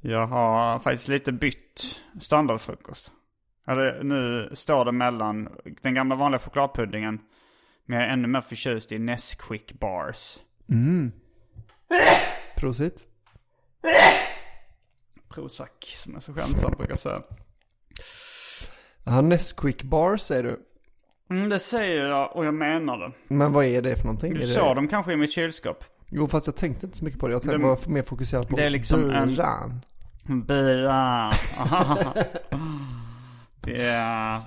Jag 0.00 0.26
har 0.26 0.78
faktiskt 0.78 1.08
lite 1.08 1.32
bytt 1.32 2.00
standardfrukost. 2.20 3.12
Eller, 3.66 4.02
nu 4.02 4.50
står 4.54 4.84
det 4.84 4.92
mellan 4.92 5.48
den 5.82 5.94
gamla 5.94 6.14
vanliga 6.14 6.38
chokladpuddingen. 6.38 7.20
Men 7.86 7.98
jag 7.98 8.08
är 8.08 8.12
ännu 8.12 8.28
mer 8.28 8.40
förtjust 8.40 8.92
i 8.92 8.98
Nesquik 8.98 9.72
bars. 9.80 10.38
Mm. 10.68 11.12
Prosit. 12.56 13.08
Prozac 15.28 15.68
som 15.80 16.12
jag 16.12 16.22
så 16.22 16.34
skämtsamt 16.34 16.78
brukar 16.78 16.94
säga. 16.94 17.22
Ja, 19.04 19.20
Nesquik 19.20 19.82
bar 19.82 20.16
säger 20.16 20.42
du. 20.42 20.60
Mm, 21.30 21.48
det 21.48 21.58
säger 21.58 22.06
jag 22.08 22.36
och 22.36 22.44
jag 22.44 22.54
menar 22.54 22.98
det. 22.98 23.12
Men 23.28 23.52
vad 23.52 23.64
är 23.64 23.82
det 23.82 23.96
för 23.96 24.04
någonting? 24.04 24.34
Du 24.34 24.46
såg 24.46 24.70
det... 24.70 24.74
dem 24.74 24.88
kanske 24.88 25.12
i 25.12 25.16
mitt 25.16 25.32
kylskop. 25.32 25.84
Jo, 26.10 26.28
fast 26.28 26.46
jag 26.46 26.56
tänkte 26.56 26.86
inte 26.86 26.98
så 26.98 27.04
mycket 27.04 27.20
på 27.20 27.26
det. 27.26 27.32
Jag 27.32 27.42
tänkte 27.42 27.58
Det- 27.58 27.64
var 27.64 27.78
mer 27.86 28.02
fokuserad 28.02 28.48
på 28.48 28.56
det 28.56 28.64
är 28.64 28.70
liksom 28.70 29.10
en- 29.10 29.28
biran. 29.28 29.80
Bira. 30.46 31.30
det 33.60 33.82
är 33.86 34.40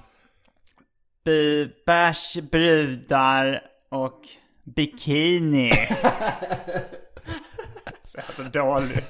bi- 1.25 1.71
bärs, 1.85 2.37
brudar 2.51 3.61
och 3.89 4.21
bikini. 4.63 5.71
Så 8.25 8.41
jävla 8.41 8.63
dålig. 8.63 9.03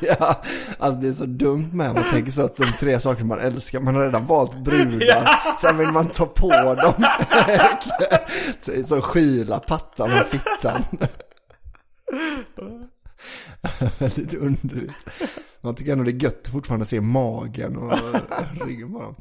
ja, 0.00 0.42
alltså 0.78 1.00
det 1.00 1.08
är 1.08 1.12
så 1.12 1.26
dumt 1.26 1.70
med 1.72 1.94
man 1.94 2.04
tänker 2.10 2.32
så 2.32 2.44
att 2.44 2.56
de 2.56 2.66
tre 2.66 3.00
saker 3.00 3.24
man 3.24 3.38
älskar, 3.38 3.80
man 3.80 3.94
har 3.94 4.04
redan 4.04 4.26
valt 4.26 4.64
brudar. 4.64 5.30
Sen 5.60 5.78
vill 5.78 5.88
man 5.88 6.08
ta 6.08 6.26
på 6.26 6.74
dem. 6.74 7.04
så, 8.84 9.00
skyla 9.00 9.58
pattan 9.60 10.10
och 10.12 10.26
fittan. 10.26 10.84
Väldigt 13.98 14.34
underligt. 14.34 14.92
Man 15.60 15.74
tycker 15.74 15.92
ändå 15.92 16.04
det 16.04 16.10
är 16.10 16.22
gött 16.22 16.40
att 16.46 16.52
fortfarande 16.52 16.86
se 16.86 17.00
magen 17.00 17.76
och 17.76 17.98
ryggen 18.66 18.92
på 18.92 19.02
dem. 19.02 19.14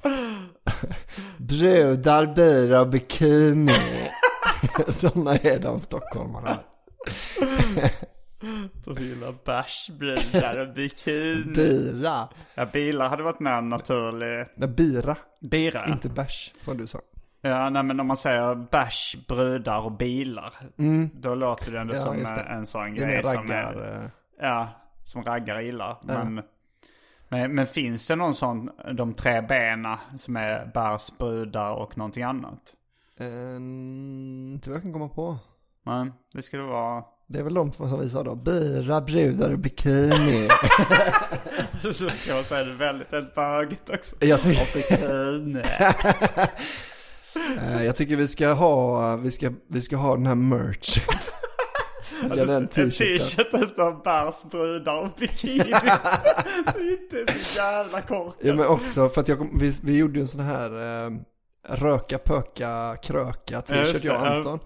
Brudar, 1.37 2.35
bira 2.35 2.81
och 2.81 2.89
bikini. 2.89 3.73
Sådana 4.87 5.35
är 5.35 5.59
de 5.59 5.79
stockholmarna. 5.79 6.59
De 8.85 8.95
gillar 9.03 9.33
bärs, 9.45 9.89
brudar 9.99 10.57
och 10.67 10.73
bikini. 10.73 11.53
Bira. 11.55 12.27
Ja, 12.55 12.65
bilar 12.65 13.09
hade 13.09 13.23
varit 13.23 13.39
mer 13.39 13.61
naturlig. 13.61 14.47
Nej, 14.55 14.69
bira. 14.69 15.17
Bira. 15.41 15.85
Inte 15.87 16.09
bärs, 16.09 16.53
som 16.59 16.77
du 16.77 16.87
sa. 16.87 16.99
Ja, 17.41 17.69
nej 17.69 17.83
men 17.83 17.99
om 17.99 18.07
man 18.07 18.17
säger 18.17 18.55
bärs, 18.55 19.15
brudar 19.27 19.79
och 19.81 19.91
bilar. 19.91 20.53
Då 21.13 21.35
låter 21.35 21.71
det 21.71 21.79
ändå 21.79 21.93
Mm. 21.93 22.19
Ja, 22.19 22.25
som 22.25 22.35
det. 22.35 22.41
en 22.41 22.67
sån 22.67 22.93
Det 22.95 23.01
är 23.03 23.07
grej 23.07 23.23
som 23.23 23.31
raggar. 23.33 23.73
är, 23.73 24.03
eh, 24.03 24.09
Ja, 24.39 24.69
som 25.05 25.23
raggar 25.23 25.61
gillar. 25.61 25.97
Men, 26.03 26.41
men, 27.29 27.55
men 27.55 27.67
finns 27.67 28.07
det 28.07 28.15
någon 28.15 28.33
sån, 28.35 28.69
de 28.93 29.13
tre 29.13 29.41
bena 29.41 29.99
som 30.17 30.35
är 30.35 30.65
bärs, 30.73 31.17
brudar 31.17 31.71
och 31.73 31.97
någonting 31.97 32.23
annat? 32.23 32.73
Eh, 33.19 33.55
inte 34.53 34.69
vad 34.69 34.75
jag 34.75 34.83
kan 34.83 34.93
komma 34.93 35.09
på. 35.09 35.37
Men 35.83 36.13
det 36.33 36.41
skulle 36.41 36.63
vara... 36.63 37.03
Det 37.33 37.39
är 37.39 37.43
väl 37.43 37.53
de 37.53 37.71
som 37.71 37.99
vi 37.99 38.09
sa 38.09 38.23
då. 38.23 38.35
Bira, 38.35 39.01
brudar 39.01 39.51
och 39.51 39.59
bikini. 39.59 40.47
Så 41.81 41.93
ska 41.93 42.33
man 42.33 42.43
säga 42.43 42.63
det 42.63 42.73
väldigt, 42.73 43.13
väldigt 43.13 43.35
bögigt 43.35 43.89
också. 43.89 44.15
jag, 44.19 44.41
tycker, 44.41 44.61
Och 44.61 44.67
bikini. 44.73 45.59
eh, 47.57 47.85
jag 47.85 47.95
tycker 47.95 48.15
vi 48.15 48.27
ska 48.27 48.51
ha, 48.51 49.15
vi 49.15 49.31
ska, 49.31 49.51
vi 49.67 49.81
ska 49.81 49.95
ha 49.95 50.15
den 50.15 50.25
här 50.25 50.35
merch. 50.35 50.99
Sälja 52.21 52.45
den 52.45 52.55
En 52.55 52.67
t-shirten. 52.67 53.17
t-shirt 53.17 53.51
där 53.51 53.59
det 53.59 53.67
står 53.67 54.03
bärs, 54.03 54.43
brudar 54.51 55.01
och 55.01 55.09
bikini. 55.19 55.57
det 57.11 57.17
är 57.17 57.43
så 57.43 57.57
jävla 57.57 58.01
kort. 58.01 58.35
Ja 58.41 58.53
men 58.53 58.67
också 58.67 59.09
för 59.09 59.21
att 59.21 59.27
jag 59.27 59.47
vi, 59.59 59.73
vi 59.83 59.97
gjorde 59.97 60.13
ju 60.13 60.21
en 60.21 60.27
sån 60.27 60.45
här 60.45 61.05
eh, 61.05 61.11
röka, 61.69 62.17
pöka, 62.17 62.97
kröka 63.03 63.53
Ja, 63.53 63.61
t-shirt 63.61 64.03
jag 64.03 64.15
och 64.15 64.43
det, 64.43 64.49
ja. 64.49 64.59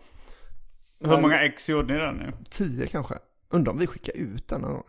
Hur 1.00 1.22
många 1.22 1.42
ex 1.44 1.70
gjorde 1.70 1.94
ni 1.94 2.00
den 2.00 2.16
nu? 2.16 2.34
Tio 2.50 2.88
kanske. 2.88 3.16
Undrar 3.50 3.72
om 3.72 3.80
vi 3.80 3.88
skickar 3.88 4.18
ut 4.18 4.48
den 4.48 4.62
någon 4.62 4.74
gång. 4.74 4.84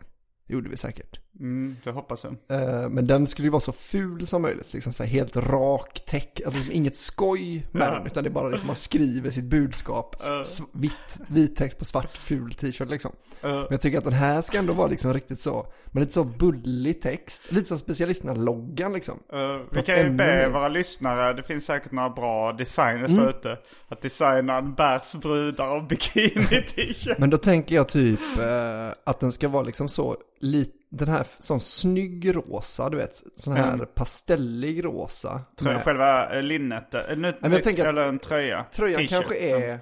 Det 0.47 0.53
gjorde 0.53 0.69
vi 0.69 0.77
säkert. 0.77 1.19
Mm, 1.39 1.75
det 1.83 1.91
hoppas 1.91 2.23
jag. 2.23 2.61
Eh, 2.61 2.89
Men 2.89 3.07
den 3.07 3.27
skulle 3.27 3.45
ju 3.45 3.51
vara 3.51 3.59
så 3.61 3.71
ful 3.71 4.27
som 4.27 4.41
möjligt, 4.41 4.73
liksom 4.73 4.93
så 4.93 5.03
här 5.03 5.09
helt 5.09 5.35
rak 5.35 6.01
text, 6.05 6.45
alltså 6.45 6.59
liksom 6.59 6.71
inget 6.75 6.95
skoj 6.95 7.67
med 7.71 7.87
Ja. 7.87 7.91
den, 7.91 8.07
utan 8.07 8.23
det 8.23 8.29
är 8.29 8.31
bara 8.31 8.49
liksom 8.49 8.67
man 8.67 8.75
skriver 8.75 9.29
sitt 9.29 9.45
budskap, 9.45 10.15
s- 10.43 10.61
vitt, 10.73 11.19
vit 11.27 11.55
text 11.55 11.79
på 11.79 11.85
svart 11.85 12.17
ful 12.17 12.53
t-shirt 12.53 12.89
liksom. 12.89 13.11
Ja. 13.41 13.47
Men 13.47 13.67
jag 13.69 13.81
tycker 13.81 13.97
att 13.97 14.03
den 14.03 14.13
här 14.13 14.41
ska 14.41 14.57
ändå 14.57 14.73
vara 14.73 14.87
liksom 14.87 15.13
riktigt 15.13 15.39
så, 15.39 15.67
men 15.91 16.01
lite 16.03 16.13
så 16.13 16.23
bullig 16.23 17.01
text, 17.01 17.51
lite 17.51 17.65
som 17.67 17.77
specialisterna-loggan 17.77 18.93
liksom. 18.93 19.19
Uh, 19.33 19.61
vi 19.71 19.81
kan 19.81 19.97
ju 19.97 20.09
be 20.09 20.49
våra 20.49 20.67
lyssnare, 20.67 21.33
det 21.33 21.43
finns 21.43 21.65
säkert 21.65 21.91
några 21.91 22.09
bra 22.09 22.53
designers 22.53 23.11
Mm. 23.11 23.27
ute, 23.29 23.57
att 23.89 24.01
designa 24.01 24.57
en 24.57 24.73
bärs, 24.73 25.15
brudar 25.15 25.75
och 25.77 25.83
bikini 25.87 26.45
t-shirt. 26.75 27.17
Men 27.19 27.29
då 27.29 27.37
tänker 27.37 27.75
jag 27.75 27.89
typ 27.89 28.19
eh, 28.39 28.87
att 29.05 29.19
den 29.19 29.31
ska 29.31 29.47
vara 29.47 29.63
liksom 29.63 29.89
så, 29.89 30.15
lite, 30.39 30.71
den 30.89 31.07
här 31.07 31.27
sån 31.39 31.59
snygg 31.59 32.35
rosa, 32.35 32.89
du 32.89 32.97
vet, 32.97 33.23
sån 33.35 33.53
här 33.53 33.73
Mm. 33.73 33.85
pastellig 33.95 34.85
rosa. 34.85 35.41
Tröja, 35.55 35.73
med- 35.75 35.83
Själva 35.83 36.35
eh, 36.35 36.43
linnet, 36.43 36.93
eh, 36.93 37.01
nu, 37.07 37.33
men 37.39 37.51
jag 37.51 37.79
eller 37.79 38.07
en 38.07 38.19
tröja. 38.19 38.65
Tröjan 38.71 39.07
kanske 39.07 39.37
är 39.37 39.79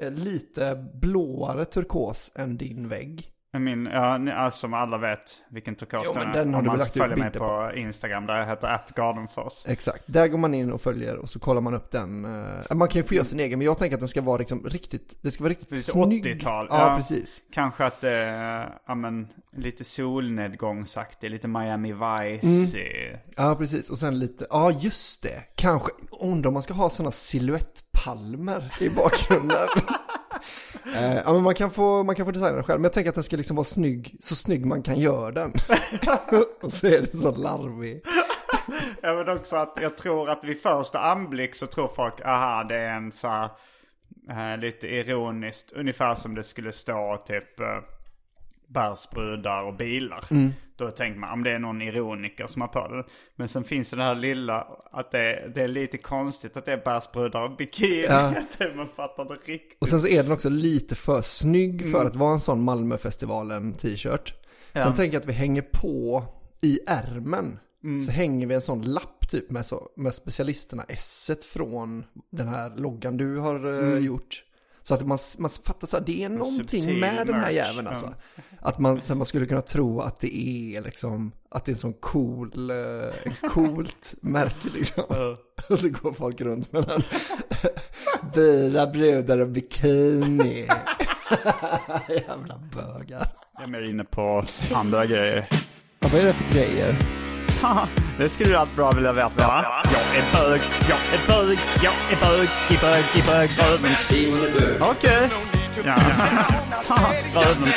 eh, 0.00 0.10
lite 0.10 0.86
blåare 0.94 1.64
turkos 1.64 2.32
än 2.34 2.56
din 2.56 2.88
vägg. 2.88 3.30
Min, 3.58 3.86
ja, 4.26 4.50
som 4.50 4.74
alla 4.74 4.98
vet 4.98 5.20
vilken 5.50 5.74
turkos 5.74 6.02
Jo, 6.04 6.12
men 6.14 6.28
är. 6.28 6.32
den 6.32 6.54
har 6.54 6.58
Om 6.58 6.64
du 6.64 6.70
man 6.70 6.78
lagt 6.78 6.96
följer 6.96 7.16
mig 7.16 7.30
bilder 7.30 7.68
på 7.70 7.76
Instagram 7.76 8.26
där 8.26 8.38
jag 8.38 8.46
heter 8.46 8.68
atgardenfors. 8.74 9.52
Exakt, 9.66 10.02
där 10.06 10.28
går 10.28 10.38
man 10.38 10.54
in 10.54 10.72
och 10.72 10.80
följer 10.82 11.16
och 11.16 11.30
så 11.30 11.38
kollar 11.38 11.60
man 11.60 11.74
upp 11.74 11.90
den. 11.90 12.24
eh, 12.24 12.76
Man 12.76 12.88
kan 12.88 13.00
ju 13.02 13.08
få 13.08 13.14
göra 13.14 13.24
sin 13.26 13.40
egen, 13.40 13.58
men 13.58 13.66
jag 13.66 13.78
tänker 13.78 13.94
att 13.96 14.00
den 14.00 14.08
ska 14.08 14.22
vara 14.22 14.36
liksom 14.38 14.64
riktigt, 14.66 15.18
det 15.22 15.30
ska 15.30 15.44
vara 15.44 15.50
riktigt 15.50 15.70
Lite 15.70 15.82
snygg. 15.82 16.26
80-tal, 16.26 16.66
Ja, 16.70 16.90
ja. 16.90 16.96
precis. 16.96 17.42
Kanske 17.52 17.84
att 17.84 18.00
det 18.00 18.10
är 18.14 18.78
ja, 18.86 18.94
men, 18.94 19.28
lite 19.56 19.84
solnedgångsaktigt, 19.84 21.30
lite 21.32 21.48
Miami 21.48 21.92
Vice. 21.92 22.46
Mm. 22.78 23.18
Ja, 23.36 23.54
precis. 23.58 23.90
Och 23.90 23.98
sen 23.98 24.18
lite, 24.18 24.46
ja 24.50 24.70
just 24.70 25.22
det. 25.22 25.42
Kanske, 25.56 25.88
undrar 26.20 26.48
om 26.48 26.54
man 26.54 26.62
ska 26.62 26.74
ha 26.74 26.90
sådana 26.90 27.10
silhuettpalmer 27.10 28.72
i 28.80 28.88
bakgrunden. 28.90 29.68
Eh, 30.94 31.16
ja, 31.24 31.32
men 31.32 31.42
man 31.42 31.54
kan, 31.54 31.70
få, 31.70 32.02
man 32.02 32.14
kan 32.14 32.26
få 32.26 32.32
designa 32.32 32.52
den 32.52 32.64
själv, 32.64 32.80
men 32.80 32.84
jag 32.84 32.92
tänker 32.92 33.08
att 33.08 33.14
den 33.14 33.24
ska 33.24 33.36
liksom 33.36 33.56
vara 33.56 33.64
snygg, 33.64 34.16
så 34.20 34.34
snygg 34.34 34.66
man 34.66 34.82
kan 34.82 34.98
göra 34.98 35.30
den. 35.30 35.52
och 36.62 36.72
så 36.72 36.86
är 36.86 37.00
det 37.00 37.16
så 37.16 37.30
larvig. 37.30 38.02
Ja 39.02 39.14
men 39.14 39.36
också 39.36 39.56
att 39.56 39.78
jag 39.82 39.96
tror 39.96 40.30
att 40.30 40.44
vid 40.44 40.62
första 40.62 40.98
anblick 40.98 41.54
så 41.54 41.66
tror 41.66 41.88
folk, 41.96 42.20
aha 42.24 42.64
det 42.64 42.76
är 42.76 42.94
en 42.94 43.12
så 43.12 43.28
här, 43.28 43.50
eh, 44.30 44.58
lite 44.60 44.86
ironiskt, 44.86 45.72
ungefär 45.72 46.14
som 46.14 46.34
det 46.34 46.44
skulle 46.44 46.72
stå 46.72 47.22
typ 47.26 47.60
eh, 47.60 47.78
bärsbrudar 48.68 49.62
och 49.62 49.76
bilar. 49.76 50.24
Då 50.76 50.90
tänker 50.90 51.20
man, 51.20 51.32
om 51.32 51.44
det 51.44 51.50
är 51.50 51.58
någon 51.58 51.82
ironiker 51.82 52.46
som 52.46 52.62
har 52.62 52.68
på 52.68 52.88
det. 52.88 53.04
Men 53.36 53.48
sen 53.48 53.64
finns 53.64 53.90
det 53.90 53.96
det 53.96 54.02
här 54.02 54.14
lilla, 54.14 54.66
att 54.92 55.10
det, 55.10 55.52
det 55.54 55.62
är 55.62 55.68
lite 55.68 55.98
konstigt 55.98 56.56
att 56.56 56.64
det 56.64 56.72
är 56.72 56.84
bärsbrudar 56.84 57.42
och 57.42 57.56
bikini. 57.56 58.04
Ja. 58.08 58.18
Att 58.18 58.60
man 58.76 58.88
fattar 58.96 59.24
det 59.24 59.52
riktigt. 59.52 59.78
Och 59.80 59.88
sen 59.88 60.00
så 60.00 60.08
är 60.08 60.22
den 60.22 60.32
också 60.32 60.48
lite 60.48 60.94
för 60.94 61.22
snygg 61.22 61.90
för 61.92 62.04
att 62.04 62.16
vara 62.16 62.32
en 62.32 62.40
sån 62.40 62.62
Malmöfestivalen 62.62 63.74
t-shirt. 63.74 64.34
Sen 64.72 64.94
tänker 64.94 65.14
jag 65.14 65.20
att 65.20 65.28
vi 65.28 65.32
hänger 65.32 65.62
på 65.62 66.24
i 66.60 66.80
ärmen. 66.86 67.58
Så 68.06 68.12
hänger 68.12 68.46
vi 68.46 68.54
en 68.54 68.60
sån 68.60 68.82
lapp 68.82 69.28
typ 69.28 69.50
med, 69.50 69.66
så, 69.66 69.88
med 69.96 70.14
specialisterna 70.14 70.82
s 70.88 71.30
från 71.52 72.04
den 72.30 72.48
här 72.48 72.76
loggan 72.76 73.16
du 73.16 73.36
har 73.36 73.94
eh, 73.94 73.98
gjort. 73.98 74.44
Så 74.88 74.94
att 74.94 75.06
man, 75.06 75.18
man 75.38 75.50
fattar 75.50 75.86
så 75.86 75.96
här, 75.96 76.04
det 76.04 76.24
är 76.24 76.28
någonting 76.28 77.00
med 77.00 77.26
den 77.26 77.34
här 77.34 77.42
merch, 77.42 77.54
jäveln 77.54 77.86
alltså. 77.86 78.14
Att 78.60 78.78
man, 78.78 79.00
så 79.00 79.14
man 79.14 79.26
skulle 79.26 79.46
kunna 79.46 79.62
tro 79.62 80.00
att 80.00 80.20
det 80.20 80.36
är 80.36 80.82
liksom, 80.82 81.32
att 81.50 81.64
det 81.64 81.70
är 81.70 81.72
en 81.72 81.78
sån 81.78 81.92
cool, 81.92 82.70
eh, 82.70 82.76
en 83.24 83.50
coolt 83.50 84.14
märke 84.20 84.68
liksom. 84.74 85.04
Och 85.70 85.78
så 85.78 85.88
går 85.88 86.12
folk 86.12 86.40
runt 86.40 86.72
med 86.72 86.84
den. 86.84 87.02
Bila 88.34 88.86
brudar 88.86 89.38
och 89.38 89.48
bikini. 89.48 90.58
Jävla 92.08 92.60
bögar. 92.74 93.32
Jag 93.54 93.62
är 93.62 93.66
mer 93.66 93.82
inne 93.82 94.04
på 94.04 94.44
andra 94.74 95.06
grejer. 95.06 95.48
Ja, 96.00 96.08
vad 96.12 96.20
är 96.20 96.24
det 96.24 96.32
för 96.32 96.54
grejer? 96.54 97.27
Det 98.18 98.28
skulle 98.28 98.50
du 98.50 98.56
allt 98.56 98.76
bra 98.76 98.90
vilja 98.90 99.12
veta 99.12 99.46
va? 99.46 99.82
Jag 99.84 100.16
är 100.18 100.32
bög, 100.32 100.60
jag 100.88 100.98
är 100.98 101.28
bög, 101.28 101.58
jag 101.82 101.92
är 102.10 102.16
bög, 102.20 102.48
i 102.70 102.76
bög, 102.80 103.04
i 103.14 103.22
bög, 103.26 103.50
röven. 103.58 103.92
Okej. 104.80 105.30
Ja. 105.84 105.94
Röven. 107.34 107.68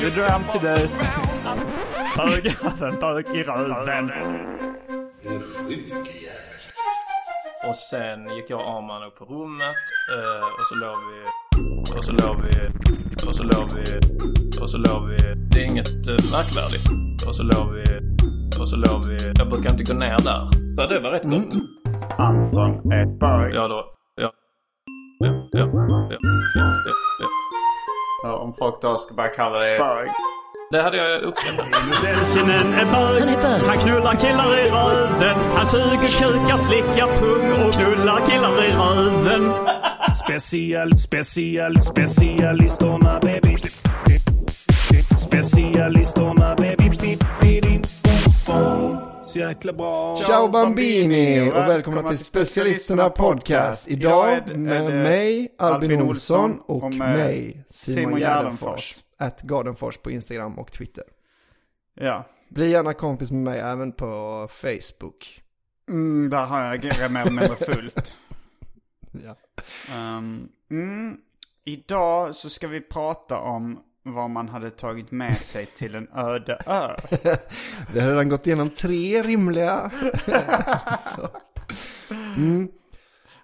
Du 0.00 0.10
dröm 0.10 0.42
till 0.52 0.60
dig. 0.60 0.88
Bög, 2.16 2.56
röven, 2.62 3.00
bög 3.00 3.26
i 3.36 3.42
röven. 3.42 4.10
Och 7.68 7.76
sen 7.76 8.36
gick 8.36 8.50
jag 8.50 8.60
och 8.60 8.76
Arman 8.76 9.02
upp 9.02 9.18
på 9.18 9.24
rummet 9.24 9.76
eh, 10.14 10.40
och 10.40 10.66
så 10.68 10.74
låg 10.74 10.98
vi... 11.10 11.24
Och 11.98 12.04
så 12.04 12.12
låg 12.12 12.36
vi... 12.42 12.68
Och 13.28 13.34
så 13.34 13.42
låg 13.42 13.70
vi... 13.74 14.00
Och 14.62 14.70
så 14.70 14.76
låg 14.78 15.08
vi... 15.08 15.16
Det 15.50 15.60
är 15.60 15.64
inget 15.64 16.08
eh, 16.08 16.32
märkvärdigt. 16.32 17.26
Och 17.28 17.36
så 17.36 17.42
låg 17.42 17.72
vi... 17.72 18.13
Och 18.60 18.68
så 18.68 18.76
låg 18.76 19.04
vi... 19.08 19.16
Jag 19.38 19.48
brukar 19.50 19.70
inte 19.70 19.92
gå 19.92 19.98
ner 19.98 20.16
där. 20.24 20.48
Ja, 20.76 20.86
det 20.86 21.00
var 21.00 21.10
rätt 21.10 21.24
gott. 21.24 21.54
Anton 22.18 22.92
är 22.92 23.06
bög. 23.18 23.54
Ja, 23.54 23.68
då... 23.68 23.84
Ja. 24.20 24.30
Ja, 25.18 25.26
ja, 25.52 25.58
ja, 25.72 26.08
ja, 26.10 26.18
ja, 26.54 26.64
ja. 27.20 27.26
Ja, 28.24 28.36
Om 28.38 28.54
folk 28.58 28.82
då 28.82 28.96
ska 28.96 29.14
börja 29.14 29.28
kalla 29.28 29.58
det 29.58 29.78
bög. 29.78 30.08
Det 30.72 30.82
hade 30.82 30.96
jag 30.96 31.22
uppskattat. 31.22 31.66
Linus 31.84 32.04
Elsinen 32.04 32.72
är 32.72 32.84
bög. 32.84 33.22
Han 33.66 33.78
knullar 33.78 34.14
killar 34.14 34.58
i 34.58 34.70
röven. 34.70 35.36
Han 35.56 35.66
suger 35.66 36.10
kukar, 36.18 36.56
slickar 36.56 37.18
pung 37.20 37.66
och 37.68 37.74
knullar 37.74 38.26
killar 38.26 38.64
i 38.64 38.72
röven. 38.72 39.52
Special, 40.14 40.98
special, 40.98 41.82
specialisterna 41.82 43.18
baby. 43.22 43.56
Specialisterna 45.16 46.54
baby. 46.56 46.90
Så 48.44 49.38
jäkla 49.38 49.72
bra. 49.72 50.16
Ciao 50.16 50.48
Bambini 50.48 51.40
och 51.40 51.54
Välkomna 51.54 51.68
välkomna 51.68 52.08
till 52.08 52.18
Specialisterna 52.18 53.10
Podcast. 53.10 53.88
Idag 53.88 54.32
är 54.32 54.54
med 54.54 54.86
är 54.86 55.02
mig 55.02 55.54
Albin 55.58 56.02
Olsson 56.02 56.60
och 56.66 56.94
mig 56.94 57.64
Simon 57.70 58.20
Gärdenfors. 58.20 59.04
Att 59.18 59.42
Gardenfors 59.42 59.96
på 59.96 60.10
Instagram 60.10 60.58
och 60.58 60.72
Twitter. 60.72 61.04
Ja. 61.94 62.24
Bli 62.50 62.70
gärna 62.70 62.94
kompis 62.94 63.30
med 63.30 63.42
mig 63.42 63.60
även 63.60 63.92
på 63.92 64.48
Facebook. 64.50 65.42
Mm, 65.88 66.30
där 66.30 66.46
har 66.46 66.64
jag 66.64 66.80
grejer 66.80 67.08
med 67.08 67.32
mig 67.32 67.48
fullt. 67.48 68.14
Ja. 69.24 69.36
Um, 69.96 70.48
mm, 70.70 71.16
idag 71.64 72.34
så 72.34 72.50
ska 72.50 72.68
vi 72.68 72.80
prata 72.80 73.38
om 73.38 73.80
vad 74.04 74.30
man 74.30 74.48
hade 74.48 74.70
tagit 74.70 75.10
med 75.10 75.36
sig 75.36 75.66
till 75.66 75.94
en 75.94 76.08
öde 76.14 76.58
ö. 76.66 76.96
Vi 77.92 78.00
har 78.00 78.08
redan 78.08 78.28
gått 78.28 78.46
igenom 78.46 78.70
tre 78.70 79.22
rimliga. 79.22 79.90
Mm. 82.36 82.68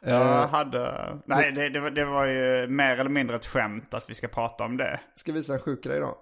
Jag 0.01 0.49
hade... 0.49 1.19
Nej, 1.27 1.53
det, 1.53 1.69
det, 1.69 1.81
var, 1.81 1.91
det 1.91 2.05
var 2.05 2.27
ju 2.27 2.67
mer 2.67 2.99
eller 2.99 3.11
mindre 3.11 3.37
ett 3.37 3.47
skämt 3.47 3.95
att 3.95 4.11
vi 4.11 4.15
ska 4.15 4.29
prata 4.29 4.65
om 4.65 4.77
det. 4.77 5.01
ska 5.15 5.33
visa 5.33 5.53
en 5.53 5.61
sjuk 5.61 5.85
grej 5.85 6.01
då. 6.01 6.19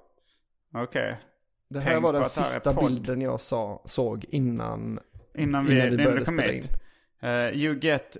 Okej. 0.75 1.20
Det 1.69 1.81
här 1.81 1.93
Tänk 1.93 2.02
var 2.02 2.12
den 2.12 2.25
sista 2.25 2.73
bilden 2.73 3.20
jag 3.20 3.40
sa, 3.40 3.82
såg 3.85 4.25
innan, 4.29 4.99
Innan 5.35 5.67
vi, 5.67 5.75
innan 5.75 5.90
vi 5.90 5.96
började 5.96 6.25
spela 6.25 6.52
in. 6.52 6.64
Uh, 7.25 7.58
you 7.58 7.79
get 7.79 8.17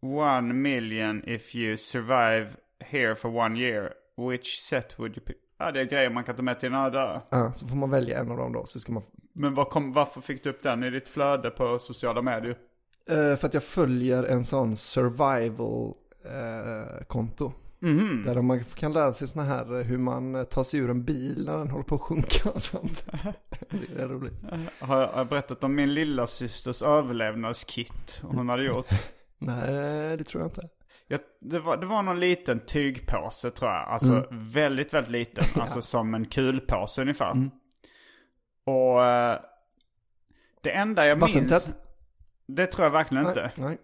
one 0.00 0.54
million 0.54 1.28
if 1.28 1.54
you 1.54 1.76
survive 1.76 2.48
here 2.78 3.14
for 3.14 3.36
one 3.36 3.58
year. 3.58 3.92
Which 4.16 4.60
set 4.60 4.98
would 4.98 5.16
you 5.16 5.26
pick? 5.26 5.36
Ja, 5.62 5.72
det 5.72 5.80
är 5.80 5.84
grejer 5.84 6.10
man 6.10 6.24
kan 6.24 6.36
ta 6.36 6.42
med 6.42 6.60
till 6.60 6.72
en 6.72 6.94
ö. 6.94 7.20
Ja, 7.30 7.52
så 7.54 7.66
får 7.66 7.76
man 7.76 7.90
välja 7.90 8.20
en 8.20 8.30
av 8.30 8.36
dem 8.36 8.52
då. 8.52 8.66
Så 8.66 8.80
ska 8.80 8.92
man, 8.92 9.02
Men 9.32 9.54
vad 9.54 9.68
kom, 9.68 9.92
varför 9.92 10.20
fick 10.20 10.44
du 10.44 10.50
upp 10.50 10.62
den 10.62 10.84
i 10.84 10.90
ditt 10.90 11.08
flöde 11.08 11.50
på 11.50 11.78
sociala 11.78 12.22
medier? 12.22 12.56
Eh, 13.10 13.36
för 13.36 13.46
att 13.46 13.54
jag 13.54 13.62
följer 13.62 14.24
en 14.24 14.44
sån 14.44 14.76
survival-konto. 14.76 17.52
Mhm. 17.78 18.22
Där 18.26 18.42
man 18.42 18.64
kan 18.64 18.92
lära 18.92 19.12
sig 19.12 19.26
såna 19.26 19.44
här 19.44 19.78
eh, 19.78 19.84
hur 19.84 19.98
man 19.98 20.34
eh, 20.34 20.42
tar 20.42 20.64
sig 20.64 20.80
ur 20.80 20.90
en 20.90 21.04
bil 21.04 21.44
när 21.46 21.58
den 21.58 21.70
håller 21.70 21.84
på 21.84 21.94
att 21.94 22.00
sjunka 22.00 22.50
och 22.50 22.62
sånt. 22.62 23.04
Det 23.70 24.02
är 24.02 24.08
roligt. 24.08 24.34
Har 24.80 25.00
jag, 25.00 25.06
har 25.06 25.18
jag 25.18 25.28
berättat 25.28 25.64
om 25.64 25.74
min 25.74 25.94
lilla 25.94 26.26
systers 26.26 26.82
överlevnadskit 26.82 28.20
hon 28.22 28.48
hade 28.48 28.64
gjort? 28.64 28.86
Nej, 29.38 30.16
det 30.16 30.24
tror 30.24 30.42
jag 30.42 30.46
inte. 30.46 30.68
Jag, 31.12 31.20
det, 31.40 31.58
var, 31.58 31.76
det 31.76 31.86
var 31.86 32.02
någon 32.02 32.20
liten 32.20 32.60
tygpåse 32.60 33.50
tror 33.50 33.70
jag. 33.70 33.88
Alltså 33.88 34.26
väldigt, 34.30 34.94
väldigt 34.94 35.12
liten. 35.12 35.44
Alltså 35.62 35.82
som 35.82 36.14
en 36.14 36.26
kulpåse 36.26 37.00
ungefär. 37.00 37.34
Och 38.64 39.04
eh, 39.04 39.40
det 40.62 40.70
enda 40.70 41.06
jag 41.06 41.18
minns... 41.18 41.34
Vattentätt? 41.34 41.74
Det 42.46 42.66
tror 42.66 42.84
jag 42.84 42.90
verkligen 42.90 43.26
inte. 43.26 43.52
Nej, 43.56 43.78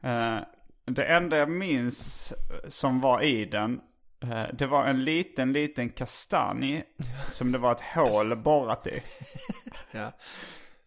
nej. 0.00 0.36
Eh, 0.36 0.42
det 0.84 1.04
enda 1.04 1.36
jag 1.36 1.50
minns 1.50 2.32
som 2.68 3.00
var 3.00 3.22
i 3.22 3.44
den, 3.44 3.80
eh, 4.22 4.44
det 4.52 4.66
var 4.66 4.84
en 4.84 5.04
liten, 5.04 5.52
liten 5.52 5.90
kastanj 5.90 6.84
som 7.28 7.52
det 7.52 7.58
var 7.58 7.72
ett 7.72 7.80
hål 7.94 8.36
borrat 8.36 8.86
i. 8.86 9.02
Ja. 9.90 10.12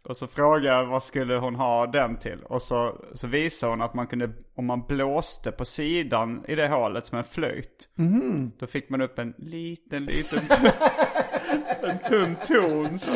Och 0.07 0.17
så 0.17 0.27
frågade 0.27 0.67
jag 0.67 0.85
vad 0.85 1.03
skulle 1.03 1.35
hon 1.35 1.55
ha 1.55 1.87
den 1.87 2.17
till? 2.19 2.43
Och 2.43 2.61
så, 2.61 3.05
så 3.13 3.27
visade 3.27 3.71
hon 3.71 3.81
att 3.81 3.93
man 3.93 4.07
kunde, 4.07 4.29
om 4.55 4.65
man 4.65 4.85
blåste 4.87 5.51
på 5.51 5.65
sidan 5.65 6.45
i 6.47 6.55
det 6.55 6.67
hålet 6.67 7.07
som 7.07 7.17
en 7.17 7.23
flöjt. 7.23 7.89
Då 8.57 8.67
fick 8.67 8.89
man 8.89 9.01
upp 9.01 9.19
en 9.19 9.33
liten, 9.37 10.05
liten, 10.05 10.39
en 11.81 11.99
tunn 11.99 12.35
ton. 12.47 12.99
Så. 12.99 13.11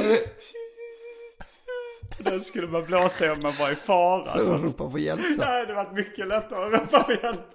Den 2.17 2.41
skulle 2.41 2.67
man 2.67 2.85
blåsa 2.85 3.25
i 3.25 3.29
om 3.29 3.39
man 3.43 3.53
var 3.59 3.71
i 3.71 3.75
fara. 3.75 4.37
Så 4.37 4.51
de 4.53 4.63
ropar 4.63 4.89
på 4.89 4.99
hjälp 4.99 5.21
så. 5.35 5.41
Nej, 5.41 5.65
det 5.65 5.73
var 5.73 5.91
mycket 5.93 6.27
lättare 6.27 6.75
att 6.75 6.81
ropa 6.81 7.03
på 7.03 7.11
hjälp. 7.11 7.45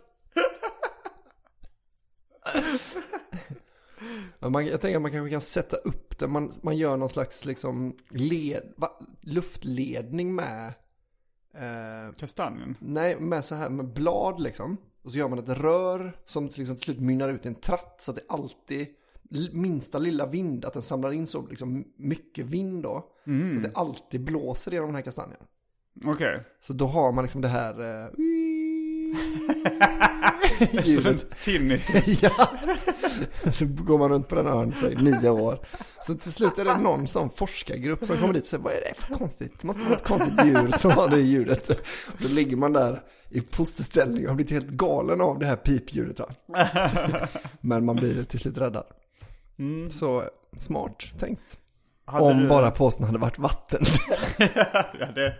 Man, 4.38 4.66
jag 4.66 4.80
tänker 4.80 4.96
att 4.96 5.02
man 5.02 5.12
kanske 5.12 5.30
kan 5.30 5.40
sätta 5.40 5.76
upp 5.76 6.18
det. 6.18 6.26
Man, 6.26 6.52
man 6.62 6.76
gör 6.76 6.96
någon 6.96 7.08
slags 7.08 7.44
liksom 7.44 7.96
led, 8.10 8.72
va, 8.76 8.90
luftledning 9.20 10.34
med, 10.34 10.66
eh, 11.54 12.14
Kastanjen? 12.18 12.76
nej, 12.80 13.20
med 13.20 13.44
så 13.44 13.54
här 13.54 13.70
med 13.70 13.92
blad 13.92 14.40
liksom. 14.42 14.76
Och 15.02 15.12
så 15.12 15.18
gör 15.18 15.28
man 15.28 15.38
ett 15.38 15.48
rör 15.48 16.18
som 16.24 16.44
liksom 16.44 16.66
till 16.66 16.78
slut 16.78 17.00
mynnar 17.00 17.28
ut 17.28 17.44
i 17.44 17.48
en 17.48 17.54
tratt 17.54 17.96
så 18.00 18.10
att 18.10 18.16
det 18.16 18.22
alltid 18.28 18.86
minsta 19.52 19.98
lilla 19.98 20.26
vind, 20.26 20.64
att 20.64 20.72
den 20.72 20.82
samlar 20.82 21.12
in 21.12 21.26
så 21.26 21.46
liksom 21.46 21.84
mycket 21.96 22.46
vind 22.46 22.82
då. 22.82 23.04
Så 23.24 23.56
att 23.56 23.62
det 23.62 23.78
alltid 23.78 24.24
blåser 24.24 24.72
genom 24.72 24.88
den 24.88 24.94
här 24.94 25.02
kastanjen. 25.02 25.40
Okej. 26.04 26.44
Så 26.60 26.72
då 26.72 26.86
har 26.86 27.12
man 27.12 27.24
liksom 27.24 27.40
det 27.40 27.48
här... 27.48 28.04
Eh, 28.04 28.10
Som 30.58 30.78
ljudet. 30.84 31.06
en 31.06 31.18
tinnitus. 31.44 32.22
ja. 32.22 32.48
Så 33.52 33.66
går 33.66 33.99
man 33.99 34.11
runt 34.11 34.28
på 34.28 34.35
den 34.35 34.46
ön 34.46 34.73
så 34.73 34.87
i 34.87 34.94
nio 34.94 35.30
år. 35.30 35.66
Så 36.06 36.14
till 36.14 36.32
slut 36.32 36.58
är 36.58 36.64
det 36.64 36.78
någon 36.78 37.08
sån 37.08 37.30
forskargrupp 37.30 38.06
som 38.06 38.16
kommer 38.16 38.35
dit 38.35 38.42
och 38.42 38.49
säger 38.49 38.64
vad 38.64 38.73
är 38.73 38.80
det 38.80 38.94
för 38.96 39.14
konstigt? 39.14 39.61
Det 39.61 39.66
måste 39.66 39.82
vara 39.82 39.94
ett 39.94 40.04
konstigt 40.04 40.44
djur 40.44 40.73
som 40.78 40.90
har 40.90 41.08
det 41.08 41.20
ljudet. 41.20 41.70
Och 41.70 41.76
då 42.18 42.28
ligger 42.28 42.56
man 42.56 42.73
där 42.73 43.02
i 43.30 43.40
fosterställning 43.40 44.23
och 44.23 44.28
har 44.28 44.35
blivit 44.35 44.52
helt 44.52 44.68
galen 44.68 45.20
av 45.20 45.38
det 45.38 45.46
här 45.46 45.56
pipljudet. 45.56 46.20
Men 47.61 47.85
man 47.85 47.96
blir 47.96 48.25
till 48.25 48.40
slut 48.40 48.58
räddad. 48.58 48.85
Så 49.90 50.25
smart 50.58 51.04
tänkt. 51.18 51.58
Hade 52.08 52.25
Om 52.25 52.38
du- 52.38 52.48
bara 52.48 52.70
påsen 52.70 53.06
hade 53.06 53.18
varit 53.18 53.38
vatten. 53.38 53.80
ja, 54.98 55.06
det, 55.14 55.36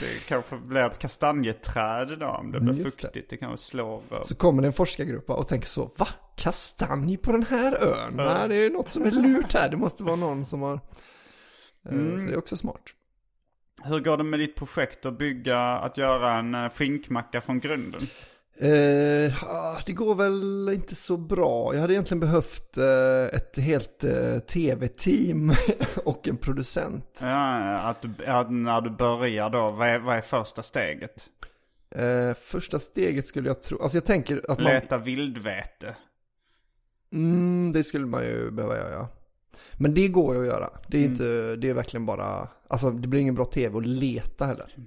det 0.00 0.26
kanske 0.28 0.56
blir 0.56 0.80
ett 0.80 0.98
kastanjeträd 0.98 2.18
då 2.18 2.26
om 2.26 2.52
det 2.52 2.60
blir 2.60 2.70
Mm, 2.72 2.84
Just 2.84 3.00
det. 3.00 3.06
fuktigt. 3.06 3.30
Det 3.30 3.36
kanske 3.36 3.66
slår. 3.66 4.02
Så 4.24 4.34
kommer 4.34 4.62
det 4.62 4.68
en 4.68 4.72
forskargrupp 4.72 5.30
och 5.30 5.48
tänker 5.48 5.66
så, 5.66 5.90
va? 5.96 6.08
Kastanj 6.36 7.16
på 7.16 7.32
den 7.32 7.42
här 7.42 7.76
ön? 7.84 8.12
Nej, 8.16 8.48
det 8.48 8.54
är 8.54 8.70
något 8.70 8.90
som 8.90 9.04
är 9.04 9.10
lurt 9.10 9.52
här. 9.54 9.68
Det 9.68 9.76
måste 9.76 10.02
vara 10.04 10.16
någon 10.16 10.46
som 10.46 10.62
har... 10.62 10.74
Eh, 10.74 10.80
Mm. 11.90 12.18
Så 12.18 12.26
det 12.26 12.32
är 12.32 12.38
också 12.38 12.56
smart. 12.56 12.82
Hur 13.84 14.00
går 14.00 14.16
det 14.16 14.24
med 14.24 14.40
ditt 14.40 14.56
projekt 14.56 15.06
att 15.06 15.18
bygga, 15.18 15.58
att 15.60 15.96
göra 15.98 16.38
en 16.38 16.54
eh, 16.54 16.68
skinkmacka 16.70 17.40
från 17.40 17.60
grunden? 17.60 18.00
Eh, 18.58 19.32
det 19.86 19.92
går 19.92 20.14
väl 20.14 20.74
inte 20.74 20.94
så 20.94 21.16
bra. 21.16 21.74
Jag 21.74 21.80
hade 21.80 21.94
egentligen 21.94 22.20
behövt 22.20 22.76
eh, 22.76 23.38
ett 23.38 23.58
helt 23.58 24.04
eh, 24.04 24.38
tv-team 24.38 25.52
och 26.04 26.28
en 26.28 26.36
producent. 26.36 27.18
Ja, 27.22 27.78
att 27.78 28.04
att 28.26 28.52
när 28.52 28.80
du 28.80 28.90
börjar 28.90 29.50
då, 29.50 29.70
vad 29.70 29.88
är, 29.88 29.98
vad 29.98 30.16
är 30.16 30.20
första 30.20 30.62
steget? 30.62 31.28
Eh, 31.90 32.34
första 32.34 32.78
steget 32.78 33.26
skulle 33.26 33.48
jag 33.48 33.62
tro, 33.62 33.82
alltså 33.82 33.96
jag 33.96 34.04
tänker 34.04 34.50
att 34.50 34.60
man, 34.60 34.72
Leta 34.72 34.98
vildvete. 34.98 35.96
mm, 37.12 37.72
det 37.72 37.84
skulle 37.84 38.06
man 38.06 38.24
ju 38.24 38.50
behöva 38.50 38.76
göra. 38.76 39.08
Men 39.78 39.94
det 39.94 40.08
går 40.08 40.34
ju 40.34 40.40
att 40.40 40.46
göra. 40.46 40.70
Det 40.88 40.96
är 40.96 41.00
Mm. 41.00 41.12
inte, 41.12 41.56
det 41.56 41.68
är 41.70 41.74
verkligen 41.74 42.06
bara, 42.06 42.48
alltså 42.68 42.90
det 42.90 43.08
blir 43.08 43.20
ingen 43.20 43.34
bra 43.34 43.44
tv 43.44 43.78
att 43.78 43.86
leta 43.86 44.46
heller. 44.46 44.74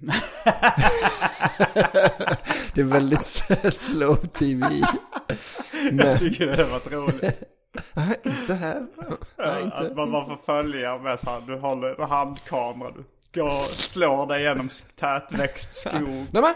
det 2.73 2.81
är 2.81 2.83
väldigt 2.83 3.25
slow 3.75 4.15
tv. 4.15 4.65
Men, 5.91 6.07
Jag 6.07 6.19
tycker 6.19 6.47
det 6.47 6.63
varit 6.63 6.91
roligt. 6.91 7.43
nej, 7.93 8.19
inte 8.23 8.53
här. 8.53 8.87
Nej, 9.37 9.63
inte. 9.63 9.77
Att 9.77 9.95
man 9.95 10.11
bara 10.11 10.25
får 10.25 10.39
följa 10.45 10.97
med 10.97 11.19
så 11.19 11.29
här, 11.29 11.41
du 11.47 11.55
håller 11.59 12.05
handkamera, 12.07 12.91
du 12.91 13.03
går 13.41 13.47
och 13.47 13.73
slår 13.73 14.27
dig 14.27 14.43
genom 14.43 14.69
tätväxt 14.95 15.73
skog. 15.75 16.03
Nej 16.09 16.25
men! 16.41 16.53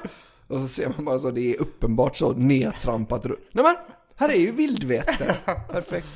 Och 0.47 0.57
så 0.57 0.67
ser 0.67 0.87
man 0.95 1.05
bara 1.05 1.19
så, 1.19 1.31
det 1.31 1.53
är 1.55 1.61
uppenbart 1.61 2.15
så 2.17 2.33
nedtrampat. 2.33 3.25
ru- 3.25 3.39
Nej 3.51 3.63
men! 3.63 3.75
Här 4.15 4.29
är 4.29 4.39
ju 4.39 4.51
vildvete. 4.51 5.35
Perfekt. 5.71 6.07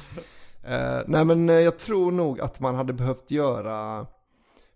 Eh, 0.68 1.02
nej 1.08 1.26
men 1.26 1.50
eh, 1.50 1.56
jag 1.56 1.80
tror 1.80 2.12
nog 2.12 2.42
att 2.42 2.60
man 2.60 2.76
hade 2.76 2.94
behövt 2.94 3.32
göra, 3.32 4.08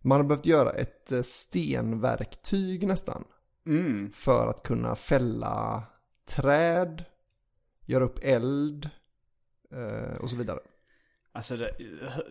man 0.01 0.17
hade 0.17 0.27
behövt 0.27 0.45
göra 0.45 0.69
ett 0.71 1.11
eh, 1.11 1.21
stenverktyg 1.21 2.87
nästan. 2.87 3.23
Mm. 3.65 4.11
För 4.13 4.47
att 4.47 4.63
kunna 4.63 4.95
fälla 4.95 5.83
träd, 6.29 7.03
göra 7.85 8.03
upp 8.03 8.19
eld 8.23 8.89
eh, 9.71 10.17
och 10.21 10.29
så 10.29 10.35
vidare. 10.35 10.59
Alltså, 11.33 11.57
det, 11.57 11.75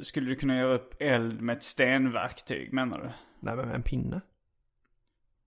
skulle 0.02 0.28
du 0.30 0.36
kunna 0.36 0.56
göra 0.56 0.74
upp 0.74 0.94
eld 0.98 1.40
med 1.40 1.56
ett 1.56 1.62
stenverktyg 1.62 2.72
menar 2.72 2.98
du? 2.98 3.10
Nej 3.40 3.56
men 3.56 3.66
med 3.66 3.74
en 3.76 3.82
pinne. 3.82 4.20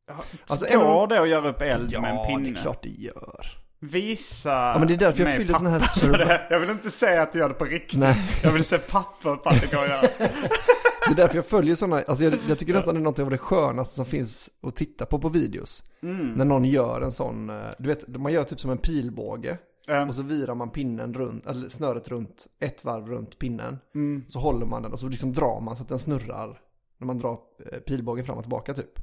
Alltså, 0.07 0.37
Alltså, 0.47 0.65
en 0.67 0.79
Går 0.79 0.85
av- 1.01 1.07
det 1.07 1.21
att 1.21 1.29
göra 1.29 1.49
upp 1.49 1.61
eld 1.61 1.91
Ja, 1.91 2.01
med 2.01 2.11
en 2.19 2.27
pinne? 2.27 2.49
det 2.49 2.59
är 2.59 2.61
klart 2.61 2.83
det 2.83 2.89
gör. 2.89 3.62
Visa 3.83 4.49
Ja 4.49 4.75
men 4.79 4.87
det 4.87 4.93
är 4.93 4.97
därför 4.97 5.23
jag 5.23 5.37
fyller 5.37 5.53
såna 5.53 5.69
här 5.69 6.17
det. 6.17 6.47
Jag 6.49 6.59
vill 6.59 6.69
inte 6.69 6.91
säga 6.91 7.21
att 7.21 7.33
du 7.33 7.39
gör 7.39 7.49
det 7.49 7.55
på 7.55 7.65
riktigt. 7.65 7.99
Nej. 7.99 8.41
Jag 8.43 8.51
vill 8.51 8.63
se 8.63 8.77
papper 8.77 9.35
på 9.35 9.49
att 9.49 9.61
det 9.61 9.71
går 9.71 9.83
att 9.83 9.89
göra. 9.89 10.01
Det 11.07 11.11
är 11.11 11.15
därför 11.15 11.35
jag 11.35 11.45
följer 11.45 11.75
sådana, 11.75 12.03
alltså 12.07 12.23
jag, 12.23 12.33
jag 12.47 12.59
tycker 12.59 12.73
nästan 12.73 12.95
det 12.95 12.99
är 12.99 13.03
något 13.03 13.19
av 13.19 13.29
det 13.29 13.37
skönaste 13.37 13.95
som 13.95 14.05
finns 14.05 14.49
att 14.61 14.75
titta 14.75 15.05
på 15.05 15.19
på 15.19 15.29
videos. 15.29 15.83
När 16.35 16.45
någon 16.45 16.65
gör 16.65 17.01
en 17.01 17.11
sån, 17.11 17.49
eh, 17.49 17.55
du 17.77 17.87
vet, 17.87 18.07
man 18.07 18.33
gör 18.33 18.43
typ 18.43 18.59
som 18.59 18.71
en 18.71 18.77
pilbåge. 18.77 19.57
Mm. 19.87 20.09
Och 20.09 20.15
så 20.15 20.21
virar 20.21 20.55
man 20.55 20.69
pinnen 20.69 21.13
runt, 21.13 21.45
eller 21.45 21.69
snöret 21.69 22.07
runt, 22.07 22.47
ett 22.59 22.85
varv 22.85 23.07
runt 23.07 23.39
pinnen. 23.39 23.79
Så 24.27 24.39
håller 24.39 24.65
man 24.65 24.83
den 24.83 24.91
och 24.91 24.99
så 24.99 25.07
liksom 25.07 25.33
drar 25.33 25.59
man 25.59 25.75
så 25.75 25.83
att 25.83 25.89
den 25.89 25.99
snurrar. 25.99 26.59
När 26.97 27.05
man 27.07 27.19
drar 27.19 27.37
eh, 27.71 27.79
pilbågen 27.79 28.25
fram 28.25 28.37
och 28.37 28.43
tillbaka 28.43 28.73
typ. 28.73 28.99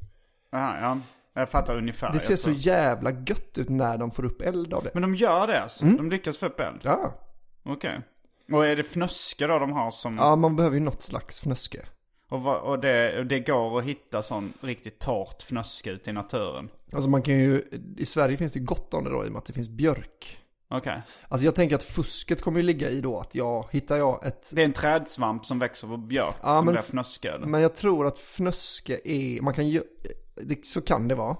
Aha, 0.53 0.77
ja, 0.81 0.99
jag 1.35 1.49
fattar 1.51 1.77
ungefär. 1.77 2.13
Det 2.13 2.19
ser 2.19 2.37
så 2.37 2.51
jävla 2.51 3.11
gött 3.11 3.59
ut 3.59 3.69
när 3.69 3.99
de 3.99 4.11
får 4.11 4.25
upp 4.25 4.43
eld 4.43 4.75
av 4.75 4.85
det. 4.85 4.91
Men 4.95 5.03
de 5.03 5.15
gör 5.15 5.47
det 5.47 5.63
alltså? 5.63 5.85
Mm. 5.85 5.97
De 5.97 6.11
lyckas 6.11 6.39
få 6.39 6.47
upp 6.47 6.61
eld? 6.61 6.81
Ja. 6.83 7.15
Okej. 7.65 8.01
Och 8.53 8.67
är 8.67 8.77
det 8.77 8.83
fnöske 8.85 9.47
då 9.47 9.59
de 9.59 9.73
har 9.73 9.91
som... 9.91 10.17
ja, 10.17 10.37
man 10.37 10.57
behöver 10.57 10.77
ju 10.77 10.83
något 10.83 11.03
slags 11.03 11.41
fnöske. 11.41 11.81
Och, 12.31 12.41
vad, 12.43 12.61
och, 12.61 12.79
det, 12.81 13.19
och 13.19 13.27
det 13.27 13.41
går 13.41 13.79
att 13.79 13.85
hitta 13.85 14.23
sån 14.23 14.53
riktigt 14.61 14.99
torrt 14.99 15.43
fnöske 15.43 15.91
ute 15.91 16.11
i 16.11 16.13
naturen? 16.13 16.69
Alltså 16.93 17.11
man 17.11 17.23
kan 17.23 17.35
ju, 17.39 17.63
i 17.97 18.07
Sverige 18.07 18.37
finns 18.37 18.53
det 18.53 18.61
gott 18.61 18.95
om 18.95 19.05
det 19.05 19.11
då 19.11 19.25
i 19.25 19.29
och 19.29 19.33
med 19.33 19.39
att 19.39 19.47
det 19.47 19.53
finns 19.53 19.69
björk. 19.69 20.37
Okej. 20.71 21.03
Alltså 21.29 21.45
jag 21.45 21.55
tänker 21.55 21.75
att 21.77 21.83
fusket 21.83 22.43
kommer 22.43 22.59
ju 22.61 22.67
ligga 22.67 22.91
i 22.91 23.01
då 23.01 23.19
att 23.21 23.35
jag, 23.35 23.65
hittar 23.71 23.97
jag 23.97 24.27
ett 24.27 24.51
Det 24.55 24.61
är 24.61 24.65
en 24.65 24.73
trädsvamp 24.73 25.47
som 25.47 25.59
växer 25.59 25.89
på 25.89 25.97
björk 25.97 26.35
Ja, 26.43 26.57
som 26.57 26.65
men- 26.65 26.75
blir 26.75 26.83
fnöske 26.83 27.31
eller? 27.31 27.47
Men 27.47 27.61
jag 27.61 27.75
tror 27.75 28.07
att 28.07 28.19
fnöske 28.19 29.01
är, 29.05 29.41
man 29.43 29.55
kan 29.55 29.69
ju, 29.69 29.83
det, 30.45 30.67
så 30.67 30.81
kan 30.81 31.09
det 31.09 31.15
vara. 31.15 31.37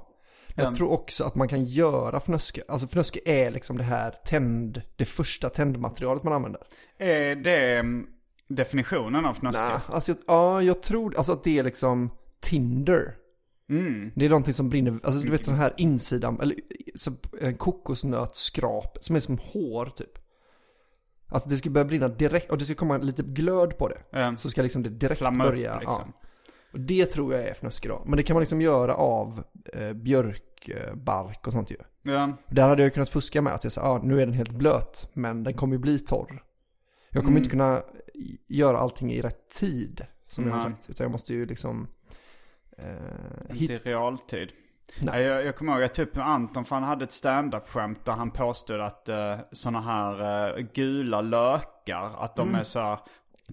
Jag 0.55 0.67
Ja. 0.67 0.73
tror 0.73 0.91
också 0.91 1.25
att 1.25 1.35
man 1.35 1.49
kan 1.49 1.65
göra 1.65 2.21
fnöske, 2.21 2.63
alltså 2.69 2.87
fnöske 2.89 3.21
är 3.25 3.51
liksom 3.51 3.77
det 3.79 3.85
här 3.85 4.15
tänd, 4.25 4.83
det 4.97 5.05
första 5.05 5.49
tändmaterialet 5.49 6.23
man 6.23 6.33
använder. 6.33 6.63
Är 6.99 7.37
det 7.37 7.79
mm, 7.79 8.07
definitionen 8.49 9.27
av 9.27 9.35
fnöske? 9.35 9.61
Nej, 9.61 9.79
alltså 9.87 10.11
jag, 10.13 10.19
ja, 10.27 10.63
jag 10.63 10.83
tror, 10.83 11.17
alltså 11.17 11.33
att 11.33 11.45
det 11.45 11.59
är 11.59 11.65
liksom 11.65 12.11
Tinder. 12.41 13.15
Mm. 13.71 14.11
Det 14.17 14.25
är 14.25 14.29
någonting 14.29 14.55
som 14.55 14.71
brinner, 14.71 14.99
alltså 15.05 15.21
du 15.21 15.31
vet 15.31 15.45
sån 15.45 15.55
här 15.55 15.73
insidan, 15.77 16.41
eller 16.41 16.57
så, 16.97 17.13
en 17.41 17.55
kokosnötsskrap 17.55 18.99
som 19.01 19.17
är 19.17 19.21
som 19.21 19.39
hår 19.39 19.87
typ. 19.97 20.19
Alltså 21.29 21.49
det 21.49 21.57
ska 21.57 21.71
börja 21.71 21.85
brinna 21.85 22.09
direkt, 22.09 22.51
och 22.51 22.59
det 22.59 22.65
ska 22.65 22.75
komma 22.75 22.97
lite 22.99 23.23
glöd 23.23 23.79
på 23.79 23.89
det. 23.89 23.99
Ja. 24.11 24.37
Så 24.37 24.51
ska 24.51 24.63
liksom 24.63 24.83
det 24.83 24.89
direkt 24.91 25.19
Flamma 25.19 25.45
upp, 25.45 25.51
börja. 25.51 25.79
liksom. 25.79 26.13
Ja. 26.23 26.29
Och 26.73 26.81
det 26.81 27.07
tror 27.07 27.35
jag 27.35 27.49
är 27.49 27.55
fnöske 27.55 27.89
då. 27.89 28.03
Men 28.07 28.17
det 28.17 28.23
kan 28.23 28.35
man 28.35 28.41
liksom 28.41 28.61
göra 28.61 28.95
av 28.95 29.45
eh, 29.75 29.93
björkbark 29.93 31.47
och 31.47 31.53
sånt 31.53 31.71
ju. 31.71 31.77
Ja. 32.03 32.33
Där 32.49 32.69
hade 32.69 32.83
jag 32.83 32.95
kunnat 32.95 33.11
fuska 33.11 33.43
med 33.43 33.53
att 33.53 33.65
jag 33.65 33.73
sa, 33.73 33.83
ah, 33.83 34.01
nu 34.03 34.21
är 34.23 34.27
den 34.27 34.35
helt 34.35 34.51
blöt, 34.51 35.11
men 35.13 35.45
den 35.45 35.55
kommer 35.55 35.75
ju 35.75 35.79
bli 35.79 35.99
torr. 35.99 36.43
Jag 37.11 37.23
kommer 37.23 37.31
Mm. 37.31 37.37
inte 37.43 37.51
kunna 37.51 37.83
göra 38.49 38.79
allting 38.79 39.13
i 39.13 39.21
rätt 39.23 39.51
tid, 39.51 40.07
som 40.29 40.45
jag 40.45 40.51
har 40.53 40.59
Nej. 40.59 40.71
sagt. 40.71 40.91
Utan 40.91 41.05
jag 41.05 41.11
måste 41.13 41.33
ju 41.33 41.47
liksom 41.47 41.89
eh, 42.79 43.61
Inte 43.61 43.73
i 43.73 43.79
realtid. 43.79 44.49
Nej. 45.01 45.09
Nej. 45.13 45.23
Jag, 45.23 45.45
jag 45.45 45.57
kommer 45.57 45.73
ihåg, 45.73 45.83
jag 45.83 45.95
typ 45.95 46.17
Anton, 46.17 46.65
för 46.65 46.77
han 46.77 46.85
hade 46.85 47.05
ett 47.05 47.13
stand-up-skämt 47.13 48.05
där 48.05 48.13
han 48.13 48.31
påstod 48.31 48.81
att 48.81 49.09
uh, 49.09 49.37
sådana 49.53 49.81
här 49.81 50.57
eh, 50.59 50.65
gula 50.75 51.21
lökar, 51.21 52.15
att 52.19 52.37
de 52.37 52.55
är 52.55 52.65
så 52.65 52.81
här 52.81 52.99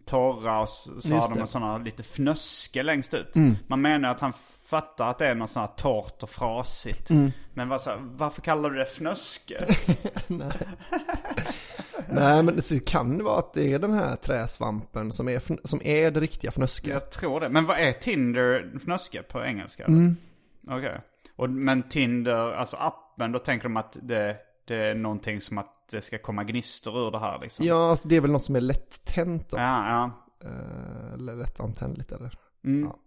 torra 0.06 0.62
och 0.62 0.70
så. 0.70 0.92
Just 0.94 1.08
har 1.08 1.30
de 1.30 1.42
en 1.42 1.48
sån 1.48 1.84
lite 1.84 2.04
fnöske 2.04 2.84
längst 2.84 3.14
ut. 3.14 3.36
Mm. 3.36 3.56
Man 3.68 3.82
menar 3.82 4.10
att 4.10 4.22
han 4.22 4.34
fattar 4.68 5.10
att 5.10 5.18
det 5.18 5.28
är 5.28 5.36
något 5.36 5.50
sånt 5.50 5.70
här 5.70 5.78
torrt 5.78 6.24
och 6.24 6.30
frasigt. 6.30 7.10
Mm. 7.10 7.32
Men 7.54 7.80
så 7.80 7.90
här, 7.90 7.98
varför 8.02 8.42
kallar 8.42 8.70
du 8.70 8.78
det 8.78 8.86
fnöske? 8.86 9.66
Nej, 12.10 12.44
men 12.44 12.56
det 12.56 12.86
kan 12.86 13.24
vara 13.24 13.40
att 13.40 13.54
det 13.54 13.74
är 13.74 13.80
den 13.80 13.94
här 13.94 14.16
träsvampen 14.16 15.12
som 15.12 15.30
är, 15.30 15.68
som 15.68 15.82
är 15.84 16.12
det 16.12 16.20
riktiga 16.20 16.52
fnöske. 16.52 16.90
jag 16.90 17.12
tror 17.12 17.40
det. 17.40 17.50
Men 17.50 17.66
vad 17.66 17.80
är 17.80 17.92
Tinder 17.92 18.80
fnöske 18.80 19.24
på 19.24 19.44
engelska? 19.44 19.86
Mm. 19.86 20.16
Okej. 20.70 21.02
Och 21.36 21.50
Men 21.50 21.84
Tinder, 21.84 22.52
alltså 22.54 22.78
appen, 22.78 23.32
då 23.32 23.40
tänker 23.40 23.64
de 23.64 23.78
att 23.78 23.98
det, 24.02 24.38
det 24.68 24.76
är 24.76 24.96
någonting 24.96 25.42
som 25.42 25.58
att 25.58 25.77
det 25.92 26.02
ska 26.02 26.18
komma 26.18 26.44
gnistor 26.44 27.08
ur 27.08 27.12
det 27.12 27.20
här 27.20 27.40
liksom? 27.40 27.66
Ja, 27.66 27.90
alltså 27.90 28.08
det 28.08 28.16
är 28.16 28.22
väl 28.22 28.32
något 28.32 28.46
som 28.46 28.56
är 28.56 28.62
lätt 28.62 29.06
tänt 29.06 29.50
då. 29.50 29.58
Ja, 29.58 29.90
ja. 29.90 30.12
Eh, 30.50 31.14
eller 31.14 31.36
lätt 31.36 31.60
antändligt 31.60 32.12
eller? 32.12 32.40
Mm. 32.64 32.84
Ja. 32.84 33.00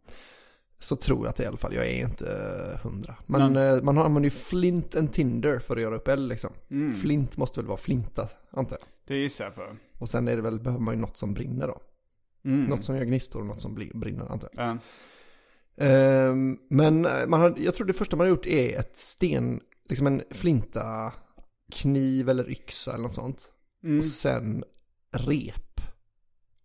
Så 0.78 0.96
tror 0.96 1.18
jag 1.18 1.28
att 1.28 1.36
det 1.36 1.42
i 1.42 1.46
alla 1.46 1.56
fall. 1.56 1.74
Jag 1.74 1.86
är 1.86 2.04
inte 2.04 2.26
eh, 2.26 2.80
hundra. 2.86 3.16
Men 3.26 3.56
eh, 3.56 3.82
man 3.82 3.98
använder 3.98 4.26
ju 4.26 4.30
flint 4.30 4.96
and 4.96 5.12
tinder 5.12 5.58
för 5.58 5.76
att 5.76 5.82
göra 5.82 5.96
upp 5.96 6.08
eld 6.08 6.28
liksom. 6.28 6.50
Mm. 6.70 6.94
Flint 6.94 7.36
måste 7.36 7.60
väl 7.60 7.66
vara 7.66 7.78
flinta, 7.78 8.28
antar 8.50 8.76
jag. 8.80 8.88
Det 9.06 9.16
gissar 9.16 9.44
jag 9.44 9.54
på. 9.54 9.76
Och 9.98 10.08
sen 10.08 10.28
är 10.28 10.36
det 10.36 10.42
väl, 10.42 10.60
behöver 10.60 10.84
man 10.84 10.94
ju 10.94 11.00
något 11.00 11.16
som 11.16 11.34
brinner 11.34 11.66
då. 11.66 11.80
Mm. 12.44 12.64
Något 12.64 12.84
som 12.84 12.96
gör 12.96 13.04
gnistor 13.04 13.40
och 13.40 13.46
något 13.46 13.62
som 13.62 13.74
brinner, 13.74 14.32
antar 14.32 14.48
jag. 14.52 14.66
Ja. 14.66 14.78
Ehm, 15.84 16.58
men 16.68 17.06
man 17.28 17.40
har, 17.40 17.54
jag 17.56 17.74
tror 17.74 17.86
det 17.86 17.92
första 17.92 18.16
man 18.16 18.26
har 18.26 18.30
gjort 18.30 18.46
är 18.46 18.78
ett 18.78 18.96
sten, 18.96 19.60
liksom 19.88 20.06
en 20.06 20.22
flinta 20.30 21.12
kniv 21.70 22.28
eller 22.28 22.50
yxa 22.50 22.92
eller 22.92 23.02
något 23.02 23.14
sånt. 23.14 23.48
Mm. 23.84 23.98
Och 23.98 24.04
sen 24.04 24.64
rep. 25.16 25.54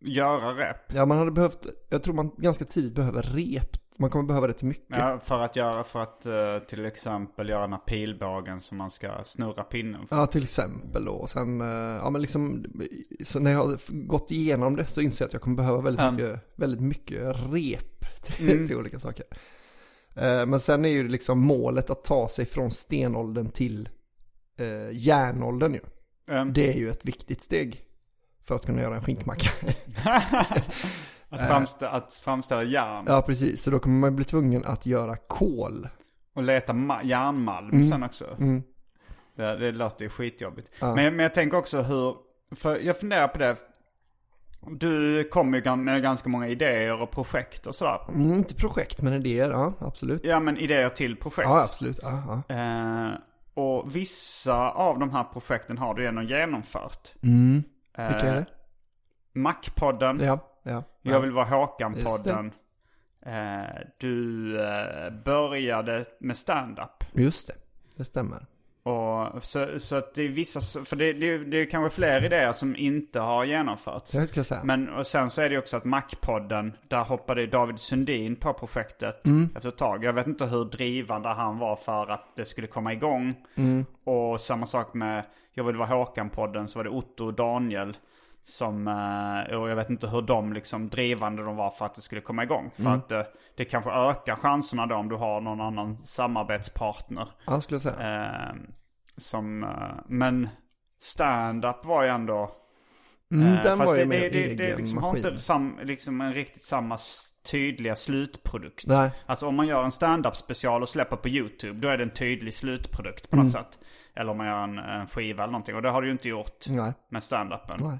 Göra 0.05 0.51
rep. 0.51 0.93
Ja, 0.93 1.05
man 1.05 1.17
hade 1.17 1.31
behövt, 1.31 1.65
jag 1.89 2.03
tror 2.03 2.13
man 2.13 2.31
ganska 2.37 2.65
tidigt 2.65 2.93
behöver 2.95 3.21
rep. 3.23 3.69
Man 3.99 4.09
kommer 4.09 4.25
behöva 4.27 4.47
det 4.47 4.53
till 4.53 4.67
mycket. 4.67 4.97
Ja, 4.97 5.19
för 5.23 5.39
att 5.41 5.55
göra, 5.55 5.83
för 5.83 5.99
att 6.03 6.25
eh, 6.25 6.67
till 6.67 6.85
exempel 6.85 7.49
göra 7.49 7.61
den 7.61 7.71
här 7.73 7.79
pilbågen 7.79 8.59
som 8.59 8.77
man 8.77 8.91
ska 8.91 9.21
snurra 9.25 9.63
pinnen 9.63 10.07
för. 10.07 10.15
Ja, 10.15 10.27
till 10.27 10.43
exempel 10.43 11.05
då. 11.05 11.11
Och 11.11 11.29
sen, 11.29 11.61
eh, 11.61 11.67
ja 12.03 12.09
men 12.09 12.21
liksom, 12.21 12.65
så 13.25 13.39
när 13.39 13.51
jag 13.51 13.59
har 13.59 13.77
gått 14.07 14.31
igenom 14.31 14.75
det 14.75 14.85
så 14.85 15.01
inser 15.01 15.23
jag 15.25 15.27
att 15.27 15.33
jag 15.33 15.41
kommer 15.41 15.57
behöva 15.57 15.81
väldigt, 15.81 16.01
Ja. 16.03 16.11
mycket, 16.11 16.41
väldigt 16.55 16.81
mycket 16.81 17.35
rep 17.51 18.05
till, 18.23 18.67
till 18.67 18.77
olika 18.77 18.99
saker. 18.99 19.25
Eh, 20.15 20.45
Men 20.45 20.59
sen 20.59 20.85
är 20.85 20.89
ju 20.89 21.07
liksom 21.07 21.39
målet 21.39 21.89
att 21.89 22.03
ta 22.03 22.29
sig 22.29 22.45
från 22.45 22.71
stenåldern 22.71 23.49
till 23.49 23.89
eh, 24.59 24.89
järnåldern 24.91 25.73
ju. 25.73 25.79
Mm. 26.27 26.53
Det 26.53 26.73
är 26.73 26.77
ju 26.77 26.89
ett 26.89 27.05
viktigt 27.05 27.41
steg 27.41 27.81
för 28.47 28.55
att 28.55 28.65
kunna 28.65 28.81
göra 28.81 28.95
en 28.95 29.03
skinkmacka. 29.03 29.49
att, 31.29 31.47
framställa, 31.47 31.91
att 31.91 32.13
framställa 32.13 32.63
järn. 32.63 33.05
ja, 33.07 33.21
precis. 33.21 33.63
Så 33.63 33.71
då 33.71 33.79
kommer 33.79 33.99
man 33.99 34.15
bli 34.15 34.25
tvungen 34.25 34.65
att 34.65 34.85
göra 34.85 35.15
kol. 35.15 35.87
Och 36.35 36.43
leta 36.43 36.73
ma- 36.73 37.05
järnmalm 37.05 37.69
Mm. 37.69 37.87
sen 37.87 38.03
också. 38.03 38.25
Det, 39.35 39.57
det 39.57 39.71
låter 39.71 40.03
ju 40.05 40.09
skitjobbigt. 40.09 40.71
Ja. 40.79 40.95
Men, 40.95 41.15
men 41.15 41.23
jag 41.23 41.33
tänker 41.33 41.57
också 41.57 41.81
hur, 41.81 42.15
för 42.55 42.79
jag 42.79 42.99
funderar 42.99 43.27
på 43.27 43.39
det. 43.39 43.55
Du 44.71 45.23
kommer 45.23 45.61
ju 45.65 45.75
med 45.75 46.01
ganska 46.01 46.29
många 46.29 46.47
idéer 46.47 47.01
och 47.01 47.11
projekt 47.11 47.67
och 47.67 47.75
sådär. 47.75 47.99
Mm, 48.09 48.33
inte 48.33 48.55
projekt, 48.55 49.01
men 49.01 49.13
idéer. 49.13 49.49
Ja, 49.51 49.73
absolut. 49.79 50.21
Ja 50.23 50.39
men 50.39 50.57
idéer 50.57 50.89
till 50.89 51.15
projekt. 51.15 51.49
Ja, 51.49 51.63
absolut. 51.63 51.99
Ja, 52.01 52.43
ja. 52.47 52.55
Eh, 52.55 53.11
och 53.55 53.95
vissa 53.95 54.71
av 54.71 54.99
de 54.99 55.09
här 55.11 55.23
projekten 55.23 55.77
har 55.77 55.93
du 55.93 56.07
ändå 56.07 56.21
genomfört. 56.21 57.13
Mm. 57.23 57.63
Eh, 57.97 58.07
Vilka 58.07 58.27
är 58.27 58.35
det? 58.35 58.45
Mac-podden. 59.39 60.23
Ja, 60.23 60.39
ja. 60.63 60.83
Jag 61.01 61.19
vill 61.19 61.31
vara 61.31 61.45
Håkan-podden. 61.45 62.51
Eh, 63.25 63.81
du 63.97 64.61
eh, 64.63 65.09
började 65.25 66.05
med 66.19 66.37
stand-up. 66.37 67.03
Just 67.13 67.47
det, 67.47 67.53
det 67.95 68.05
stämmer. 68.05 68.45
Och 68.85 69.43
så, 69.43 69.79
så 69.79 69.95
att 69.95 70.13
det 70.13 70.23
är 70.23 70.29
vissa, 70.29 70.85
för 70.85 70.95
det, 70.95 71.13
det, 71.13 71.37
det 71.37 71.57
är 71.61 71.65
kanske 71.65 71.95
fler 71.95 72.25
idéer 72.25 72.51
som 72.51 72.75
inte 72.75 73.19
har 73.19 73.45
genomförts. 73.45 74.11
Det 74.11 74.27
ska 74.27 74.39
jag 74.39 74.45
säga. 74.45 74.61
Men 74.63 74.89
och 74.89 75.07
sen 75.07 75.29
så 75.29 75.41
är 75.41 75.49
det 75.49 75.57
också 75.57 75.77
att 75.77 75.83
Mac-podden, 75.85 76.71
där 76.87 77.03
hoppade 77.03 77.47
David 77.47 77.79
Sundin 77.79 78.35
på 78.35 78.53
projektet 78.53 79.25
Mm. 79.25 79.49
efter 79.55 79.69
ett 79.69 79.77
tag. 79.77 80.03
Jag 80.03 80.13
vet 80.13 80.27
inte 80.27 80.45
hur 80.45 80.65
drivande 80.65 81.29
han 81.29 81.57
var 81.59 81.75
för 81.75 82.07
att 82.07 82.35
det 82.35 82.45
skulle 82.45 82.67
komma 82.67 82.93
igång. 82.93 83.33
Mm. 83.55 83.85
Och 84.03 84.41
samma 84.41 84.65
sak 84.65 84.93
med 84.93 85.23
Jag 85.53 85.63
vill 85.63 85.75
vara 85.75 85.89
Håkan-podden 85.89 86.67
så 86.67 86.79
var 86.79 86.83
det 86.83 86.89
Otto 86.89 87.25
och 87.25 87.33
Daniel 87.33 87.97
som, 88.47 88.87
eh, 88.87 89.55
och 89.57 89.69
jag 89.69 89.75
vet 89.75 89.89
inte 89.89 90.07
hur 90.07 90.21
de 90.21 90.53
liksom 90.53 90.89
drivande 90.89 91.43
de 91.43 91.55
var 91.55 91.69
för 91.71 91.85
att 91.85 91.95
det 91.95 92.01
skulle 92.01 92.21
komma 92.21 92.43
igång. 92.43 92.71
För 92.75 92.81
Mm. 92.81 92.93
att 92.93 93.09
det, 93.09 93.27
det 93.57 93.65
kanske 93.65 93.91
ökar 93.91 94.35
chanserna 94.35 94.85
då 94.85 94.95
om 94.95 95.09
du 95.09 95.15
har 95.15 95.41
någon 95.41 95.61
annan 95.61 95.97
samarbetspartner. 95.97 97.27
Ja, 97.45 97.61
skulle 97.61 97.75
jag 97.75 97.81
säga. 97.81 98.25
Eh, 98.49 98.55
som, 99.17 99.63
eh, 99.63 99.69
men 100.07 100.49
stand-up 101.01 101.85
var 101.85 102.03
ju 102.03 102.09
ändå... 102.09 102.51
Mm, 103.31 103.47
eh, 103.53 103.63
den 103.63 103.77
fast 103.77 103.89
var 103.89 103.97
ju 103.97 104.03
det, 104.03 104.09
mer 104.09 104.19
det, 104.29 104.43
egen 104.43 104.57
det 104.57 104.77
liksom 104.77 104.97
har 105.03 105.17
inte 105.17 105.39
sam, 105.39 105.79
liksom 105.83 106.21
en 106.21 106.33
riktigt 106.33 106.63
samma 106.63 106.97
tydliga 107.51 107.95
slutprodukt. 107.95 108.83
Nej. 108.87 109.11
Alltså 109.25 109.47
om 109.47 109.55
man 109.55 109.67
gör 109.67 109.83
en 109.83 109.91
stand-up 109.91 110.35
special 110.35 110.81
och 110.81 110.89
släpper 110.89 111.15
på 111.15 111.29
YouTube, 111.29 111.79
då 111.79 111.87
är 111.87 111.97
det 111.97 112.03
en 112.03 112.09
tydlig 112.13 112.53
slutprodukt 112.53 113.29
på 113.29 113.35
Mm. 113.35 113.45
något 113.45 113.53
sätt. 113.53 113.79
Eller 114.15 114.31
om 114.31 114.37
man 114.37 114.47
gör 114.47 114.63
en, 114.63 114.79
en 114.79 115.07
skiva 115.07 115.43
eller 115.43 115.51
någonting. 115.51 115.75
Och 115.75 115.81
det 115.81 115.89
har 115.89 116.01
du 116.01 116.07
ju 116.07 116.11
inte 116.11 116.29
gjort 116.29 116.65
Nej. 116.69 116.93
med 117.09 117.23
stand-upen. 117.23 117.99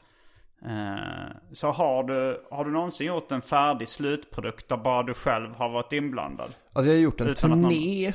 Nej. 0.66 0.90
Eh, 0.94 1.36
så 1.54 1.72
har 1.72 2.04
du, 2.04 2.46
har 2.52 2.66
du 2.66 2.72
någonsin 2.72 3.08
gjort 3.08 3.32
en 3.32 3.42
färdig 3.42 3.88
slutprodukt 3.88 4.70
där 4.70 4.78
bara 4.78 5.04
du 5.04 5.14
själv 5.14 5.56
har 5.56 5.70
varit 5.70 5.94
inblandad? 5.94 6.54
Alltså 6.74 6.90
jag 6.90 6.98
har 6.98 7.02
gjort 7.02 7.22
en 7.22 7.28
Utan 7.30 7.52
att 7.52 7.58
någon- 7.58 7.70
turné. 7.72 8.14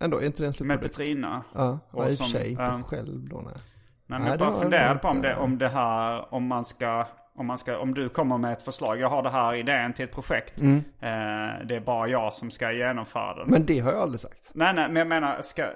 Ändå, 0.00 0.20
är 0.20 0.26
inte 0.26 0.42
det 0.42 0.46
en 0.46 0.46
Med 0.46 0.54
slutprodukt? 0.54 0.96
Petrina? 0.96 1.42
Ja, 1.54 1.78
Och 1.90 2.04
i 2.10 2.14
och 2.14 2.18
för 2.18 2.24
sig 2.24 2.50
inte 2.50 2.62
ja. 2.62 2.82
själv 2.82 3.28
då 3.28 3.36
nej. 3.36 3.44
Nej, 3.54 3.62
Nej, 4.06 4.18
men 4.18 4.28
jag 4.28 4.34
det 4.34 4.44
bara 4.44 4.86
jag 4.92 5.02
på 5.02 5.08
om 5.08 5.22
det, 5.22 5.36
om 5.36 5.58
det 5.58 5.68
här, 5.68 6.34
om 6.34 6.46
man 6.46 6.64
ska, 6.64 7.06
om 7.34 7.46
man 7.46 7.58
ska, 7.58 7.78
om 7.78 7.94
du 7.94 8.08
kommer 8.08 8.38
med 8.38 8.52
ett 8.52 8.62
förslag. 8.62 8.98
Jag 9.00 9.08
har 9.08 9.22
det 9.22 9.30
här 9.30 9.54
idén 9.54 9.92
till 9.92 10.04
ett 10.04 10.12
projekt. 10.12 10.60
Eh, 10.60 10.68
det 11.66 11.76
är 11.76 11.80
bara 11.84 12.08
jag 12.08 12.32
som 12.32 12.50
ska 12.50 12.72
genomföra 12.72 13.34
den. 13.34 13.38
Mm. 13.42 13.50
Men 13.50 13.66
det 13.66 13.78
har 13.78 13.92
jag 13.92 14.00
aldrig 14.02 14.20
sagt. 14.20 14.50
Nej, 14.54 14.74
nej, 14.74 14.86
men 14.88 14.96
jag 14.96 15.06
menar, 15.06 15.42
ska... 15.42 15.66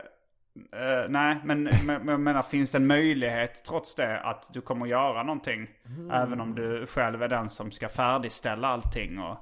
eh, 0.72 1.08
nej, 1.10 1.36
men, 1.44 1.68
jag 2.06 2.20
menar, 2.20 2.42
finns 2.42 2.70
det 2.70 2.78
en 2.78 2.86
möjlighet 2.86 3.62
trots 3.66 3.94
det 3.94 4.20
att 4.20 4.48
du 4.52 4.60
kommer 4.60 4.86
göra 4.86 5.22
någonting? 5.22 5.66
Mm. 5.86 6.10
Även 6.10 6.40
om 6.40 6.54
du 6.54 6.86
själv 6.86 7.22
är 7.22 7.28
den 7.28 7.48
som 7.48 7.70
ska 7.72 7.88
färdigställa 7.88 8.68
allting 8.68 9.18
och... 9.18 9.36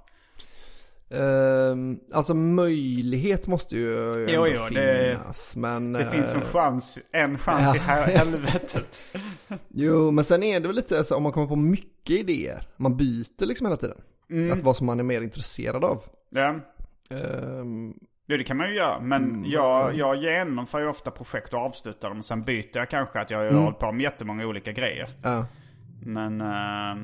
Ehm, 1.10 2.00
alltså 2.12 2.34
möjlighet 2.34 3.46
måste 3.46 3.76
ju 3.76 4.26
Jo, 4.28 4.46
jo, 4.46 4.62
det- 4.70 5.16
finnas. 5.18 5.56
men, 5.56 5.92
Det 5.92 6.10
finns 6.10 6.32
en 6.32 6.40
eh, 6.40 6.46
chans, 6.52 6.98
en 7.12 7.38
chans 7.38 7.76
i 7.76 7.78
hel- 7.78 8.04
helvetet. 8.18 9.00
Jo, 9.68 10.10
men 10.10 10.24
sen 10.24 10.42
är 10.42 10.60
det 10.60 10.66
väl 10.66 10.76
lite 10.76 11.04
så 11.04 11.16
om 11.16 11.22
man 11.22 11.32
kommer 11.32 11.46
på 11.46 11.56
mycket 11.56 12.16
idéer. 12.16 12.66
Man 12.76 12.96
byter 12.96 13.46
liksom 13.46 13.66
hela 13.66 13.76
tiden. 13.76 13.98
Mm. 14.30 14.52
Att 14.58 14.64
vad 14.64 14.76
som 14.76 14.86
man 14.86 15.00
är 15.00 15.04
mer 15.04 15.20
intresserad 15.22 15.84
av. 15.84 16.02
Ja. 16.30 16.54
Ehm, 18.22 18.26
Det, 18.28 18.36
det 18.36 18.44
kan 18.44 18.56
man 18.56 18.68
ju 18.68 18.74
göra. 18.74 19.00
Men 19.00 19.22
Mm. 19.24 19.50
jag, 19.50 19.94
jag 19.94 20.16
genomför 20.16 20.80
ju 20.80 20.86
ofta 20.88 21.10
projekt 21.10 21.52
och 21.54 21.60
avslutar 21.60 22.08
dem. 22.08 22.18
Och 22.18 22.24
sen 22.24 22.44
byter 22.44 22.76
jag 22.76 22.90
kanske 22.90 23.20
att 23.20 23.30
jag 23.30 23.38
har 23.38 23.44
Mm. 23.46 23.62
hållit 23.62 23.78
på 23.78 23.92
med 23.92 24.02
jättemånga 24.02 24.46
olika 24.46 24.72
grejer. 24.72 25.08
ja. 25.22 25.46
Men 26.04 26.40
uh, 26.40 26.96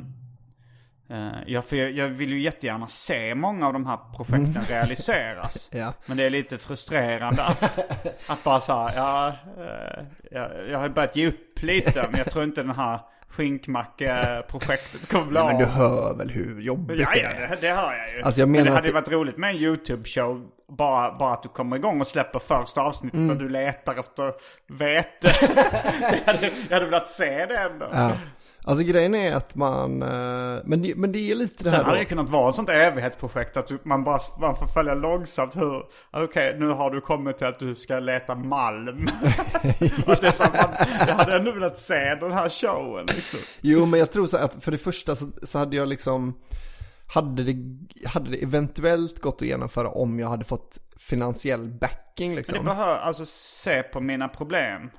jag, 1.47 1.65
för 1.65 1.77
jag, 1.77 1.91
jag 1.91 2.09
vill 2.09 2.31
ju 2.33 2.41
jättegärna 2.41 2.87
se 2.87 3.35
många 3.35 3.67
av 3.67 3.73
de 3.73 3.87
här 3.87 3.99
projekten 4.17 4.63
realiseras. 4.69 5.71
Ja. 5.73 5.93
Men 6.07 6.17
det 6.17 6.25
är 6.25 6.31
lite 6.31 6.59
frustrerande 6.59 7.43
att, 7.45 7.79
att 8.31 8.45
bara 8.45 8.61
säga, 8.61 8.93
ja, 8.97 9.29
eh, 9.59 10.05
jag, 10.31 10.69
jag 10.71 10.79
har 10.79 10.89
börjat 10.89 11.17
ge 11.17 11.29
upp 11.29 11.63
lite. 11.63 12.09
Men 12.11 12.19
jag 12.19 12.31
tror 12.31 12.45
inte 12.45 12.63
den 12.63 12.77
här 12.77 13.01
skinkmacke-projektet 13.31 15.09
kommer 15.11 15.27
bli 15.27 15.35
Nej, 15.41 15.47
men 15.47 15.59
du 15.59 15.65
av. 15.65 15.71
hör 15.71 16.15
väl 16.15 16.31
hur 16.31 16.61
jobbigt 16.61 16.99
Ja, 17.01 17.09
det 17.15 17.21
ja, 17.21 17.29
är? 17.29 17.49
det, 17.49 17.59
det 17.61 17.73
hör 17.73 17.95
jag 17.97 18.15
ju. 18.17 18.23
Alltså, 18.23 18.41
jag 18.41 18.49
men 18.49 18.53
menar 18.53 18.65
det 18.65 18.71
att 18.71 18.75
hade 18.77 18.89
ju 18.89 18.93
det- 18.93 19.01
varit 19.01 19.09
roligt 19.13 19.37
med 19.37 19.51
en 19.51 19.57
YouTube-show. 19.57 20.47
Bara, 20.71 21.19
bara 21.19 21.33
att 21.33 21.43
du 21.43 21.49
kommer 21.49 21.77
igång 21.77 22.01
och 22.01 22.07
släpper 22.07 22.39
första 22.39 22.81
avsnittet 22.81 23.19
Mm. 23.19 23.31
och 23.31 23.37
du 23.43 23.49
letar 23.49 23.95
efter 24.01 24.33
vete. 24.79 25.33
jag, 26.27 26.33
hade, 26.33 26.51
jag 26.69 26.75
hade 26.75 26.85
velat 26.87 27.09
se 27.09 27.47
det 27.47 27.57
ändå. 27.59 27.87
Ja. 27.93 28.13
Alltså 28.69 28.85
grejen 28.85 29.15
är 29.15 29.37
att 29.37 29.55
man, 29.55 30.03
eh, 30.03 30.59
men 30.65 30.93
men 30.97 31.13
det 31.13 31.31
är 31.31 31.35
lite 31.35 31.65
det 31.65 31.71
Sen 31.71 31.73
här 31.73 31.85
hade 31.85 31.97
då. 31.97 31.99
det 31.99 32.05
kunnat 32.05 32.31
vara 32.31 32.49
ett 32.49 32.55
sånt 32.55 32.69
evighetsprojekt 32.69 33.57
att 33.57 33.67
du, 33.69 33.79
man 33.83 34.05
bara 34.05 34.21
man 34.41 34.57
får 34.57 34.67
följa 34.67 34.95
långsamt 34.95 35.57
hur, 35.57 35.83
okej 36.13 36.57
nu 36.59 36.69
har 36.69 36.91
du 36.91 37.01
kommit 37.01 37.39
till 37.39 37.47
att 37.47 37.59
du 37.59 37.75
ska 37.75 37.99
leta 37.99 38.35
malm. 38.35 39.09
Att 40.07 40.21
det 40.21 40.33
så 40.33 40.43
att 40.43 40.55
man, 40.55 40.89
jag 41.07 41.15
hade 41.15 41.37
ändå 41.37 41.53
velat 41.53 41.79
se 41.79 42.15
den 42.15 42.33
här 42.33 42.49
showen 42.49 43.07
liksom. 43.07 43.41
Jo 43.61 43.87
men 43.87 44.01
jag 44.01 44.13
tror 44.13 44.27
så 44.27 44.37
att 44.37 44.65
för 44.65 44.71
det 44.71 44.79
första 44.79 45.17
så, 45.17 45.27
så 45.43 45.59
hade 45.59 45.77
jag 45.77 45.89
liksom 45.89 46.35
hade 47.15 47.43
det, 47.43 47.57
hade 48.09 48.31
det 48.31 48.43
eventuellt 48.43 49.21
gått 49.21 49.43
att 49.43 49.49
genomföra 49.49 49.89
om 49.89 50.19
jag 50.19 50.29
hade 50.29 50.45
fått 50.45 50.79
finansiell 50.97 51.69
backing 51.69 52.31
Det 52.31 52.37
liksom. 52.37 52.65
behöver, 52.65 52.99
alltså 52.99 53.25
se 53.27 53.83
på 53.83 54.01
mina 54.01 54.29
problem. 54.29 54.91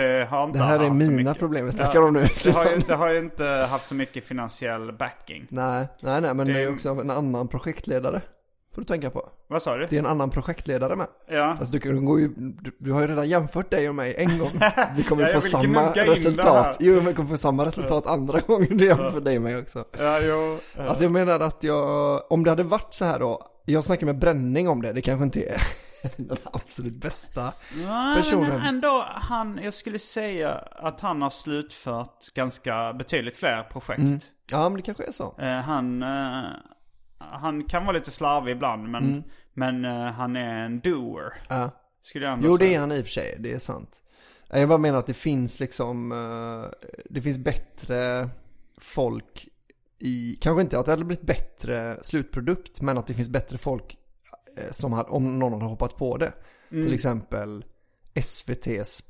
Det 0.00 0.26
har 0.30 0.44
inte 0.46 0.58
Det 0.58 0.64
här 0.64 0.80
är 0.80 0.90
mina 0.90 1.34
problem 1.34 1.66
vi 1.66 1.72
snackar 1.72 2.02
om 2.02 2.14
nu. 2.14 2.26
Det 2.44 2.50
har, 2.50 2.64
ju, 2.64 2.76
det 2.86 2.94
har 2.94 3.10
ju 3.10 3.18
inte 3.18 3.44
haft 3.44 3.88
så 3.88 3.94
mycket 3.94 4.24
finansiell 4.24 4.92
backing. 4.92 5.46
Nej, 5.48 5.88
nej, 6.00 6.20
nej, 6.20 6.34
men 6.34 6.46
Det 6.46 6.52
det 6.52 6.62
är 6.62 6.72
också 6.72 6.88
en 6.88 7.10
annan 7.10 7.48
projektledare. 7.48 8.22
Får 8.74 8.82
du 8.82 8.86
tänka 8.86 9.10
på. 9.10 9.28
Vad 9.48 9.62
sa 9.62 9.76
du? 9.76 9.86
Det 9.90 9.96
är 9.96 10.00
en 10.00 10.06
annan 10.06 10.30
projektledare 10.30 10.96
med. 10.96 11.06
Ja. 11.28 11.42
Alltså 11.44 11.64
du, 11.64 11.78
du, 11.78 12.20
ju, 12.20 12.28
du, 12.36 12.76
du 12.78 12.92
har 12.92 13.00
ju 13.00 13.06
redan 13.06 13.28
jämfört 13.28 13.70
dig 13.70 13.88
och 13.88 13.94
mig 13.94 14.14
en 14.18 14.38
gång. 14.38 14.50
Vi 14.96 15.02
kommer 15.02 15.22
Ja, 15.22 15.34
få 15.34 15.40
samma 15.40 15.92
resultat. 15.94 16.76
Jo, 16.80 17.00
vi 17.00 17.14
kommer 17.14 17.30
få 17.30 17.36
samma 17.36 17.66
resultat 17.66 18.06
andra 18.06 18.40
gången 18.40 18.76
du 18.76 18.86
jämför 18.86 19.20
dig 19.20 19.36
och 19.36 19.42
mig 19.42 19.58
också. 19.58 19.84
Ja, 19.98 20.18
jo. 20.22 20.58
ja. 20.76 20.82
Alltså 20.82 21.04
jag 21.04 21.12
menar 21.12 21.40
att 21.40 21.64
jag, 21.64 22.20
om 22.32 22.44
det 22.44 22.50
hade 22.50 22.62
varit 22.62 22.94
så 22.94 23.04
här 23.04 23.18
då, 23.18 23.42
jag 23.64 23.84
snackar 23.84 24.06
med 24.06 24.18
bränning 24.18 24.68
om 24.68 24.82
det, 24.82 24.92
det 24.92 25.02
kanske 25.02 25.24
inte 25.24 25.40
är 25.40 25.62
den 26.16 26.36
absolut 26.44 26.94
bästa 26.94 27.52
Nej, 27.76 28.16
personen. 28.16 28.48
men 28.48 28.60
ändå, 28.60 29.06
han, 29.08 29.60
jag 29.62 29.74
skulle 29.74 29.98
säga 29.98 30.52
att 30.58 31.00
han 31.00 31.22
har 31.22 31.30
slutfört 31.30 32.34
ganska 32.34 32.92
betydligt 32.92 33.34
fler 33.34 33.62
projekt. 33.62 34.00
Mm. 34.00 34.20
Ja, 34.50 34.68
men 34.68 34.76
det 34.76 34.82
kanske 34.82 35.04
är 35.04 35.12
så. 35.12 35.34
Eh, 35.38 35.60
han, 35.60 36.02
eh, 36.02 36.44
han 37.18 37.64
kan 37.64 37.84
vara 37.86 37.96
lite 37.98 38.10
slarvig 38.10 38.52
ibland, 38.52 38.88
men, 38.88 39.24
men 39.54 39.84
eh, 39.84 40.12
han 40.12 40.36
är 40.36 40.64
en 40.64 40.80
doer. 40.80 41.42
Ja. 41.48 41.70
Skulle 42.02 42.24
jag 42.24 42.32
ändå 42.32 42.46
Jo, 42.48 42.56
det 42.56 42.64
säga. 42.64 42.76
är 42.76 42.80
han 42.80 42.92
i 42.92 43.00
och 43.00 43.04
för 43.04 43.12
sig, 43.12 43.36
det 43.38 43.52
är 43.52 43.58
sant. 43.58 44.02
Jag 44.50 44.68
bara 44.68 44.78
menar 44.78 44.98
att 44.98 45.06
det 45.06 45.14
finns 45.14 45.60
liksom, 45.60 46.12
eh, 46.12 46.88
det 47.10 47.22
finns 47.22 47.38
bättre 47.38 48.28
folk 48.78 49.48
i, 49.98 50.38
kanske 50.40 50.60
inte 50.62 50.78
att 50.78 50.84
det 50.86 50.92
hade 50.92 51.04
blivit 51.04 51.26
bättre 51.26 51.96
slutprodukt, 52.02 52.80
men 52.80 52.98
att 52.98 53.06
det 53.06 53.14
finns 53.14 53.28
bättre 53.28 53.58
folk 53.58 53.92
eh, 53.92 53.98
som 54.70 54.92
hade, 54.92 55.08
om 55.08 55.38
någon 55.38 55.52
hade 55.52 55.64
hoppat 55.64 55.96
på 55.96 56.16
det. 56.16 56.32
Mm. 56.70 56.84
Till 56.84 56.94
exempel 56.94 57.64
SVT's 58.14 59.02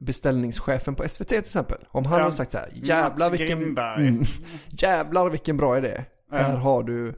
beställningschefen 0.00 0.94
på 0.94 1.08
SVT 1.08 1.28
till 1.28 1.38
exempel. 1.38 1.78
Om 1.90 2.04
han 2.06 2.18
Ja. 2.18 2.22
hade 2.24 2.34
sagt 2.36 2.52
så 2.52 2.58
här, 2.58 2.70
jävlar 2.74 3.30
vilken, 3.30 3.76
mm, 3.78 4.20
jävlar 4.68 5.30
vilken 5.30 5.56
bra 5.56 5.78
idé. 5.78 6.04
Här 6.30 6.56
har 6.56 6.82
du 6.82 7.14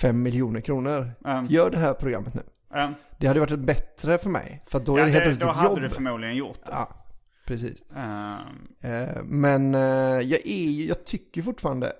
fem 0.00 0.22
miljoner 0.22 0.60
kronor. 0.60 1.10
Ja. 1.24 1.46
Gör 1.48 1.70
det 1.70 1.78
här 1.78 1.94
programmet 1.94 2.34
nu. 2.34 2.42
Ja. 2.72 2.92
Det 3.18 3.26
hade 3.26 3.40
varit 3.40 3.58
bättre 3.58 4.18
för 4.18 4.30
mig. 4.30 4.64
För 4.66 4.80
då 4.80 4.96
är 4.96 5.00
Ja, 5.00 5.04
det 5.06 5.10
helt 5.12 5.24
plötsligt 5.24 5.46
då 5.46 5.50
ett 5.50 5.56
hade 5.56 5.68
jobb. 5.68 5.80
du 5.80 5.90
förmodligen 5.90 6.36
gjort 6.36 6.58
det. 6.66 6.70
Ja, 6.72 6.88
precis. 7.46 7.82
Eh, 7.90 9.22
Men 9.24 9.74
eh, 9.74 9.80
jag 10.20 10.46
är 10.46 10.86
jag 10.88 11.04
tycker 11.04 11.42
fortfarande, 11.42 11.92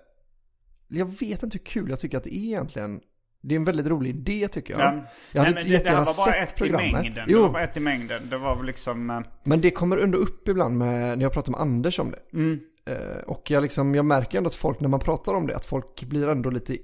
jag 0.89 1.07
vet 1.21 1.43
inte 1.43 1.59
hur 1.59 1.65
kul 1.65 1.91
jag 1.91 2.01
tycker 2.01 2.19
att 2.19 2.25
det 2.25 2.35
är 2.37 2.45
egentligen. 2.45 3.01
Det 3.43 3.55
är 3.55 3.57
en 3.57 3.65
väldigt 3.65 3.87
rolig 3.87 4.11
idé 4.11 4.49
tycker 4.49 4.73
jag. 4.73 4.81
Ja. 4.83 4.85
Jag 4.85 4.93
hade 4.93 5.05
Nej, 5.33 5.45
men 5.45 5.55
det, 5.55 5.61
det 5.63 5.69
jättegärna 5.69 5.99
var 5.99 6.05
bara 6.05 6.13
sett 6.33 6.49
ett 6.49 6.57
programmet. 6.57 6.91
i 6.91 6.93
mängden. 6.93 7.25
Jo. 7.29 7.37
Det 7.39 7.43
var 7.45 7.53
bara 7.53 7.63
ett 7.63 7.77
i 7.77 7.81
mängden. 7.81 8.29
Det 8.29 8.39
var 8.39 8.63
liksom... 8.65 9.11
eh, 9.11 9.21
Men 9.45 9.61
det 9.61 9.71
kommer 9.71 9.97
ändå 9.99 10.19
upp 10.19 10.49
ibland 10.49 10.77
med, 10.79 11.19
när 11.19 11.25
jag 11.25 11.33
pratar 11.33 11.53
med 11.53 11.61
Anders 11.61 11.99
om 11.99 12.11
det. 12.11 12.37
Mm. 12.39 12.61
Eh, 12.91 13.23
Och 13.27 13.51
jag, 13.51 13.63
liksom, 13.63 13.95
jag 13.95 14.05
märker 14.05 14.39
ändå 14.39 14.49
att 14.49 14.55
folk, 14.55 14.81
när 14.81 14.89
man 14.89 15.01
pratar 15.01 15.35
om 15.35 15.47
det, 15.47 15.57
att 15.57 15.65
folk 15.67 16.03
blir 16.05 16.29
ändå 16.29 16.51
lite 16.51 16.77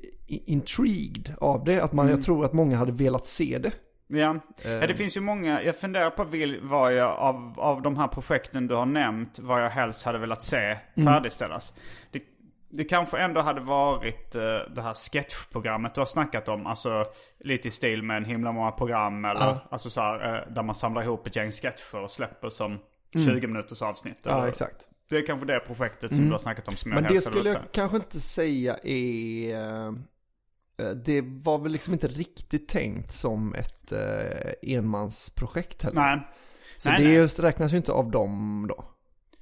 intrigued 0.47 1.35
av 1.41 1.65
det. 1.65 1.81
Att 1.81 1.93
man, 1.93 2.07
Mm. 2.07 2.17
jag 2.17 2.25
tror 2.25 2.45
att 2.45 2.53
många 2.53 2.77
hade 2.77 2.93
velat 2.93 3.27
se 3.27 3.59
det. 3.59 3.73
Ja. 4.09 4.41
Eh. 4.65 4.73
ja, 4.73 4.87
det 4.87 4.95
finns 4.95 5.17
ju 5.17 5.21
många. 5.21 5.63
Jag 5.63 5.77
funderar 5.77 6.11
på 6.11 6.25
vil, 6.25 6.61
vad 6.63 6.95
jag, 6.95 7.11
av, 7.19 7.55
av 7.57 7.83
de 7.83 7.97
här 7.97 8.09
projekten 8.09 8.67
du 8.67 8.75
har 8.75 8.87
nämnt, 8.87 9.39
vad 9.39 9.65
jag 9.65 9.71
helst 9.71 10.05
hade 10.05 10.19
velat 10.19 10.43
se 10.43 10.57
Mm. 10.57 11.15
färdigställas. 11.15 11.75
Det, 12.13 12.21
det 12.77 12.85
kanske 12.85 13.19
ändå 13.19 13.41
hade 13.41 13.61
varit 13.61 14.35
eh, 14.35 14.41
det 14.75 14.83
här 14.83 14.95
sketchprogrammet 14.95 15.95
du 15.95 16.01
har 16.01 16.07
snackat 16.07 16.49
om. 16.49 16.67
Alltså 16.67 17.05
lite 17.39 17.69
i 17.69 17.71
stil 17.71 18.03
med 18.03 18.17
en 18.17 18.25
himla 18.25 18.53
många 18.53 18.71
program 18.73 19.25
eller 19.25 19.57
alltså 19.71 19.91
så 19.91 20.01
här, 20.01 20.35
eh, 20.49 20.55
där 20.55 20.63
man 20.63 20.75
samlar 20.75 21.03
ihop 21.03 21.27
ett 21.27 21.37
gäng 21.37 21.51
sketcher 21.51 21.97
och 22.03 22.11
släpper 22.11 22.49
som 22.51 22.79
20 23.15 23.47
minuters 23.47 23.83
avsnitt. 23.83 24.27
Mm. 24.27 24.37
Ja, 24.37 24.39
eller- 24.39 24.49
exakt. 24.49 24.89
Det 25.09 25.17
är 25.17 25.27
kanske 25.27 25.47
det 25.47 25.61
projektet 25.61 26.15
som 26.15 26.25
du 26.27 26.33
har 26.33 26.39
snackat 26.39 26.69
om 26.69 26.77
som 26.77 26.93
jag 26.93 27.03
Men 27.03 27.13
det 27.13 27.21
skulle 27.21 27.51
jag 27.51 27.63
kanske 27.73 27.97
inte 27.97 28.21
säga 28.21 28.77
är... 28.83 29.57
eh, 29.57 30.91
Det 31.05 31.21
var 31.25 31.59
väl 31.59 31.73
liksom 31.73 31.93
inte 31.93 32.09
riktigt 32.09 32.69
tänkt 32.69 33.13
som 33.13 33.55
ett 33.55 33.93
enmansprojekt 34.63 35.83
heller. 35.83 36.01
Nej. 36.01 36.21
Så 36.77 36.91
nej, 36.91 37.05
det 37.05 37.19
nej. 37.19 37.29
Räknas 37.51 37.73
ju 37.73 37.77
inte 37.77 37.93
av 37.93 38.11
dem 38.11 38.67
då. 38.69 38.85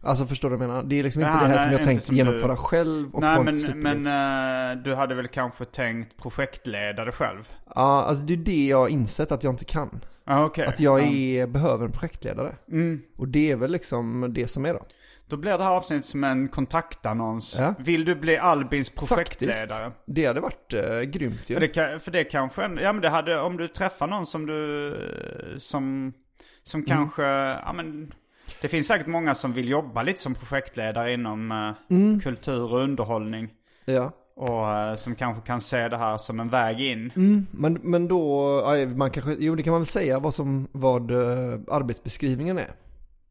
Alltså 0.04 0.26
förstår 0.26 0.50
du 0.50 0.56
vad 0.56 0.64
jag 0.64 0.68
menar? 0.70 0.82
Det 0.82 0.98
är 0.98 1.02
liksom 1.02 1.22
inte 1.22 1.32
Ja, 1.32 1.38
det 1.40 1.46
här 1.46 1.54
nej, 1.54 1.62
som 1.62 1.72
jag 1.72 1.82
tänkt 1.82 2.04
som 2.04 2.16
genomföra 2.16 2.52
du- 2.52 2.56
själv 2.56 3.14
och 3.14 3.20
Nej 3.20 3.44
men, 3.44 4.02
men 4.02 4.76
eh, 4.76 4.82
du 4.82 4.94
hade 4.94 5.14
väl 5.14 5.28
kanske 5.28 5.64
tänkt 5.64 6.16
projektledare 6.16 7.12
själv? 7.12 7.48
Ja, 7.74 8.04
alltså 8.08 8.26
det 8.26 8.32
är 8.32 8.36
det 8.36 8.66
jag 8.66 8.78
har 8.78 8.88
insett 8.88 9.32
att 9.32 9.42
jag 9.44 9.52
inte 9.52 9.64
kan. 9.64 10.00
Ja 10.26 10.44
okej. 10.44 10.66
Att 10.66 10.80
jag 10.80 11.00
Ja. 11.00 11.04
är, 11.06 11.46
behöver 11.46 11.84
en 11.84 11.92
projektledare. 11.92 12.54
Mm. 12.70 13.00
Och 13.16 13.28
det 13.28 13.50
är 13.50 13.56
väl 13.56 13.72
liksom 13.72 14.32
det 14.34 14.48
som 14.48 14.66
är 14.66 14.74
då. 14.74 14.86
Då 15.28 15.36
blir 15.36 15.58
det 15.58 15.64
här 15.64 15.70
avsnittet 15.70 16.04
som 16.06 16.24
en 16.24 16.48
kontaktannons. 16.48 17.56
Ja. 17.58 17.74
Vill 17.78 18.04
du 18.04 18.14
bli 18.14 18.36
Albins 18.38 18.90
Faktiskt. 18.90 19.08
projektledare? 19.08 19.92
Det 20.06 20.26
hade 20.26 20.40
varit 20.40 20.72
eh, 20.72 21.00
grymt 21.00 21.50
ju. 21.50 21.54
För 21.54 21.60
det, 21.60 21.68
kan, 21.68 22.00
för 22.00 22.10
det 22.10 22.24
kanske, 22.24 22.62
ja 22.62 22.92
men 22.92 23.00
det 23.00 23.08
hade, 23.08 23.40
om 23.40 23.56
du 23.56 23.68
träffar 23.68 24.06
någon 24.06 24.26
som 24.26 24.46
du, 24.46 25.56
som, 25.58 26.12
som 26.62 26.80
Mm. 26.80 26.86
kanske, 26.96 27.22
ja 27.22 27.72
men. 27.76 28.12
Det 28.60 28.68
finns 28.68 28.86
säkert 28.86 29.06
många 29.06 29.34
som 29.34 29.52
vill 29.52 29.68
jobba 29.68 30.02
lite 30.02 30.20
som 30.20 30.34
projektledare 30.34 31.12
inom 31.12 31.52
eh, 31.52 31.96
Mm. 31.96 32.20
kultur 32.20 32.72
och 32.72 32.78
underhållning. 32.80 33.48
Ja. 33.84 34.12
Och 34.36 34.70
eh, 34.72 34.94
som 34.96 35.14
kanske 35.14 35.46
kan 35.46 35.60
se 35.60 35.88
det 35.88 35.98
här 35.98 36.16
som 36.18 36.40
en 36.40 36.48
väg 36.48 36.80
in. 36.80 37.12
Mm, 37.16 37.46
men, 37.50 37.78
men 37.82 38.08
då, 38.08 38.50
man 38.96 39.10
kanske, 39.10 39.36
jo 39.38 39.54
det 39.54 39.62
kan 39.62 39.70
man 39.70 39.80
väl 39.80 39.86
säga 39.86 40.18
vad 40.18 40.34
som, 40.34 40.68
vad 40.72 41.10
eh, 41.10 41.60
arbetsbeskrivningen 41.68 42.58
är. 42.58 42.70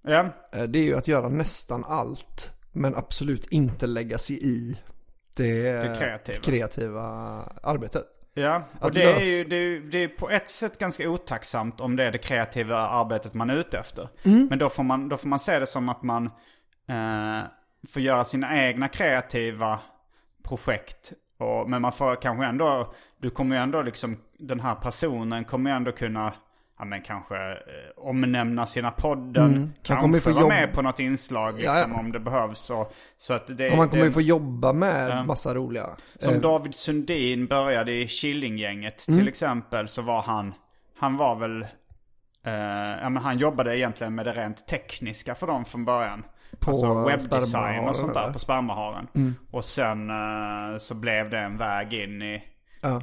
Ja, 0.04 0.30
Det 0.68 0.80
är 0.80 0.84
ju 0.84 0.96
att 0.96 1.08
göra 1.08 1.30
nästan 1.30 1.84
allt, 1.88 2.54
men 2.72 2.96
absolut 2.96 3.46
inte 3.52 3.88
lägga 3.88 4.18
sig 4.18 4.40
i 4.48 4.78
det, 5.36 5.72
Det 5.74 5.96
kreativa. 6.00 6.40
kreativa 6.40 7.02
arbetet. 7.64 8.04
Ja, 8.34 8.64
och 8.80 8.92
det 8.92 9.04
är 9.04 9.20
ju 9.20 9.44
det 9.44 9.56
är, 9.56 9.80
det 9.80 9.98
är 9.98 10.08
på 10.08 10.30
ett 10.30 10.50
sätt 10.50 10.80
ganska 10.80 11.10
otacksamt 11.10 11.82
om 11.82 11.96
det 11.96 12.04
är 12.04 12.12
det 12.12 12.18
kreativa 12.18 12.78
arbetet 12.78 13.34
man 13.34 13.50
är 13.50 13.58
ute 13.58 13.80
efter. 13.80 14.10
Mm. 14.26 14.48
Men 14.50 14.60
då 14.60 14.70
får, 14.70 14.84
man, 14.84 15.10
då 15.10 15.18
får 15.18 15.28
man 15.28 15.40
se 15.40 15.60
det 15.60 15.68
som 15.68 15.90
att 15.90 16.04
man 16.04 16.26
eh, 16.88 17.42
får 17.94 18.02
göra 18.02 18.24
sina 18.24 18.68
egna 18.68 18.88
kreativa 18.88 19.80
projekt. 20.44 21.14
Och, 21.38 21.70
men 21.70 21.82
man 21.82 21.92
får 21.92 22.22
kanske 22.22 22.46
ändå, 22.46 22.94
du 23.18 23.30
kommer 23.30 23.56
ju 23.56 23.62
ändå 23.62 23.82
liksom, 23.82 24.18
den 24.38 24.60
här 24.60 24.76
personen 24.76 25.46
kommer 25.46 25.70
ju 25.70 25.76
ändå 25.76 25.92
kunna 25.92 26.34
Ja 26.80 26.86
men 26.86 27.02
kanske 27.02 27.36
eh, 27.52 27.58
omnämna 27.98 28.66
sina 28.66 28.92
podden. 28.92 29.52
Mm. 29.56 29.70
Kanske 29.84 30.02
kommer 30.02 30.20
få 30.20 30.30
vara 30.30 30.42
jobb- 30.42 30.50
med 30.50 30.74
på 30.74 30.82
något 30.82 31.00
inslag 31.00 31.56
liksom, 31.56 31.76
Ja, 31.76 31.86
ja. 31.90 32.00
om 32.00 32.12
det 32.12 32.20
behövs. 32.20 32.70
Och, 32.70 32.94
så 33.18 33.34
att 33.34 33.58
det, 33.58 33.72
Och 33.72 33.78
man 33.78 33.90
kommer 33.90 34.02
det, 34.04 34.08
ju 34.08 34.14
få 34.14 34.22
jobba 34.22 34.74
med 34.74 35.10
Ja. 35.10 35.24
massa 35.24 35.54
roliga. 35.54 35.90
som 36.20 36.34
eh, 36.34 36.40
David 36.42 36.76
Sundin 36.76 37.48
började 37.48 37.92
i 37.94 38.08
Killinggänget 38.08 38.98
till 38.98 39.28
exempel 39.28 39.88
så 39.88 40.02
var 40.02 40.22
han, 40.22 40.54
han 41.00 41.18
var 41.18 41.36
väl, 41.36 41.62
eh, 42.46 42.52
ja 43.02 43.10
men 43.10 43.18
han 43.24 43.38
jobbade 43.38 43.78
egentligen 43.78 44.16
med 44.16 44.26
det 44.26 44.34
rent 44.34 44.68
tekniska 44.68 45.36
för 45.36 45.48
dem 45.48 45.66
från 45.66 45.86
början. 45.86 46.24
På, 46.60 46.72
alltså 46.72 47.04
webbdesign 47.04 47.84
och 47.88 47.96
sånt 47.96 48.14
där 48.14 48.24
eller? 48.24 48.34
på 48.34 48.40
spermaharen. 48.40 49.36
Och 49.52 49.66
sen 49.66 50.10
eh, 50.10 50.78
så 50.80 50.96
blev 50.96 51.30
det 51.30 51.40
en 51.40 51.58
väg 51.58 51.94
in 51.94 52.22
i, 52.22 52.44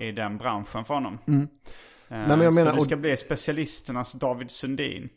i 0.01 0.13
den 0.13 0.39
branschen 0.39 0.85
för 0.85 0.95
honom. 0.95 1.19
Eh, 2.11 2.29
men 2.29 2.41
jag 2.41 2.55
menar- 2.55 2.71
så 2.71 2.77
du 2.77 2.85
ska 2.85 2.95
och- 2.95 3.01
bli 3.01 3.17
specialisternas 3.17 4.13
David 4.13 4.51
Sundin. 4.51 5.09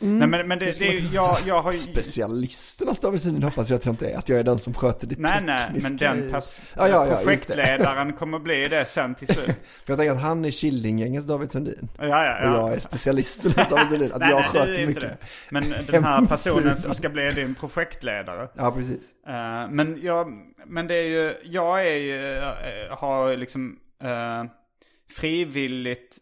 Mm. 0.00 0.18
Nej 0.18 0.28
men, 0.28 0.48
men 0.48 0.58
det, 0.58 0.78
det, 0.78 0.86
jag, 0.98 1.36
jag 1.46 1.62
har 1.62 1.72
ju... 1.72 1.78
Specialisternas 1.78 3.00
David 3.00 3.20
Sundin 3.22 3.42
hoppas 3.42 3.70
jag 3.70 3.76
att 3.76 3.84
jag 3.84 3.92
inte 3.92 4.10
är. 4.10 4.16
Att 4.18 4.28
jag 4.28 4.38
är 4.38 4.44
den 4.44 4.58
som 4.58 4.74
sköter 4.74 5.06
det 5.06 5.18
Nej 5.18 5.40
nej, 5.44 5.66
tekniska 5.66 5.88
men 6.14 6.20
den 6.20 6.30
pers- 6.32 6.74
Ja, 6.76 6.88
ja, 6.88 7.06
ja, 7.06 7.16
projektledaren 7.24 8.12
kommer 8.12 8.38
bli 8.38 8.68
det 8.68 8.84
sen 8.84 9.14
till 9.14 9.26
slut. 9.28 9.46
För 9.84 9.92
jag 9.92 9.98
tänker 9.98 10.12
att 10.12 10.20
han 10.20 10.44
är 10.44 10.50
Killinggängets 10.50 11.26
David 11.26 11.52
Sundin. 11.52 11.88
Ja, 11.98 12.04
ja, 12.06 12.38
ja. 12.42 12.62
Och 12.62 12.68
jag 12.68 12.74
är 12.76 12.80
specialisternas 12.80 13.68
David 13.70 13.88
Sundin. 13.88 14.12
Att 14.12 14.18
Nej, 14.20 14.30
jag 14.30 14.40
nej, 14.40 14.48
sköter 14.48 14.86
mycket. 14.86 15.02
det. 15.02 15.16
Men 15.50 15.64
den 15.86 16.04
här 16.04 16.26
personen 16.26 16.76
som 16.76 16.94
ska 16.94 17.08
bli 17.08 17.30
din 17.30 17.54
projektledare. 17.54 18.48
Ja, 18.56 18.70
precis. 18.70 19.12
Eh, 19.28 19.70
men 19.70 19.98
jag, 20.02 20.28
men 20.66 20.86
det 20.86 20.94
är 20.94 21.02
ju, 21.08 21.34
jag 21.44 21.80
är 21.86 21.96
ju, 21.96 22.36
eh, 22.38 22.96
har 22.98 23.36
liksom 23.36 23.76
eh, 24.02 24.44
frivilligt, 25.16 26.16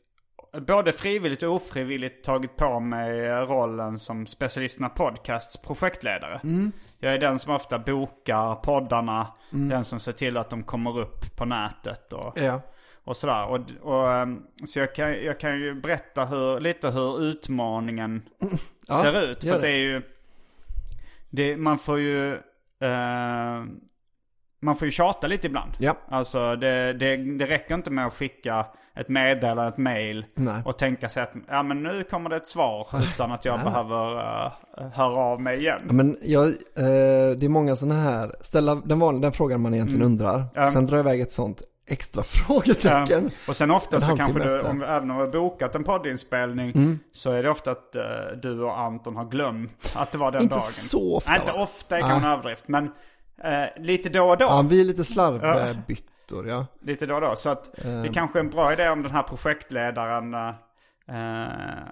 både 0.60 0.92
frivilligt 0.92 1.42
och 1.42 1.54
ofrivilligt 1.54 2.24
tagit 2.24 2.56
på 2.56 2.80
mig 2.80 3.28
rollen 3.30 3.98
som 3.98 4.26
specialisterna 4.26 4.88
podcasts 4.88 5.56
projektledare. 5.62 6.40
Jag 6.98 7.14
är 7.14 7.18
den 7.18 7.38
som 7.38 7.54
ofta 7.54 7.78
bokar 7.78 8.54
poddarna, 8.54 9.26
den 9.50 9.84
som 9.84 10.00
ser 10.00 10.12
till 10.12 10.36
att 10.36 10.50
de 10.50 10.62
kommer 10.62 10.98
upp 10.98 11.36
på 11.36 11.44
nätet 11.44 12.12
och, 12.12 12.38
Ja. 12.40 12.60
och 13.04 13.16
sådär. 13.16 13.46
Och, 13.46 13.60
och, 13.82 14.12
ehm, 14.12 14.42
så 14.66 14.78
jag 14.78 14.94
kan, 14.94 15.12
jag 15.24 15.40
kan 15.40 15.60
ju 15.60 15.74
berätta 15.74 16.24
hur, 16.24 16.60
lite 16.60 16.90
hur 16.90 17.22
utmaningen 17.22 18.22
Ja, 18.88 18.94
ser 18.94 19.22
ut. 19.30 19.40
För 19.44 19.50
det. 19.52 19.58
det 19.58 19.68
är 19.68 19.78
ju, 19.78 20.02
det, 21.30 21.56
man 21.56 21.78
får 21.78 21.98
ju, 21.98 22.32
eh, 22.80 23.64
man 24.62 24.76
får 24.76 24.86
ju 24.86 24.92
tjata 24.92 25.26
lite 25.26 25.46
ibland. 25.46 25.72
Ja. 25.78 25.96
Alltså 26.08 26.56
det, 26.56 26.92
det, 26.92 27.16
det 27.16 27.46
räcker 27.46 27.74
inte 27.74 27.90
med 27.90 28.06
att 28.06 28.12
skicka 28.12 28.66
ett 28.94 29.08
meddelande, 29.08 29.68
ett 29.68 29.76
mail 29.76 30.26
Nej. 30.34 30.62
och 30.64 30.78
tänka 30.78 31.08
sig 31.08 31.22
att 31.22 31.32
ja 31.48 31.62
men 31.62 31.82
nu 31.82 32.04
kommer 32.04 32.30
det 32.30 32.36
ett 32.36 32.46
svar 32.46 32.88
utan 33.02 33.32
att 33.32 33.44
jag 33.44 33.60
behöver 33.64 34.14
uh, 34.14 34.52
höra 34.92 35.16
av 35.16 35.40
mig 35.40 35.58
igen. 35.58 35.80
Ja, 35.86 35.92
men 35.92 36.16
jag, 36.22 36.46
eh, 36.46 36.52
det 37.38 37.44
är 37.44 37.48
många 37.48 37.76
sådana 37.76 38.00
här, 38.00 38.32
ställa 38.40 38.74
den, 38.74 38.98
vanliga, 38.98 39.20
den 39.22 39.32
frågan 39.32 39.60
man 39.60 39.74
egentligen 39.74 40.02
undrar. 40.02 40.34
Mm. 40.34 40.46
Ja. 40.54 40.66
Sen 40.66 40.86
dra 40.86 40.98
iväg 40.98 41.20
ett 41.20 41.32
sånt 41.32 41.62
extra 41.88 42.22
frågetecken. 42.26 43.24
Ja. 43.24 43.30
Och 43.48 43.56
sen 43.56 43.70
ofta 43.70 44.00
så 44.00 44.16
kanske 44.16 44.42
du, 44.44 44.60
om, 44.60 44.82
även 44.82 45.10
om 45.10 45.16
vi 45.16 45.22
har 45.22 45.32
bokat 45.32 45.74
en 45.74 45.84
poddinspelning 45.84 46.70
Mm. 46.70 46.98
så 47.12 47.32
är 47.32 47.42
det 47.42 47.50
ofta 47.50 47.70
att 47.70 47.96
eh, 47.96 48.02
du 48.42 48.62
och 48.62 48.78
Anton 48.80 49.16
har 49.16 49.24
glömt 49.24 49.92
att 49.96 50.12
det 50.12 50.18
var 50.18 50.30
den 50.32 50.42
Inte 50.42 50.54
dagen. 50.54 50.62
så 50.62 51.16
ofta, 51.16 51.30
Nej, 51.30 51.40
inte 51.40 51.52
ofta 51.52 51.96
är 51.96 52.00
kanske 52.00 52.18
en 52.26 52.32
överdrift. 52.32 52.64
Men 52.68 52.90
eh, 53.44 53.82
lite 53.82 54.08
då 54.08 54.28
och 54.30 54.38
då. 54.38 54.44
Ja, 54.44 54.64
vi 54.70 54.80
är 54.80 54.84
lite 54.84 55.04
slarvbyttor, 55.04 56.48
ja. 56.48 56.66
Lite 56.82 57.06
då 57.06 57.14
och 57.14 57.20
då. 57.20 57.36
Så 57.36 57.50
att 57.50 57.70
det 58.02 58.10
kanske 58.14 58.38
är 58.38 58.40
en 58.40 58.50
bra 58.50 58.72
idé 58.72 58.88
om 58.88 59.02
den 59.02 59.12
här 59.12 59.22
projektledaren 59.22 60.34
eh, 60.34 60.48
eh, 61.08 61.48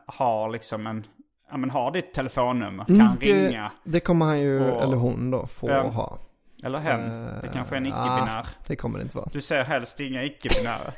har 0.06 0.50
liksom 0.50 0.86
en, 0.86 1.06
ja 1.50 1.56
men 1.56 1.70
har 1.70 1.90
ditt 1.90 2.14
telefonnummer, 2.14 2.84
kan 2.84 3.00
Mm, 3.00 3.08
det, 3.20 3.48
ringa. 3.48 3.70
det 3.84 4.00
kommer 4.00 4.26
han 4.26 4.40
ju, 4.40 4.70
Och- 4.70 4.82
eller 4.82 4.96
hon 4.96 5.30
då, 5.30 5.46
få 5.46 5.68
ha. 5.72 6.18
Eller 6.64 6.78
hen. 6.78 7.26
det 7.42 7.48
kanske 7.52 7.74
är 7.74 7.76
en 7.76 7.86
icke-binär. 7.86 8.40
Ah, 8.40 8.46
det 8.66 8.76
kommer 8.76 8.98
det 8.98 9.02
inte 9.02 9.16
vara. 9.16 9.28
Du 9.32 9.40
ser 9.40 9.64
helst 9.64 10.00
inga 10.00 10.22
icke-binära. 10.24 10.92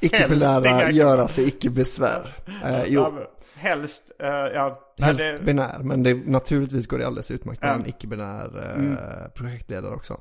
Icke-binära, 0.00 0.90
göra 0.90 1.28
sig 1.28 1.48
icke-besvär. 1.48 2.34
Eh, 2.64 2.82
jo, 2.86 3.06
Helst, 3.60 4.12
eh, 4.18 4.28
ja. 4.28 4.92
helst 4.98 5.24
det- 5.38 5.44
binär, 5.44 5.78
men 5.82 6.02
det, 6.02 6.14
naturligtvis 6.26 6.86
går 6.86 6.98
det 6.98 7.06
alldeles 7.06 7.30
utmärkt 7.30 7.62
med 7.62 7.70
Ja. 7.70 7.74
en 7.74 7.86
icke-binär 7.86 8.58
eh, 8.64 8.74
Mm. 8.84 8.96
projektledare 9.34 9.94
också. 9.94 10.20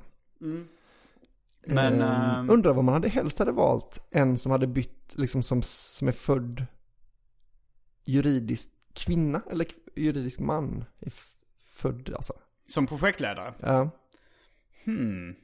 Men, 1.68 2.02
Eh, 2.02 2.38
ehm, 2.40 2.50
undrar 2.50 2.74
vad 2.74 2.84
man 2.84 2.94
hade 2.94 3.10
helst 3.10 3.40
hade 3.40 3.52
valt 3.52 4.08
en 4.12 4.38
som 4.38 4.52
hade 4.52 4.68
bytt, 4.68 5.14
liksom 5.18 5.44
som, 5.44 5.62
som 5.64 6.08
är 6.08 6.12
född 6.12 6.66
juridiskt 8.06 8.74
kvinna, 8.94 9.42
eller 9.52 9.68
juridisk 9.96 10.40
man. 10.40 10.86
i 11.00 11.08
f- 11.08 11.26
Född 11.74 12.14
alltså. 12.16 12.34
Som 12.68 12.88
projektledare? 12.88 13.54
Ja. 13.60 13.90
Hmm. 14.86 15.36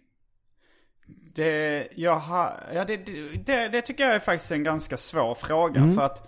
Det, 1.36 1.88
jag 1.96 2.16
har, 2.20 2.70
ja, 2.74 2.86
det, 2.86 2.98
det, 3.46 3.68
det 3.68 3.82
tycker 3.82 4.04
jag 4.04 4.16
är 4.16 4.20
faktiskt 4.20 4.52
en 4.52 4.64
ganska 4.64 4.98
svår 4.98 5.36
fråga. 5.36 5.82
Mm. 5.82 5.96
För 5.96 6.02
att 6.02 6.28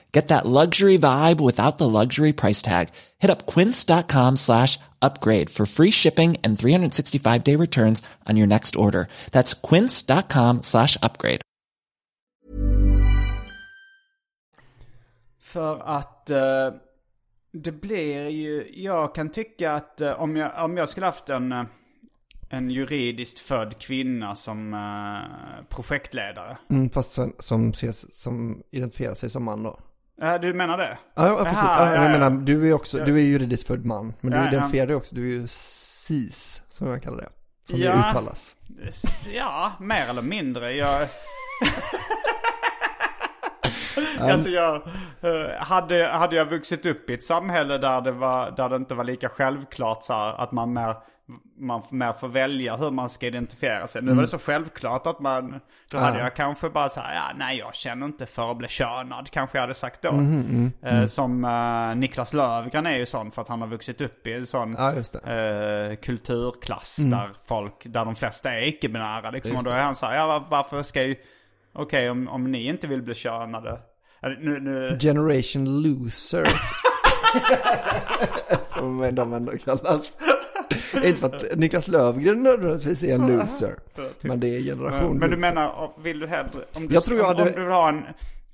Get 0.13 0.27
that 0.27 0.45
luxury 0.45 0.97
vibe 0.97 1.39
without 1.39 1.77
the 1.77 1.87
luxury 1.87 2.33
price 2.33 2.61
tag. 2.61 2.89
Hit 3.19 3.31
up 3.31 3.45
quince.com 3.45 4.37
slash 4.37 4.77
upgrade 5.01 5.49
for 5.49 5.65
free 5.65 5.91
shipping 5.91 6.37
and 6.43 6.59
365 6.59 7.43
day 7.43 7.55
returns 7.55 8.03
on 8.29 8.37
your 8.37 8.47
next 8.47 8.75
order. 8.75 9.07
That's 9.31 9.53
quince.com 9.53 10.63
slash 10.63 10.97
upgrade. 11.01 11.41
För 15.39 15.79
att 15.79 16.29
eh, 16.29 16.73
det 17.53 17.71
blir 17.71 18.29
ju, 18.29 18.71
jag 18.73 19.15
kan 19.15 19.29
tycka 19.29 19.73
att 19.73 20.01
eh, 20.01 20.11
om, 20.11 20.35
jag, 20.35 20.65
om 20.65 20.77
jag 20.77 20.89
skulle 20.89 21.05
haft 21.05 21.29
en, 21.29 21.51
eh, 21.51 21.63
en 22.49 22.69
juridiskt 22.69 23.39
född 23.39 23.79
kvinna 23.79 24.35
som 24.35 24.75
projektledare. 25.69 26.57
Mm, 26.69 26.89
fast 26.89 27.11
som, 27.11 27.33
som, 27.39 27.69
ses, 27.69 28.21
som 28.21 28.63
identifierar 28.71 29.13
sig 29.13 29.29
som 29.29 29.43
man 29.43 29.63
då. 29.63 29.79
Eh, 30.21 30.35
du 30.41 30.53
menar 30.53 30.77
det? 30.77 30.97
Ja, 31.15 31.27
ja 31.27 31.43
precis. 31.43 31.63
Aha, 31.63 31.85
ja, 31.85 31.89
ja, 31.89 31.95
jag 31.95 32.05
ja. 32.05 32.09
menar, 32.19 32.29
du 32.29 32.69
är 32.69 32.73
också, 32.73 32.97
du 32.97 33.15
är 33.17 33.21
juridiskt 33.23 33.67
född 33.67 33.85
man. 33.85 34.13
Men 34.21 34.31
du 34.31 34.37
Ja, 34.37 34.43
ja. 34.43 34.49
identifierar 34.49 34.87
dig 34.87 34.95
också, 34.95 35.15
du 35.15 35.27
är 35.27 35.31
ju 35.41 35.47
cis, 35.47 36.63
som 36.69 36.87
jag 36.87 37.03
kallar 37.03 37.17
det. 37.17 37.29
Som 37.69 37.79
det 37.79 37.85
Ja. 37.85 38.09
uttalas. 38.09 38.55
Ja, 39.33 39.71
mer 39.79 40.09
eller 40.09 40.21
mindre. 40.21 40.73
Jag... 40.73 41.07
alltså 44.19 44.49
jag, 44.49 44.75
eh, 45.21 45.59
hade, 45.59 46.07
hade 46.07 46.35
jag 46.35 46.45
vuxit 46.45 46.85
upp 46.85 47.09
i 47.09 47.13
ett 47.13 47.23
samhälle 47.23 47.77
där 47.77 48.01
det, 48.01 48.11
var, 48.11 48.51
där 48.51 48.69
det 48.69 48.75
inte 48.75 48.95
var 48.95 49.03
lika 49.03 49.29
självklart 49.29 50.03
så 50.03 50.13
här, 50.13 50.43
att 50.43 50.51
man 50.51 50.73
mer, 50.73 50.95
man 51.57 51.81
mer 51.89 52.13
får 52.13 52.27
välja 52.27 52.75
hur 52.77 52.91
man 52.91 53.09
ska 53.09 53.27
identifiera 53.27 53.87
sig. 53.87 54.01
Nu 54.01 54.13
var 54.13 54.21
det 54.21 54.27
så 54.27 54.37
självklart 54.39 55.07
att 55.07 55.19
man, 55.19 55.59
då 55.91 55.97
hade 55.97 56.19
jag 56.19 56.35
kanske 56.35 56.69
bara 56.69 56.89
så 56.89 56.99
här, 56.99 57.15
ja 57.15 57.23
nej 57.37 57.57
jag 57.57 57.75
känner 57.75 58.05
inte 58.05 58.25
för 58.25 58.51
att 58.51 58.57
bli 58.57 58.67
könad, 58.67 59.29
kanske 59.31 59.57
jag 59.57 59.61
hade 59.61 59.73
sagt 59.73 60.01
då. 60.01 60.09
Eh, 60.87 61.05
Som 61.05 61.45
eh, 61.45 61.95
Niklas 61.95 62.33
Löfgren 62.33 62.85
är 62.85 62.97
ju 62.97 63.05
sån 63.05 63.31
för 63.31 63.41
att 63.41 63.47
han 63.47 63.61
har 63.61 63.67
vuxit 63.67 64.01
upp 64.01 64.27
i 64.27 64.33
en 64.33 64.47
sån 64.47 64.75
Ja, 64.77 64.91
eh, 65.31 65.95
kulturklass 65.95 66.95
där 66.95 67.29
folk, 67.47 67.73
där 67.85 68.05
de 68.05 68.15
flesta 68.15 68.53
är 68.53 68.67
icke-binära 68.67 69.31
liksom. 69.31 69.57
Och 69.57 69.63
då 69.63 69.69
är 69.69 69.83
han 69.83 69.95
så 69.95 70.05
här, 70.05 70.15
ja 70.15 70.27
var- 70.27 70.43
varför 70.49 70.83
ska 70.83 71.03
ju, 71.03 71.15
okej 71.73 72.09
om, 72.09 72.27
om 72.27 72.51
ni 72.51 72.65
inte 72.67 72.87
vill 72.87 73.01
bli 73.01 73.15
könade. 73.15 73.79
Nu, 74.39 74.59
nu, 74.59 74.97
Generation 75.01 75.81
loser. 75.81 76.47
som 78.65 79.09
de 79.15 79.33
ändå 79.33 79.51
kallas. 79.65 80.17
Inte 80.95 81.15
för 81.21 81.27
att 81.35 81.57
Niklas 81.57 81.87
Löfgren 81.87 82.43
nödvändigtvis 82.43 83.03
är 83.03 83.15
en 83.15 83.27
loser. 83.37 83.75
Men 84.21 84.39
det 84.39 84.47
är 84.57 84.59
generation 84.61 85.17
men 85.17 85.29
du 85.29 85.35
loser. 85.35 85.53
menar, 85.53 85.91
vill 86.03 86.19
du 86.19 86.27
hellre, 86.27 86.65
om 86.73 86.87
du, 86.87 86.93
Jag 86.93 87.03
tror 87.03 87.17
jag 87.19 87.25
hade- 87.25 87.41
om 87.43 87.51
du 87.55 87.61
vill 87.61 87.71
ha 87.71 87.89
en, 87.89 88.03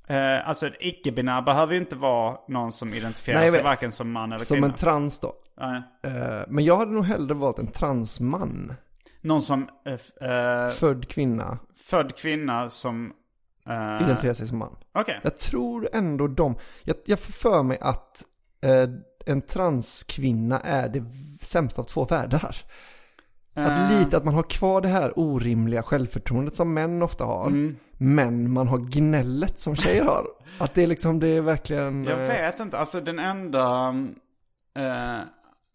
eh, 0.06 0.48
alltså 0.48 0.70
icke-binär 0.80 1.42
behöver 1.42 1.72
ju 1.74 1.80
inte 1.80 1.96
vara 1.96 2.36
någon 2.48 2.72
som 2.72 2.94
identifierar 2.94 3.40
Nej, 3.40 3.50
sig 3.50 3.62
varken 3.62 3.92
som 3.92 4.12
man 4.12 4.32
eller 4.32 4.44
Som 4.44 4.54
kvinna. 4.56 4.66
en 4.66 4.72
trans 4.72 5.20
då. 5.20 5.34
Eh, 6.04 6.42
Men 6.48 6.64
jag 6.64 6.76
hade 6.76 6.92
nog 6.92 7.04
hellre 7.04 7.34
valt 7.34 7.58
en 7.58 7.66
transman. 7.66 8.72
Någon 9.20 9.42
som, 9.42 9.68
eh, 10.20 10.30
eh, 10.30 10.70
Född 10.70 11.08
kvinna, 11.08 11.58
född 11.84 12.16
kvinna 12.16 12.70
som... 12.70 13.12
eh, 13.68 13.96
identifierar 14.04 14.34
sig 14.34 14.46
som 14.46 14.58
man. 14.58 14.76
Okej. 14.94 15.20
Jag 15.22 15.36
tror 15.36 15.88
ändå 15.92 16.26
de, 16.28 16.54
jag, 16.84 16.96
jag 17.06 17.18
får 17.18 17.32
för 17.32 17.62
mig 17.62 17.78
att 17.80 18.24
eh, 18.64 18.70
en 19.28 19.42
transkvinna 19.42 20.60
är 20.60 20.88
det 20.88 21.04
sämsta 21.40 21.82
av 21.82 21.84
två 21.84 22.04
världar. 22.04 22.56
Att 23.54 23.90
Eh, 23.90 23.98
lite 23.98 24.16
att 24.16 24.24
man 24.24 24.34
har 24.34 24.42
kvar 24.42 24.80
det 24.80 24.88
här 24.88 25.18
orimliga 25.18 25.82
självförtroendet 25.82 26.56
som 26.56 26.74
män 26.74 27.02
ofta 27.02 27.24
har. 27.24 27.46
Mm. 27.46 27.76
Men 27.92 28.52
man 28.52 28.68
har 28.68 28.78
gnället 28.78 29.58
som 29.58 29.76
tjejer 29.76 30.04
har. 30.04 30.24
Att 30.58 30.74
det 30.74 30.82
är 30.82 30.86
liksom, 30.86 31.20
det 31.20 31.28
är 31.28 31.40
verkligen... 31.40 32.04
Jag 32.04 32.20
eh, 32.20 32.26
vet 32.26 32.60
inte, 32.60 32.78
alltså 32.78 33.00
den 33.00 33.18
enda... 33.18 33.94
Eh, 34.76 35.20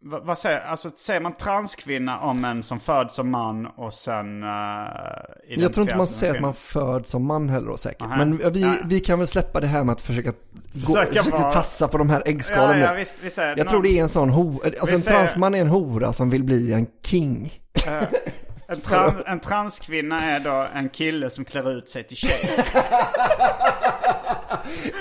vad, 0.06 0.38
säger, 0.38 0.60
alltså 0.60 0.90
säger 0.98 1.20
man 1.22 1.34
transkvinna 1.38 2.20
om 2.20 2.46
en 2.46 2.64
som 2.64 2.80
född 2.80 3.12
som 3.12 3.30
man 3.30 3.66
och 3.66 3.94
sen... 3.94 4.44
Uh, 4.44 4.50
Jag 5.48 5.74
tror 5.74 5.82
inte 5.84 5.96
man 5.98 6.08
säger 6.08 6.36
att 6.36 6.42
man 6.42 6.54
föds 6.54 7.12
som 7.12 7.26
man 7.26 7.50
heller 7.50 7.78
säkert. 7.78 8.02
Aha. 8.02 8.16
Men 8.16 8.52
vi, 8.54 8.78
vi 8.86 9.00
kan 9.00 9.20
väl 9.20 9.28
släppa 9.28 9.60
det 9.60 9.68
här 9.68 9.84
med 9.84 9.94
att 9.94 10.02
försöka, 10.02 10.34
Försöka 10.86 11.06
gå, 11.14 11.18
försöka 11.18 11.38
tassa 11.52 11.88
på 11.88 11.98
de 11.98 12.10
här 12.10 12.24
äggskalen 12.26 12.80
Ja, 12.80 12.86
ja, 12.86 12.94
visst, 12.94 13.16
vi 13.24 13.30
säger 13.30 13.58
Jag 13.58 13.68
tror 13.68 13.84
det 13.84 13.90
är 13.90 14.02
en 14.02 14.10
sån 14.10 14.30
ho, 14.30 14.62
alltså 14.64 14.86
Vi 14.86 14.94
en 14.94 15.00
säger- 15.00 15.18
transman 15.18 15.56
är 15.56 15.60
en 15.60 15.68
hora 15.68 16.14
som 16.14 16.30
vill 16.30 16.44
bli 16.44 16.74
en 16.74 16.88
king. 17.06 17.54
En, 18.68 18.82
trans, 18.82 19.14
en 19.26 19.40
transkvinna 19.40 20.22
är 20.22 20.40
då 20.40 20.68
en 20.74 20.90
kille 20.90 21.30
som 21.30 21.46
klär 21.46 21.72
ut 21.72 21.90
sig 21.90 22.04
till 22.04 22.18
tjej. 22.18 22.50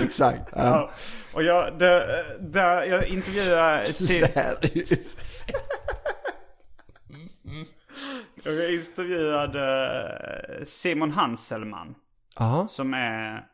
Exakt. 0.00 0.42
Ja. 0.52 0.62
Ja. 0.64 0.90
Och 1.34 1.42
jag, 1.42 1.78
det, 1.78 2.24
där, 2.40 2.82
jag 2.82 3.06
intervjuade 3.06 3.92
Sim, 3.92 4.24
Klär 4.26 4.56
ut. 4.62 5.44
jag 8.44 8.74
intervjuade 8.74 9.64
eh, 10.58 10.64
Simon 10.64 11.10
Hanselman. 11.10 11.94
Ja. 12.38 12.66
Som 12.68 12.94
är 12.94 13.46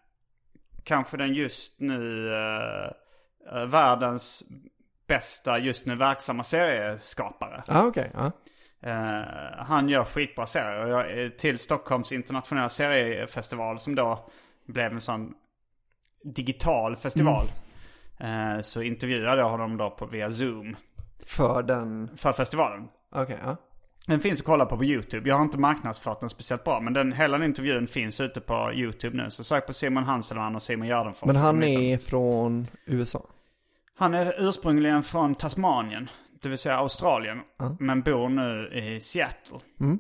kanske 0.84 1.16
den 1.16 1.34
just 1.34 1.80
nu 1.80 2.28
eh, 2.34 3.66
världens 3.66 4.42
bästa 5.08 5.58
just 5.58 5.86
nu 5.86 5.96
verksamma 5.96 6.42
serieskapare. 6.44 7.62
Ja, 7.66 7.86
okej. 7.86 8.10
Ja. 8.14 8.32
Eh, 8.80 9.22
han 9.58 9.88
gör 9.88 10.04
skitbra 10.04 10.46
serier. 10.46 10.86
Jag, 10.86 11.10
är 11.12 11.30
till 11.30 11.58
Stockholms 11.58 12.12
internationella 12.12 12.68
seriefestival 12.68 13.78
som 13.78 13.94
då 13.94 14.28
blev 14.66 14.92
en 14.92 15.00
sån 15.00 15.34
digital 16.24 16.96
festival. 16.96 17.46
Eh, 18.18 18.60
så 18.60 18.82
intervjuade 18.82 19.40
jag 19.40 19.50
honom 19.50 19.76
då 19.76 19.90
på, 19.90 20.06
via 20.06 20.30
Zoom 20.30 20.76
För 21.26 21.62
den, 21.62 22.10
för 22.16 22.32
festivalen. 22.32 22.88
okej. 23.14 23.38
ja. 23.44 23.56
Den 24.06 24.20
finns 24.20 24.40
att 24.40 24.46
kolla 24.46 24.66
på 24.66 24.76
på 24.76 24.84
YouTube. 24.84 25.28
Jag 25.28 25.36
har 25.36 25.42
inte 25.42 25.58
marknadsfört 25.58 26.20
den 26.20 26.28
speciellt 26.28 26.64
bra. 26.64 26.80
Men 26.80 26.92
den, 26.92 27.12
hela 27.12 27.38
den 27.38 27.46
intervjun 27.46 27.86
finns 27.86 28.20
ute 28.20 28.40
på 28.40 28.72
YouTube 28.74 29.16
nu. 29.16 29.30
Så 29.30 29.44
sök 29.44 29.66
på 29.66 29.72
Simon 29.72 30.04
Hanselman 30.04 30.56
och 30.56 30.62
Simon 30.62 30.88
Gärdenfors. 30.88 31.26
Men 31.26 31.36
han 31.36 31.62
är 31.62 31.98
från 31.98 32.66
USA? 32.86 33.22
Han 33.94 34.14
är 34.14 34.48
ursprungligen 34.48 35.02
från 35.02 35.34
Tasmanien. 35.34 36.10
Det 36.42 36.48
vill 36.48 36.58
säga 36.58 36.76
Australien. 36.76 37.40
Men 37.78 38.02
bor 38.02 38.28
nu 38.28 38.68
i 38.72 39.00
Seattle. 39.00 39.58
Mm. 39.80 39.98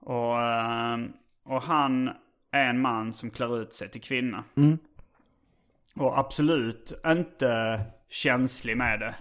Och, 0.00 0.42
eh, 0.42 0.98
Och 1.44 1.62
han 1.62 2.08
är 2.52 2.64
en 2.64 2.80
man 2.80 3.12
som 3.12 3.30
klär 3.30 3.62
ut 3.62 3.72
sig 3.74 3.90
till 3.90 4.02
kvinna. 4.02 4.44
Mm. 4.56 4.78
Och 5.96 6.18
absolut 6.18 6.92
inte 7.06 7.80
känslig 8.08 8.76
med 8.76 9.00
det. 9.00 9.14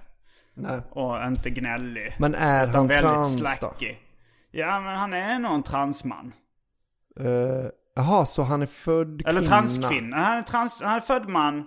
Nej. 0.53 0.81
Och 0.89 1.23
inte 1.23 1.49
gnällig. 1.49 2.15
Men 2.19 2.35
är 2.35 2.67
han 2.67 2.87
trans 2.87 3.39
då? 3.39 3.45
slacky. 3.45 3.95
Ja 4.51 4.79
men 4.79 4.95
han 4.95 5.13
är 5.13 5.39
nog 5.39 5.53
en 5.53 5.63
transman. 5.63 6.33
Uh, 7.19 7.65
jaha, 7.95 8.25
så 8.25 8.43
han 8.43 8.61
är 8.61 8.65
född 8.65 9.21
Eller 9.27 9.39
kvinna? 9.41 9.55
transkvinna. 9.55 10.17
Han 10.17 10.37
är, 10.37 10.41
trans, 10.43 10.81
han 10.81 10.95
är 10.95 10.99
född 10.99 11.29
man. 11.29 11.57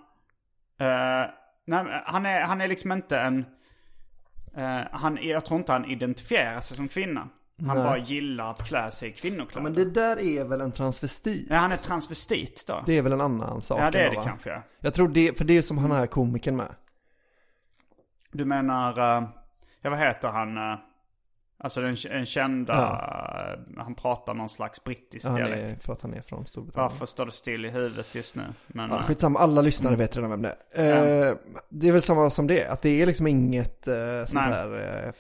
Eh, 0.80 1.30
nej, 1.64 2.02
han, 2.06 2.26
är, 2.26 2.42
han 2.42 2.60
är 2.60 2.68
liksom 2.68 2.92
inte 2.92 3.18
en... 3.18 3.44
eh, 4.56 4.80
han, 4.92 5.18
jag 5.22 5.44
tror 5.44 5.60
inte 5.60 5.72
han 5.72 5.84
identifierar 5.84 6.60
sig 6.60 6.76
som 6.76 6.88
kvinna. 6.88 7.28
Han 7.66 7.76
Nej. 7.76 7.84
bara 7.84 7.98
gillar 7.98 8.50
att 8.50 8.68
klä 8.68 8.90
sig 8.90 9.08
i 9.08 9.12
kvinnokläder. 9.12 9.62
Men 9.62 9.74
det 9.74 9.84
där 9.84 10.18
är 10.18 10.44
väl 10.44 10.60
en 10.60 10.72
transvestit? 10.72 11.46
Ja, 11.50 11.56
han 11.56 11.72
är 11.72 11.76
transvestit 11.76 12.64
då. 12.66 12.82
Det 12.86 12.98
är 12.98 13.02
väl 13.02 13.12
en 13.12 13.20
annan 13.20 13.60
sak? 13.60 13.80
Ja, 13.80 13.90
det 13.90 14.00
är 14.00 14.10
det 14.10 14.16
va? 14.16 14.24
kanske, 14.24 14.50
ja. 14.50 14.62
Jag 14.80 14.94
tror 14.94 15.08
det, 15.08 15.38
för 15.38 15.44
det 15.44 15.58
är 15.58 15.62
som 15.62 15.78
han 15.78 15.92
är 15.92 16.06
komikern 16.06 16.56
med. 16.56 16.74
Du 18.32 18.44
menar, 18.44 18.98
eh, 18.98 19.28
ja 19.82 19.90
vad 19.90 19.98
heter 19.98 20.28
han? 20.28 20.56
eh, 20.56 20.78
alltså 21.60 21.80
den 21.80 21.96
en 22.10 22.26
kända, 22.26 22.74
eh, 23.76 23.82
han 23.82 23.94
pratar 23.94 24.34
någon 24.34 24.48
slags 24.48 24.84
brittisk 24.84 25.26
Ja, 25.26 25.30
dialekt. 25.36 25.62
är, 25.62 25.84
för 25.86 25.92
att 25.92 26.02
han 26.02 26.14
är 26.14 26.20
från 26.22 26.46
Storbritannien. 26.46 26.90
Varför 26.90 27.06
står 27.06 27.26
det 27.26 27.32
still 27.32 27.64
i 27.66 27.68
huvudet 27.70 28.14
just 28.14 28.34
nu? 28.34 28.42
Men, 28.66 28.90
Ja, 28.90 28.96
eh, 28.96 29.02
skitsamma, 29.04 29.38
alla 29.38 29.60
lyssnare 29.62 29.96
vet 29.96 30.16
redan 30.16 30.30
vem 30.30 30.42
det 30.42 30.54
är. 30.72 31.28
Eh, 31.30 31.34
Det 31.68 31.88
är 31.88 31.92
väl 31.92 32.02
samma 32.02 32.30
som 32.30 32.46
det, 32.46 32.66
att 32.66 32.82
det 32.82 33.02
är 33.02 33.06
liksom 33.06 33.26
inget 33.26 33.88
uh, 33.88 34.26
sånt 34.26 34.34
Nej. 34.46 34.52
här... 34.54 35.04
eh, 35.06 35.12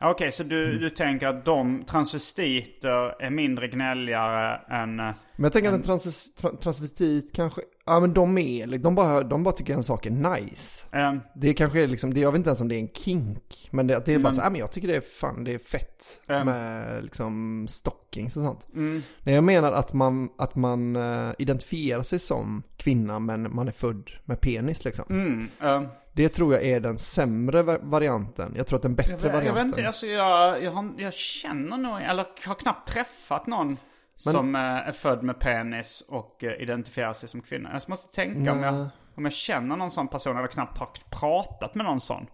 Ja, 0.00 0.10
Okej, 0.10 0.32
så 0.32 0.42
du, 0.42 0.68
Mm. 0.68 0.80
du 0.80 0.90
tänker 0.90 1.26
att 1.26 1.44
de 1.44 1.84
transvestiter 1.84 3.22
är 3.22 3.30
mindre 3.30 3.68
gnälligare 3.68 4.56
än... 4.70 5.00
eh, 5.00 5.06
Men 5.36 5.44
jag 5.44 5.52
tänker 5.52 5.68
att 5.68 5.74
en 5.74 5.82
trans, 5.82 6.34
tra, 6.34 6.50
transvestit 6.60 7.32
kanske, 7.34 7.60
ja 7.88 8.00
men 8.00 8.12
de 8.14 8.38
är, 8.38 8.78
de 8.78 8.94
bara, 8.94 9.22
de 9.22 9.42
bara 9.42 9.52
tycker 9.54 9.74
en 9.74 9.82
sak 9.82 10.06
är 10.06 10.10
nice. 10.10 10.86
Ehm, 10.92 11.20
Det 11.34 11.54
kanske 11.54 11.82
är 11.82 11.86
liksom, 11.86 12.14
det, 12.14 12.20
jag 12.20 12.32
vet 12.32 12.38
inte 12.38 12.48
ens 12.50 12.60
om 12.60 12.68
det 12.68 12.74
är 12.74 12.78
en 12.80 12.88
kink. 12.88 13.68
Men 13.70 13.86
det, 13.86 14.02
det 14.06 14.14
är 14.14 14.18
bara 14.18 14.22
Men- 14.22 14.34
så, 14.34 14.40
ja 14.42 14.50
men 14.50 14.60
jag 14.60 14.72
tycker 14.72 14.88
det 14.88 14.96
är 14.96 15.00
fan, 15.00 15.44
det 15.44 15.54
är 15.54 15.58
fett. 15.58 16.20
Mm. 16.28 16.46
Med 16.46 17.02
liksom 17.04 17.66
stockings 17.68 18.36
och 18.36 18.44
sånt. 18.44 18.66
Mm. 18.74 19.02
Nej 19.22 19.34
jag 19.34 19.44
menar 19.44 19.72
att 19.72 19.92
man, 19.92 20.28
att 20.38 20.56
man 20.56 20.96
eh, 20.96 21.30
identifierar 21.38 22.02
sig 22.02 22.18
som 22.18 22.62
kvinna 22.76 23.18
men 23.18 23.54
man 23.54 23.68
är 23.68 23.72
född 23.72 24.10
med 24.24 24.40
penis 24.40 24.84
liksom. 24.84 25.04
mm, 25.10 25.48
ehm, 25.60 25.88
Det 26.12 26.28
tror 26.28 26.54
jag 26.54 26.64
är 26.64 26.80
den 26.80 26.98
sämre 26.98 27.62
va- 27.62 27.78
varianten. 27.82 28.54
Jag 28.56 28.66
tror 28.66 28.76
att 28.76 28.82
den 28.82 28.94
bättre 28.94 29.12
jag, 29.12 29.18
vet, 29.18 29.24
jag 29.26 29.32
varianten. 29.32 29.66
vet 29.70 29.76
inte, 29.78 29.86
alltså 29.86 30.06
jag, 30.06 30.62
jag, 30.62 30.70
har, 30.72 30.90
jag 30.98 31.14
känner 31.14 31.76
nog, 31.76 32.00
eller 32.02 32.26
har 32.46 32.54
knappt 32.54 32.88
träffat 32.88 33.46
någon 33.46 33.76
som 34.18 34.54
eh, 34.54 34.60
är 34.60 34.92
född 34.92 35.22
med 35.22 35.40
penis 35.40 36.04
och 36.08 36.44
eh, 36.44 36.52
identifierar 36.62 37.12
sig 37.12 37.28
som 37.28 37.40
kvinna. 37.42 37.70
Jag 37.72 37.88
måste 37.88 38.14
tänka 38.14 38.52
om 38.52 38.62
jag, 38.62 38.74
om 39.14 39.24
jag 39.24 39.32
känner 39.32 39.76
någon 39.76 39.90
sån 39.90 40.08
person 40.08 40.36
eller 40.36 40.48
knappt 40.48 40.78
har 40.78 40.88
pratat 41.10 41.74
med 41.74 41.86
någon 41.86 42.00
sån. 42.00 42.26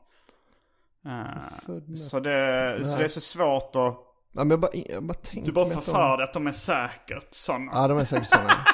Eh, 1.06 1.94
så, 1.96 2.20
det, 2.20 2.84
så 2.84 2.98
det 2.98 3.04
är 3.04 3.08
så 3.08 3.20
svårt 3.20 3.76
att... 3.76 3.96
Ja, 4.36 4.44
men 4.44 4.50
jag 4.50 4.60
bara, 4.60 4.70
jag 4.74 5.02
bara 5.04 5.14
tänker 5.14 5.46
Du 5.46 5.52
bara 5.52 5.64
de- 5.68 5.74
förför 5.74 6.16
dig 6.16 6.24
att 6.24 6.32
de 6.32 6.46
är 6.46 6.52
säkert 6.52 7.28
sådana. 7.30 7.72
Ja 7.74 7.88
de 7.88 7.98
är 7.98 8.04
säkert 8.04 8.28
sådana. 8.28 8.66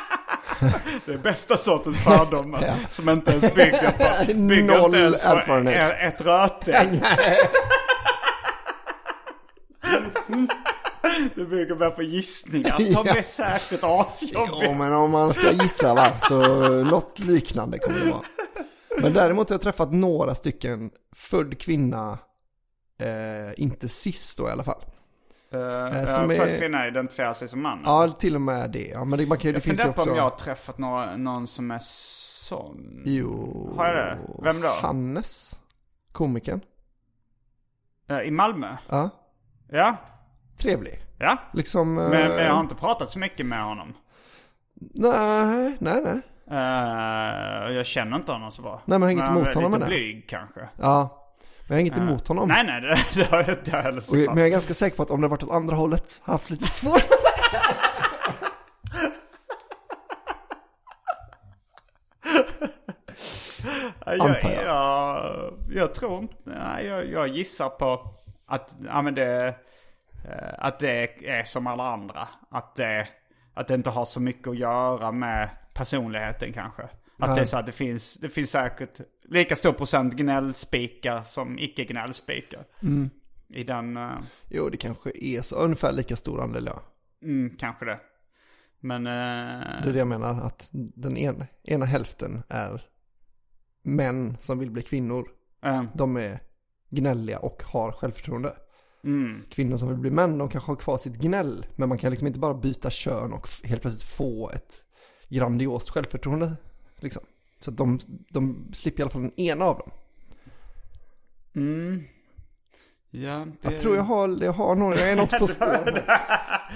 Det 1.06 1.12
är 1.14 1.18
bästa 1.18 1.56
sortens 1.56 2.04
fördomar. 2.04 2.64
Som 2.90 3.08
inte 3.08 3.30
ens 3.30 3.54
bygger 3.54 3.90
på, 4.26 4.32
bygger 4.48 4.62
Noll 4.78 4.84
inte 4.84 4.98
ens 4.98 5.24
på 5.24 5.30
erfarenhet. 5.30 5.90
ett, 5.92 6.14
ett 6.14 6.20
rötägg. 6.26 7.02
Det 11.34 11.44
bygger 11.44 11.74
bara 11.74 11.90
på 11.90 12.02
gissningar. 12.02 12.80
Är 12.80 13.16
Ja. 13.16 13.22
säkert 13.22 13.80
asjobbiga. 13.82 14.64
Ja 14.64 14.74
men 14.74 14.92
om 14.92 15.10
man 15.10 15.34
ska 15.34 15.50
gissa 15.52 15.94
va, 15.94 16.12
så 16.28 16.38
något 16.84 17.18
liknande 17.18 17.78
kommer 17.78 17.98
det 18.00 18.10
vara. 18.10 18.22
Men 19.02 19.12
däremot 19.12 19.48
har 19.48 19.54
jag 19.54 19.60
träffat 19.60 19.92
några 19.92 20.34
stycken 20.34 20.90
född 21.16 21.58
kvinna, 21.60 22.18
eh, 23.00 23.62
inte 23.62 23.88
sist 23.88 24.38
då 24.38 24.48
i 24.48 24.50
alla 24.50 24.64
fall. 24.64 24.82
Uh, 25.54 26.04
som 26.06 26.30
uh, 26.30 26.40
är- 26.40 26.58
kvinna 26.58 26.88
identifierar 26.88 27.32
sig 27.32 27.48
som 27.48 27.62
man. 27.62 27.82
Ja, 27.84 28.08
till 28.18 28.34
och 28.34 28.40
med 28.40 28.70
det. 28.70 28.86
Ja, 28.88 29.04
men 29.04 29.18
det, 29.18 29.26
man 29.26 29.38
kan, 29.38 29.48
ju- 29.48 29.52
det 29.52 29.56
jag 29.56 29.62
finns 29.62 29.78
ju 29.78 29.82
funderar 29.82 29.92
på 29.94 30.00
också... 30.00 30.10
om 30.10 30.16
jag 30.16 30.22
har 30.24 30.36
träffat 30.36 30.78
några, 30.78 31.16
någon 31.16 31.46
som 31.46 31.70
är 31.70 31.78
sån. 31.82 33.02
Jo. 33.04 33.74
Har 33.76 33.86
jag 33.86 33.96
det? 33.96 34.18
Vem 34.42 34.60
då? 34.60 34.68
Hannes. 34.68 35.58
Komikern. 36.12 36.60
Eh, 38.10 38.20
I 38.20 38.30
Malmö? 38.30 38.76
Ja. 38.88 39.10
Ja. 39.68 39.96
Trevlig. 40.60 40.98
Ja. 41.18 41.36
Liksom... 41.52 41.94
Men, 41.94 42.12
eh, 42.12 42.28
men 42.28 42.44
jag 42.44 42.52
har 42.52 42.60
inte 42.60 42.74
pratat 42.74 43.10
så 43.10 43.18
mycket 43.18 43.46
med 43.46 43.62
honom. 43.64 43.94
Nej, 44.94 45.76
nej, 45.78 46.02
nej. 46.02 46.20
Eh, 46.50 47.72
jag 47.72 47.86
känner 47.86 48.16
inte 48.16 48.32
honom 48.32 48.50
så 48.50 48.62
bra. 48.62 48.82
Nej, 48.84 48.98
men 48.98 49.00
jag 49.00 49.06
har 49.08 49.12
inget 49.12 49.26
han 49.26 49.36
är 49.36 49.40
emot 49.40 49.54
honom 49.54 49.72
Lite 49.72 49.78
med 49.80 49.88
det. 49.90 49.94
blyg 49.94 50.28
kanske. 50.28 50.60
Ja. 50.76 51.16
Men 51.68 51.68
jag 51.68 51.74
har 51.76 51.80
inget 51.80 51.96
Eh, 51.96 52.02
emot 52.02 52.28
honom. 52.28 52.48
Nej, 52.48 52.64
nej, 52.64 52.80
det, 52.80 52.96
det 53.14 53.30
har 53.30 53.38
jag 53.38 53.48
inte 53.50 53.70
heller 53.70 54.00
såklart. 54.00 54.26
men 54.26 54.36
jag 54.36 54.46
är 54.46 54.50
ganska 54.50 54.74
säker 54.74 54.96
på 54.96 55.02
att 55.02 55.10
om 55.10 55.20
det 55.20 55.28
varit 55.28 55.42
åt 55.42 55.50
andra 55.50 55.76
hållet, 55.76 56.20
har 56.22 56.32
jag 56.32 56.38
haft 56.38 56.50
lite 56.50 56.66
svårt. 56.66 57.02
jag, 64.06 64.20
antar 64.20 64.50
jag. 64.50 64.64
Jag, 64.66 65.52
jag 65.74 65.94
tror 65.94 66.18
inte, 66.18 66.34
nej, 66.44 66.86
jag, 66.86 67.10
jag 67.10 67.28
gissar 67.28 67.68
på 67.68 68.14
att, 68.46 68.76
ja, 68.86 69.02
men 69.02 69.14
det, 69.14 69.46
eh, 69.46 69.54
att 70.58 70.78
det 70.78 71.28
är 71.28 71.44
som 71.44 71.66
alla 71.66 71.92
andra. 71.92 72.28
Att 72.50 72.76
det, 72.76 73.08
att 73.54 73.68
det 73.68 73.74
inte 73.74 73.90
har 73.90 74.04
så 74.04 74.20
mycket 74.20 74.48
att 74.48 74.58
göra 74.58 75.12
med 75.12 75.50
personligheten 75.74 76.52
kanske. 76.52 76.82
Att 76.82 77.28
Nej. 77.28 77.34
det 77.34 77.40
är 77.40 77.44
så 77.44 77.56
att 77.56 77.66
det 77.66 77.72
finns, 77.72 78.14
det 78.14 78.28
finns 78.28 78.50
säkert 78.50 79.00
lika 79.24 79.56
stor 79.56 79.72
procent 79.72 80.14
gnällspikar 80.14 81.22
som 81.22 81.58
icke 81.58 81.84
gnällspikar. 81.84 82.64
Mm. 82.82 83.10
I 83.48 83.64
den, 83.64 83.96
eh, 83.96 84.10
Jo, 84.48 84.68
det 84.68 84.76
kanske 84.76 85.10
är 85.14 85.42
så. 85.42 85.56
Ungefär 85.56 85.92
lika 85.92 86.16
stor 86.16 86.42
andel, 86.42 86.66
ja. 86.66 86.82
mm, 87.22 87.56
kanske 87.58 87.84
det. 87.84 88.00
Men... 88.80 89.06
eh, 89.06 89.82
Det 89.82 89.88
är 89.88 89.92
det 89.92 89.98
jag 89.98 90.08
menar, 90.08 90.42
att 90.46 90.68
den 90.72 91.16
ena, 91.16 91.46
ena 91.62 91.84
hälften 91.86 92.42
är 92.48 92.82
män 93.82 94.36
som 94.40 94.58
vill 94.58 94.70
bli 94.70 94.82
kvinnor. 94.82 95.28
eh, 95.64 95.84
De 95.94 96.16
är 96.16 96.40
gnälliga 96.90 97.38
och 97.38 97.62
har 97.62 97.92
självförtroende. 97.92 98.56
Mm, 99.04 99.42
Kvinnor 99.50 99.76
som 99.76 99.88
vill 99.88 99.98
bli 99.98 100.10
män, 100.10 100.38
de 100.38 100.48
kanske 100.48 100.70
har 100.70 100.76
kvar 100.76 100.98
sitt 100.98 101.16
gnäll. 101.16 101.66
Men 101.76 101.88
man 101.88 101.98
kan 101.98 102.10
liksom 102.10 102.26
inte 102.26 102.40
bara 102.40 102.54
byta 102.54 102.90
kön 102.90 103.32
och 103.32 103.48
helt 103.64 103.82
plötsligt 103.82 104.08
få 104.08 104.50
ett 104.50 104.80
grandiost 105.28 105.90
självförtroende. 105.90 106.52
Liksom. 106.96 107.22
Så 107.60 107.70
att 107.70 107.76
de, 107.76 108.00
de 108.28 108.70
slipper 108.74 109.00
i 109.00 109.02
alla 109.02 109.10
fall 109.10 109.22
den 109.22 109.40
ena 109.40 109.64
av 109.64 109.78
dem. 109.78 109.90
mm. 111.54 112.04
Ja, 113.12 113.46
det... 113.62 113.70
Jag 113.70 113.78
tror 113.78 113.96
jag 113.96 114.02
har, 114.02 114.42
jag 114.42 114.52
har 114.52 114.74
någon, 114.74 114.92
jag 114.92 115.10
är 115.10 115.16
något 115.16 115.38
på 115.38 115.46
spår. 115.56 116.04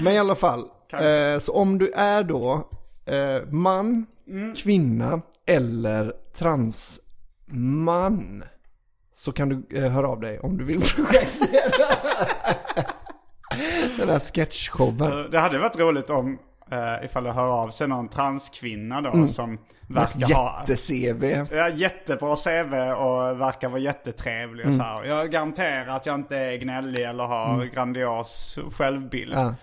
Men 0.02 0.12
i 0.12 0.18
alla 0.18 0.34
fall, 0.34 0.64
eh, 0.92 1.38
så 1.38 1.52
om 1.52 1.78
du 1.78 1.90
är 1.90 2.22
då 2.22 2.70
eh, 3.06 3.42
man, 3.50 4.06
kvinna 4.56 5.20
eller 5.46 6.12
transman 6.38 7.04
så 9.16 9.32
kan 9.32 9.48
du 9.48 9.78
eh, 9.78 9.92
höra 9.92 10.08
av 10.08 10.20
dig 10.20 10.38
om 10.40 10.56
du 10.58 10.64
vill 10.64 10.80
projektleda 10.96 11.96
den 13.98 14.08
här 14.08 14.20
sketchshowen. 14.34 15.30
Det 15.30 15.38
hade 15.40 15.58
varit 15.58 15.76
roligt 15.78 16.10
om 16.10 16.38
uh, 16.72 17.04
ifall 17.04 17.24
det 17.24 17.32
hör 17.32 17.46
av 17.62 17.68
sig 17.70 17.88
någon 17.88 18.08
transkvinna 18.08 19.00
då 19.00 19.10
Mm. 19.10 19.28
som 19.28 19.58
verkar 19.88 20.34
ha... 20.34 20.64
jätte-CV. 20.68 21.46
Ja, 21.56 21.68
jättebra 21.68 22.36
CV 22.36 22.74
och 22.92 23.40
verkar 23.40 23.68
vara 23.68 23.80
jättetrevlig 23.80 24.66
och 24.66 24.72
Mm. 24.72 24.78
så 24.78 24.84
här. 24.84 25.04
Jag 25.04 25.30
garanterar 25.30 25.96
att 25.96 26.06
jag 26.06 26.14
inte 26.14 26.36
är 26.36 26.56
gnällig 26.56 27.02
eller 27.04 27.24
har 27.24 27.54
Mm. 27.54 27.70
grandios 27.70 28.58
självbild. 28.76 29.34
Ja. 29.34 29.54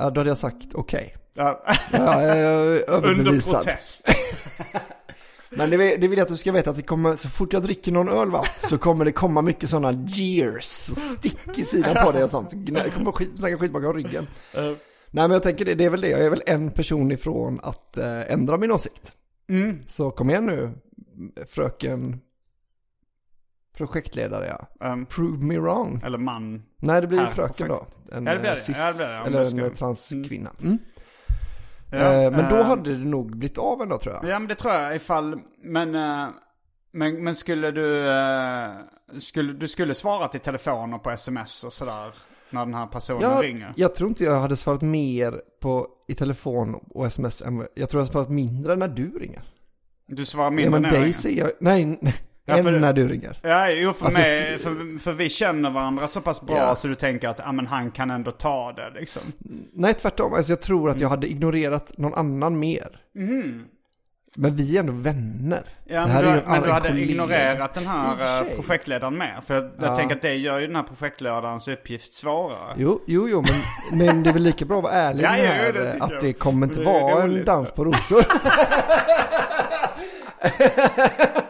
Ja, 0.00 0.10
då 0.10 0.20
hade 0.20 0.30
jag 0.30 0.38
sagt 0.38 0.74
okej. 0.74 1.16
Ja. 1.34 1.62
Ja, 1.92 2.22
jag 2.22 2.36
är 2.38 2.90
Under 2.90 3.08
överbevisad. 3.10 3.64
protest. 3.64 4.08
Men 5.56 5.70
det 5.70 5.76
vill, 5.76 6.00
det 6.00 6.08
vill 6.08 6.18
jag 6.18 6.24
att 6.24 6.28
du 6.30 6.36
ska 6.36 6.52
veta 6.52 6.70
att 6.70 6.76
det 6.76 6.82
kommer, 6.82 7.16
så 7.16 7.28
fort 7.28 7.52
jag 7.52 7.62
dricker 7.62 7.92
någon 7.92 8.08
öl 8.08 8.30
va, 8.30 8.44
så 8.68 8.78
kommer 8.78 9.04
det 9.04 9.12
komma 9.12 9.42
mycket 9.42 9.68
sådana 9.68 10.04
jeers 10.08 10.64
stick 10.96 11.58
i 11.58 11.64
sidan 11.64 11.96
på 12.04 12.12
det 12.12 12.24
och 12.24 12.30
sånt. 12.30 12.52
Det 12.54 12.90
kommer 12.90 13.12
skit, 13.12 13.38
snacka 13.38 13.58
skit 13.58 13.72
bakom 13.72 13.92
ryggen. 13.92 14.26
Eh, 14.54 14.62
Nej 15.10 15.28
men 15.28 15.30
jag 15.30 15.42
tänker 15.42 15.64
det, 15.64 15.74
det 15.74 15.84
är 15.84 15.90
väl 15.90 16.00
det, 16.00 16.08
jag 16.08 16.20
är 16.20 16.30
väl 16.30 16.42
en 16.46 16.70
person 16.70 17.12
ifrån 17.12 17.60
att 17.62 17.96
eh, 17.96 18.32
ändra 18.32 18.56
min 18.58 18.72
åsikt. 18.72 19.12
Mm. 19.48 19.78
Så 19.86 20.10
kom 20.10 20.30
igen 20.30 20.46
nu, 20.46 20.72
fröken 21.48 22.20
projektledare 23.76 24.46
ja. 24.80 24.92
Um, 24.92 25.06
Prove 25.06 25.44
me 25.44 25.58
wrong. 25.58 26.00
eller 26.04 26.18
man. 26.18 26.62
Nej 26.78 27.00
det 27.00 27.06
blir 27.06 27.26
fröken 27.26 27.68
då. 27.68 27.76
projekt. 27.76 27.92
En 28.12 28.26
Ja, 28.26 28.34
det 28.34 28.40
blir 28.40 28.50
det. 28.50 28.56
eh, 28.56 28.62
cis, 28.62 28.76
Ja, 28.78 28.86
det 28.92 28.96
blir 28.96 29.06
det, 29.40 29.46
om 29.48 29.56
eller 29.58 29.64
en 29.70 29.74
transkvinna. 29.74 30.50
Mm. 30.62 30.78
Ja, 31.90 31.98
Eh, 32.12 32.30
men 32.30 32.50
då 32.50 32.56
eh, 32.56 32.64
hade 32.64 32.96
det 32.98 33.08
nog 33.08 33.36
blivit 33.36 33.58
av 33.58 33.82
ändå 33.82 33.98
tror 33.98 34.14
jag. 34.14 34.24
Ja 34.24 34.38
men 34.38 34.48
det 34.48 34.54
tror 34.54 34.74
jag 34.74 34.96
ifall, 34.96 35.40
men, 35.62 35.94
eh, 35.94 36.28
men, 36.92 37.24
men 37.24 37.34
skulle 37.34 37.70
du, 37.70 38.04
skulle, 39.20 39.52
du 39.52 39.68
skulle 39.68 39.94
svara 39.94 40.28
till 40.28 40.40
telefoner 40.40 40.98
på 40.98 41.10
sms 41.10 41.64
och 41.64 41.72
sådär? 41.72 42.14
när 42.50 42.64
den 42.64 42.74
här 42.74 42.86
personen 42.86 43.20
Jag, 43.22 43.44
ringer. 43.44 43.72
jag 43.76 43.94
tror 43.94 44.08
inte 44.08 44.24
jag 44.24 44.40
hade 44.40 44.56
svarat 44.56 44.82
mer 44.82 45.40
på 45.60 45.86
i 46.08 46.14
telefon 46.14 46.74
och 46.90 47.06
sms 47.06 47.42
än 47.42 47.56
jag 47.74 47.88
tror 47.88 47.98
jag 48.00 48.04
hade 48.04 48.12
svarat 48.12 48.30
mindre 48.30 48.76
när 48.76 48.88
du 48.88 49.18
ringer. 49.18 49.42
Du 50.08 50.24
svarar 50.24 50.46
Ja, 50.46 50.50
mindre 50.50 50.70
men 50.70 50.82
när 50.82 50.88
jag 50.88 50.94
dig 50.98 51.02
ringer. 51.02 51.14
säger 51.14 51.42
jag, 51.42 51.50
nej, 51.60 51.98
nej 52.02 52.14
Ja, 52.48 52.62
för 52.62 52.72
än 52.72 52.80
när 52.80 52.92
du 52.92 53.08
ringer. 53.08 53.38
Ja, 53.42 53.70
jo 53.70 53.92
för 53.92 54.04
Alltså, 54.06 54.20
mig, 54.20 54.58
för, 54.58 54.98
för 54.98 55.12
vi 55.12 55.28
känner 55.28 55.70
varandra 55.70 56.08
så 56.08 56.20
pass 56.20 56.42
bra 56.42 56.56
Ja. 56.56 56.74
så 56.76 56.88
du 56.88 56.94
tänker 56.94 57.28
att, 57.28 57.38
ja 57.38 57.52
men 57.52 57.66
han 57.66 57.90
kan 57.90 58.10
ändå 58.10 58.30
ta 58.32 58.72
det 58.72 58.90
liksom. 59.00 59.22
Nej, 59.72 59.94
tvärtom. 59.94 60.34
Alltså 60.34 60.52
jag 60.52 60.60
tror 60.62 60.90
att 60.90 61.00
jag 61.00 61.08
hade 61.08 61.26
ignorerat 61.26 61.92
någon 61.98 62.14
annan 62.14 62.58
mer. 62.58 62.88
Men 64.38 64.56
vi 64.56 64.76
är 64.76 64.80
ändå 64.80 64.92
vänner. 64.92 65.62
Ja, 65.84 66.06
men 66.06 66.22
du, 66.24 66.28
men 66.30 66.38
en 66.54 66.62
du 66.62 66.70
hade 66.70 66.88
kollega. 66.88 67.10
ignorerat 67.10 67.74
den 67.74 67.86
här 67.86 68.40
eh, 68.42 68.46
projektledaren 68.56 69.14
med. 69.18 69.42
För 69.46 69.54
jag, 69.54 69.64
jag 69.64 69.72
Ja. 69.78 69.96
tänker 69.96 70.16
att 70.16 70.22
det 70.22 70.34
gör 70.34 70.60
ju 70.60 70.66
den 70.66 70.76
här 70.76 70.82
projektledarens 70.82 71.68
uppgift 71.68 72.12
svårare. 72.12 72.74
Jo, 72.78 73.00
jo, 73.06 73.28
jo, 73.28 73.42
men, 73.42 73.98
men 73.98 74.22
det 74.22 74.30
är 74.30 74.34
väl 74.34 74.42
lika 74.42 74.64
bra 74.64 74.76
att 74.78 74.84
vara 74.84 74.92
ärlig 74.92 75.24
Ja, 75.24 75.30
med 75.32 75.64
jo, 75.66 75.72
det 75.82 75.96
att 76.00 76.20
det 76.20 76.32
kommer 76.32 76.66
inte 76.66 76.80
vara 76.82 77.22
en 77.22 77.44
dans 77.44 77.72
på 77.72 77.84
rosor. 77.84 78.24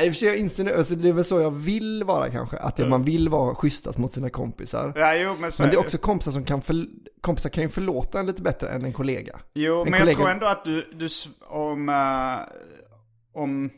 Nej, 0.00 0.12
för 0.12 0.26
jag 0.26 0.36
inser 0.36 0.64
nu, 0.64 0.74
alltså 0.76 0.94
det 0.94 1.08
är 1.08 1.12
väl 1.12 1.24
så 1.24 1.40
jag 1.40 1.50
vill 1.50 2.04
vara 2.04 2.30
kanske, 2.30 2.56
att 2.56 2.76
det, 2.76 2.88
man 2.88 3.04
vill 3.04 3.28
vara 3.28 3.54
schysstast 3.54 3.98
mot 3.98 4.14
sina 4.14 4.30
kompisar. 4.30 4.92
Ja, 4.96 5.14
jo, 5.14 5.34
men 5.40 5.52
Men 5.58 5.68
det 5.70 5.74
är 5.76 5.80
också 5.80 5.98
kompisar 5.98 6.32
som 6.32 6.44
kan, 6.44 6.62
för, 6.62 6.84
kompisar 7.20 7.50
kan 7.50 7.62
ju 7.62 7.68
förlåta 7.68 8.20
en 8.20 8.26
lite 8.26 8.42
bättre 8.42 8.68
än 8.68 8.84
en 8.84 8.92
kollega. 8.92 9.38
Jo, 9.54 9.82
En 9.84 9.90
men 9.90 9.92
jag 9.92 10.00
kollega- 10.00 10.16
tror 10.16 10.30
ändå 10.30 10.46
att 10.46 10.64
du, 10.64 10.90
du 10.94 11.08
om, 11.48 11.88
eh, 11.88 12.54
om, 13.42 13.70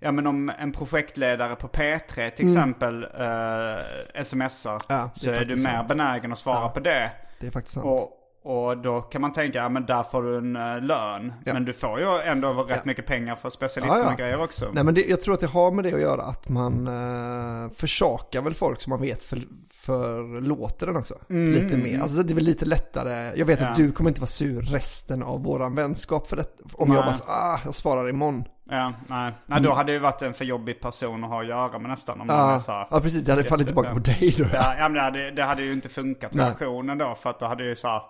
ja 0.00 0.12
men 0.12 0.26
om 0.26 0.52
en 0.58 0.72
projektledare 0.72 1.56
på 1.56 1.68
P3 1.68 2.30
till 2.30 2.48
exempel 2.48 3.04
uh, 3.04 4.22
smsar. 4.24 4.70
Mm. 4.70 4.80
Ja, 4.88 5.10
det 5.14 5.20
så 5.20 5.30
är 5.30 5.34
är, 5.40 5.44
du 5.44 5.56
mer 5.56 5.84
benägen 5.88 6.32
att 6.32 6.38
svara 6.38 6.68
på 6.68 6.80
det. 6.80 7.10
Det 7.40 7.46
är 7.46 7.50
faktiskt 7.50 7.74
sant. 7.74 7.86
Och, 7.86 8.16
och 8.42 8.78
då 8.78 9.00
kan 9.00 9.20
man 9.20 9.32
tänka, 9.32 9.58
ja 9.58 9.68
men 9.68 9.86
där 9.86 10.02
får 10.02 10.22
du 10.22 10.38
en 10.38 10.56
eh, 10.56 10.80
lön. 10.80 11.32
Ja. 11.44 11.52
Men 11.54 11.64
du 11.64 11.72
får 11.72 12.00
ju 12.00 12.06
ändå 12.20 12.52
rätt 12.52 12.68
Ja. 12.76 12.82
mycket 12.84 13.06
pengar 13.06 13.36
för 13.36 13.50
specialisterna 13.50 14.04
Ja, 14.04 14.10
ja. 14.10 14.16
grejer 14.24 14.42
också. 14.42 14.66
Nej 14.72 14.84
men 14.84 14.94
det, 14.94 15.04
jag 15.04 15.20
tror 15.20 15.34
att 15.34 15.40
det 15.40 15.46
har 15.46 15.70
med 15.70 15.84
det 15.84 15.94
att 15.94 16.00
göra 16.00 16.22
att 16.22 16.48
man 16.48 16.88
uh, 16.88 17.70
försakar 17.70 18.42
väl 18.42 18.54
folk 18.54 18.80
som 18.80 18.90
man 18.90 19.00
vet 19.00 19.24
för, 19.24 19.38
förlåter 19.70 20.86
den 20.86 20.96
också. 20.96 21.14
Lite 21.28 21.76
mer. 21.76 22.00
Alltså 22.00 22.22
det 22.22 22.32
är 22.32 22.34
väl 22.34 22.44
lite 22.44 22.64
lättare. 22.64 23.32
Jag 23.38 23.46
vet 23.46 23.60
Mm. 23.60 23.72
Att 23.72 23.78
du 23.78 23.92
kommer 23.92 24.10
inte 24.10 24.20
vara 24.20 24.26
sur 24.28 24.62
resten 24.62 25.22
av 25.22 25.42
våran 25.44 25.74
vänskap 25.74 26.26
för 26.28 26.36
det. 26.36 26.44
Om 26.72 26.88
jag 26.92 26.96
Nej. 26.96 27.04
bara 27.04 27.14
så, 27.14 27.24
ah, 27.28 27.60
jag 27.64 27.74
svarar 27.74 28.08
imorgon. 28.08 28.44
Ja, 28.70 28.92
nej. 29.06 29.32
nej 29.46 29.60
då 29.60 29.72
hade 29.72 29.92
det 29.92 29.92
ju 29.92 29.98
varit 29.98 30.22
en 30.22 30.34
för 30.34 30.44
jobbig 30.44 30.80
person 30.80 31.24
att 31.24 31.30
ha 31.30 31.40
att 31.42 31.48
göra 31.48 31.78
med 31.78 31.90
nästan. 31.90 32.20
Om 32.20 32.30
Mm. 32.30 32.42
Ja, 32.42 32.60
så 32.60 32.72
här- 32.72 32.86
ja 32.90 33.00
precis, 33.00 33.24
det 33.24 33.32
hade 33.32 33.44
fallit 33.44 33.66
tillbaka 33.66 33.92
på 33.92 33.98
dig 33.98 34.34
då. 34.38 34.44
Ja, 34.52 34.74
ja 34.78 34.82
men 34.82 34.92
det 34.92 35.00
hade, 35.00 35.30
det 35.30 35.44
hade 35.44 35.62
ju 35.62 35.72
inte 35.72 35.88
funkat 35.88 36.36
relationen 36.36 36.98
då. 36.98 37.16
För 37.22 37.30
att 37.30 37.40
då 37.40 37.46
hade 37.46 37.64
ju 37.64 37.76
så 37.76 37.88
här, 37.88 38.02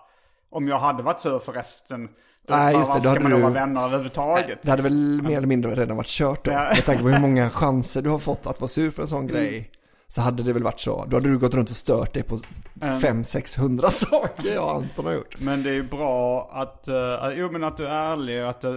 om 0.51 0.67
jag 0.67 0.77
hade 0.79 1.03
varit 1.03 1.19
sur 1.19 1.39
för 1.39 1.51
resten. 1.53 2.09
Då, 2.47 2.55
Nej, 2.55 2.75
just 2.75 2.93
det, 2.93 2.99
då 2.99 3.09
ska 3.09 3.19
man 3.19 3.31
då 3.31 3.37
du- 3.37 3.43
vara 3.43 3.53
vänner 3.53 3.85
överhuvudtaget? 3.85 4.59
Det 4.61 4.69
hade 4.69 4.83
väl 4.83 5.21
mer 5.21 5.37
eller 5.37 5.47
mindre 5.47 5.75
redan 5.75 5.97
varit 5.97 6.07
kört 6.07 6.45
då. 6.45 6.51
Ja. 6.51 6.71
Med 6.75 6.85
tanke 6.85 7.03
på 7.03 7.09
hur 7.09 7.19
många 7.19 7.49
chanser 7.61 8.01
du 8.01 8.09
har 8.09 8.19
fått 8.19 8.47
att 8.47 8.61
vara 8.61 8.69
sur 8.69 8.91
för 8.91 9.01
en 9.01 9.07
sån 9.07 9.27
grej. 9.27 9.71
Så 10.07 10.21
hade 10.21 10.43
det 10.43 10.53
väl 10.53 10.63
varit 10.63 10.79
så. 10.79 11.05
Då 11.05 11.17
hade 11.17 11.29
du 11.29 11.37
gått 11.37 11.53
runt 11.53 11.69
och 11.69 11.75
stört 11.75 12.13
dig 12.13 12.23
på 12.23 12.39
500-600 12.79 13.87
saker 13.89 14.53
jag 14.53 14.63
och 14.63 14.71
Anton 14.75 15.05
har 15.05 15.13
gjort. 15.13 15.35
Men 15.39 15.63
det 15.63 15.69
är 15.69 15.73
ju 15.73 15.83
bra 15.83 16.49
att, 16.53 16.87
uh, 16.89 17.39
jo 17.39 17.51
men 17.51 17.63
att 17.63 17.77
du 17.77 17.87
är 17.87 18.11
ärlig 18.11 18.43
och 18.43 18.49
att, 18.49 18.63
eh, 18.63 18.75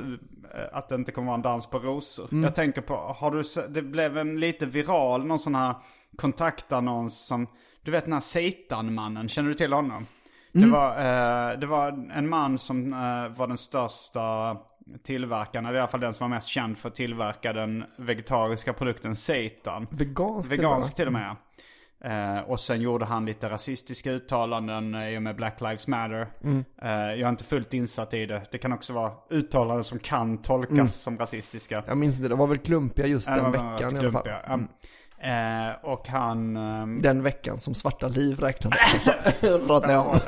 att 0.72 0.88
det 0.88 0.94
inte 0.94 1.12
kommer 1.12 1.26
vara 1.26 1.34
en 1.34 1.42
dans 1.42 1.66
på 1.66 1.78
rosor. 1.78 2.28
Mm. 2.32 2.44
Jag 2.44 2.54
tänker 2.54 2.80
på, 2.80 2.94
har 3.18 3.30
du 3.30 3.42
det 3.68 3.82
blev 3.82 4.18
en 4.18 4.40
lite 4.40 4.66
viral, 4.66 5.26
någon 5.26 5.38
sån 5.38 5.54
här 5.54 5.74
kontaktannons 6.16 7.26
som, 7.26 7.46
du 7.82 7.90
vet 7.90 8.04
den 8.04 8.12
här 8.12 8.20
Seitan-mannen, 8.20 9.28
känner 9.28 9.48
du 9.48 9.54
till 9.54 9.72
honom? 9.72 10.06
Mm. 10.55 10.68
Det, 10.68 10.76
var, 10.76 10.90
eh, 11.52 11.59
det 11.59 11.66
var 11.66 12.11
en 12.14 12.28
man 12.28 12.59
som 12.59 12.92
eh, 12.92 13.38
var 13.38 13.46
den 13.46 13.59
största 13.59 14.57
tillverkaren, 15.02 15.66
eller 15.66 15.76
i 15.76 15.80
alla 15.80 15.90
fall 15.90 16.00
den 16.00 16.14
som 16.14 16.30
var 16.30 16.36
mest 16.36 16.48
känd 16.48 16.78
för 16.78 16.88
att 16.88 16.94
tillverka 16.94 17.52
den 17.52 17.84
vegetariska 17.96 18.72
produkten 18.72 19.16
Seitan. 19.16 19.86
Vegansk 19.90 20.52
Vegansk 20.52 20.94
till 20.96 21.07
och 21.07 21.12
med. 21.12 21.36
Eh, 22.05 22.38
och 22.38 22.61
sen 22.61 22.80
gjorde 22.80 23.05
han 23.05 23.26
lite 23.26 23.50
rasistiska 23.50 24.11
uttalanden 24.11 24.94
i 24.94 25.18
och 25.18 25.22
med 25.22 25.36
Black 25.36 25.61
Lives 25.61 25.86
Matter. 25.86 26.26
Mm. 26.42 26.64
Eh, 26.82 26.90
jag 26.90 27.20
är 27.20 27.28
inte 27.28 27.44
fullt 27.44 27.74
insatt 27.74 28.14
i 28.14 28.26
det. 28.26 28.42
Det 28.50 28.59
kan 28.59 28.72
också 28.72 28.92
vara 28.92 29.12
uttalanden 29.30 29.84
som 29.84 29.98
kan 29.98 30.38
tolkas 30.38 30.94
som 30.94 31.18
rasistiska. 31.18 31.84
Jag 31.86 31.96
minns 31.96 32.16
inte, 32.16 32.28
det 32.28 32.34
var 32.34 32.46
väl 32.46 32.59
klumpiga 32.59 33.07
just 33.07 33.26
den 33.26 33.52
veckan 33.52 33.96
i 33.96 33.98
alla 33.98 34.12
fall. 34.12 34.28
ja. 34.46 34.59
Eh, 35.24 35.70
och 35.82 36.08
han... 36.08 36.56
ehm, 36.56 37.02
Den 37.02 37.22
veckan 37.22 37.58
som 37.58 37.74
svarta 37.74 38.08
liv 38.08 38.40
räknades. 38.40 38.92
Alltså, 38.92 39.12
pratar 39.66 39.92
jag 39.92 40.06
om. 40.06 40.20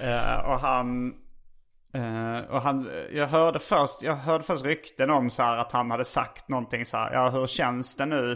Eh, 0.00 0.36
och 0.50 0.60
han... 0.60 1.14
eh, 1.94 2.38
och 2.50 2.60
han, 2.62 2.88
jag 3.12 3.26
hörde 3.26 3.58
först, 3.58 4.02
jag 4.02 4.16
hörde 4.16 4.44
först 4.44 4.64
rykten 4.64 5.10
om 5.10 5.30
så 5.30 5.42
här 5.42 5.56
att 5.56 5.72
han 5.72 5.90
hade 5.90 6.04
sagt 6.04 6.48
någonting 6.48 6.86
så 6.86 6.96
här, 6.96 7.12
ja 7.12 7.30
hur 7.30 7.46
känns 7.46 7.96
det 7.96 8.06
nu? 8.06 8.32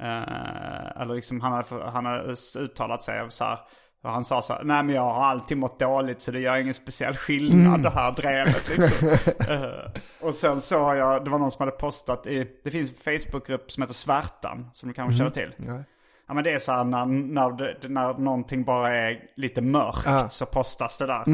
Eh, 0.00 1.00
eller 1.02 1.14
liksom 1.14 1.40
han 1.40 1.52
hade, 1.52 1.90
han 1.90 2.06
hade 2.06 2.36
uttalat 2.58 3.02
sig 3.02 3.26
så 3.28 3.44
här, 3.44 3.58
och 4.02 4.10
han 4.10 4.24
sa 4.24 4.42
så 4.42 4.52
här, 4.52 4.64
nej 4.64 4.82
men 4.82 4.94
jag 4.94 5.02
har 5.02 5.24
alltid 5.24 5.58
mått 5.58 5.78
dåligt 5.78 6.22
så 6.22 6.30
det 6.30 6.40
gör 6.40 6.56
ingen 6.56 6.74
speciell 6.74 7.16
skillnad 7.16 7.82
det 7.82 7.90
här 7.90 8.12
drevet 8.12 8.68
liksom. 8.78 9.08
Eh, 9.54 10.00
och 10.20 10.34
sen 10.34 10.60
såg 10.60 10.96
jag, 10.96 11.24
det 11.24 11.30
var 11.30 11.38
någon 11.38 11.50
som 11.50 11.66
hade 11.66 11.76
postat 11.78 12.26
i, 12.26 12.50
det 12.64 12.70
finns 12.70 12.90
en 12.90 12.96
Facebookgrupp 13.18 13.72
som 13.72 13.82
heter 13.82 13.94
Svärtan, 13.94 14.70
som 14.72 14.88
du 14.88 14.94
kanske 14.94 15.16
känner 15.18 15.30
till. 15.30 15.54
Ja. 15.56 15.82
Ja 16.26 16.34
men 16.34 16.44
det 16.44 16.52
är 16.52 16.58
så 16.58 16.72
här 16.72 16.84
när, 16.84 17.06
när, 17.06 17.50
det, 17.50 17.88
när 17.88 18.14
någonting 18.14 18.64
bara 18.64 18.96
är 18.96 19.20
lite 19.36 19.60
mörkt 19.62 20.02
Ja. 20.04 20.28
så 20.28 20.46
postas 20.46 20.98
det 20.98 21.06
där. 21.06 21.24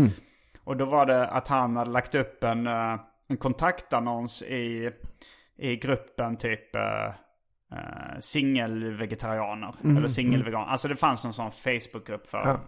Och 0.64 0.76
då 0.76 0.84
var 0.84 1.06
det 1.06 1.28
att 1.28 1.48
han 1.48 1.76
hade 1.76 1.90
lagt 1.90 2.14
upp 2.14 2.44
en, 2.44 2.66
eh, 2.66 2.96
en 3.28 3.36
kontaktannons 3.36 4.42
i, 4.42 4.90
i 5.58 5.76
gruppen 5.76 6.36
typ 6.36 6.76
uh, 7.72 7.78
uh, 7.78 8.20
singelvegetarianer. 8.20 9.74
Eller 9.84 10.08
singelveganer. 10.08 10.66
Alltså 10.66 10.88
det 10.88 10.96
fanns 10.96 11.24
en 11.24 11.32
sån 11.32 11.52
Facebookgrupp 11.52 12.26
för. 12.26 12.58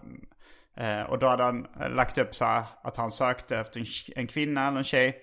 Eh, 0.77 1.03
och 1.03 1.19
då 1.19 1.29
hade 1.29 1.43
han 1.43 1.67
lagt 1.91 2.19
upp 2.19 2.35
så 2.35 2.45
här 2.45 2.65
att 2.83 2.97
han 2.97 3.13
sökte 3.13 3.57
efter 3.57 3.81
en, 3.81 3.87
en 4.17 4.27
kvinna 4.27 4.69
eller 4.69 4.79
en 4.79 4.85
tjej. 4.85 5.17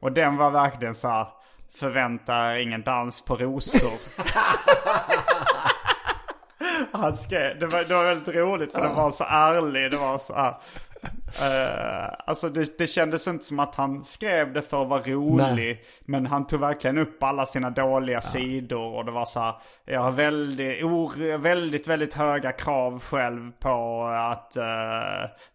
Och 0.00 0.12
den 0.12 0.36
var 0.36 0.50
verkligen 0.50 0.94
så 0.94 1.08
här, 1.08 1.28
förvänta 1.74 2.54
er 2.54 2.58
ingen 2.58 2.82
dans 2.82 3.24
på 3.24 3.36
rosor. 3.36 3.92
Han 6.92 7.16
skrev, 7.16 7.58
det 7.58 7.66
var, 7.66 7.84
det 7.84 7.94
var 7.94 8.04
väldigt 8.04 8.34
roligt 8.34 8.72
för 8.72 8.80
det 8.80 8.94
var 8.94 9.10
så 9.10 9.24
ärlig. 9.24 9.90
Det 9.90 9.96
var 9.96 10.18
så 10.18 10.34
här, 10.34 10.54
eh, 11.42 12.14
alltså 12.26 12.48
det, 12.48 12.78
det 12.78 12.86
kändes 12.86 13.26
inte 13.28 13.44
som 13.44 13.58
att 13.60 13.74
han 13.74 14.04
skrev 14.04 14.52
det 14.52 14.62
för 14.62 14.82
att 14.82 14.88
vara 14.88 15.00
rolig. 15.02 15.44
Nej. 15.56 15.84
Men 16.04 16.26
han 16.26 16.46
tog 16.46 16.60
verkligen 16.60 16.98
upp 16.98 17.22
alla 17.22 17.46
sina 17.46 17.70
dåliga 17.70 18.20
sidor. 18.20 18.94
Och 18.96 19.04
det 19.04 19.10
var 19.12 19.24
så 19.24 19.40
här, 19.40 19.54
jag 19.84 20.00
har 20.00 20.10
väldigt, 20.12 20.82
or, 20.84 21.38
väldigt, 21.38 21.86
väldigt 21.88 22.14
höga 22.14 22.52
krav 22.52 23.00
själv 23.02 23.52
på 23.60 24.04
att 24.30 24.56
eh, 24.56 24.64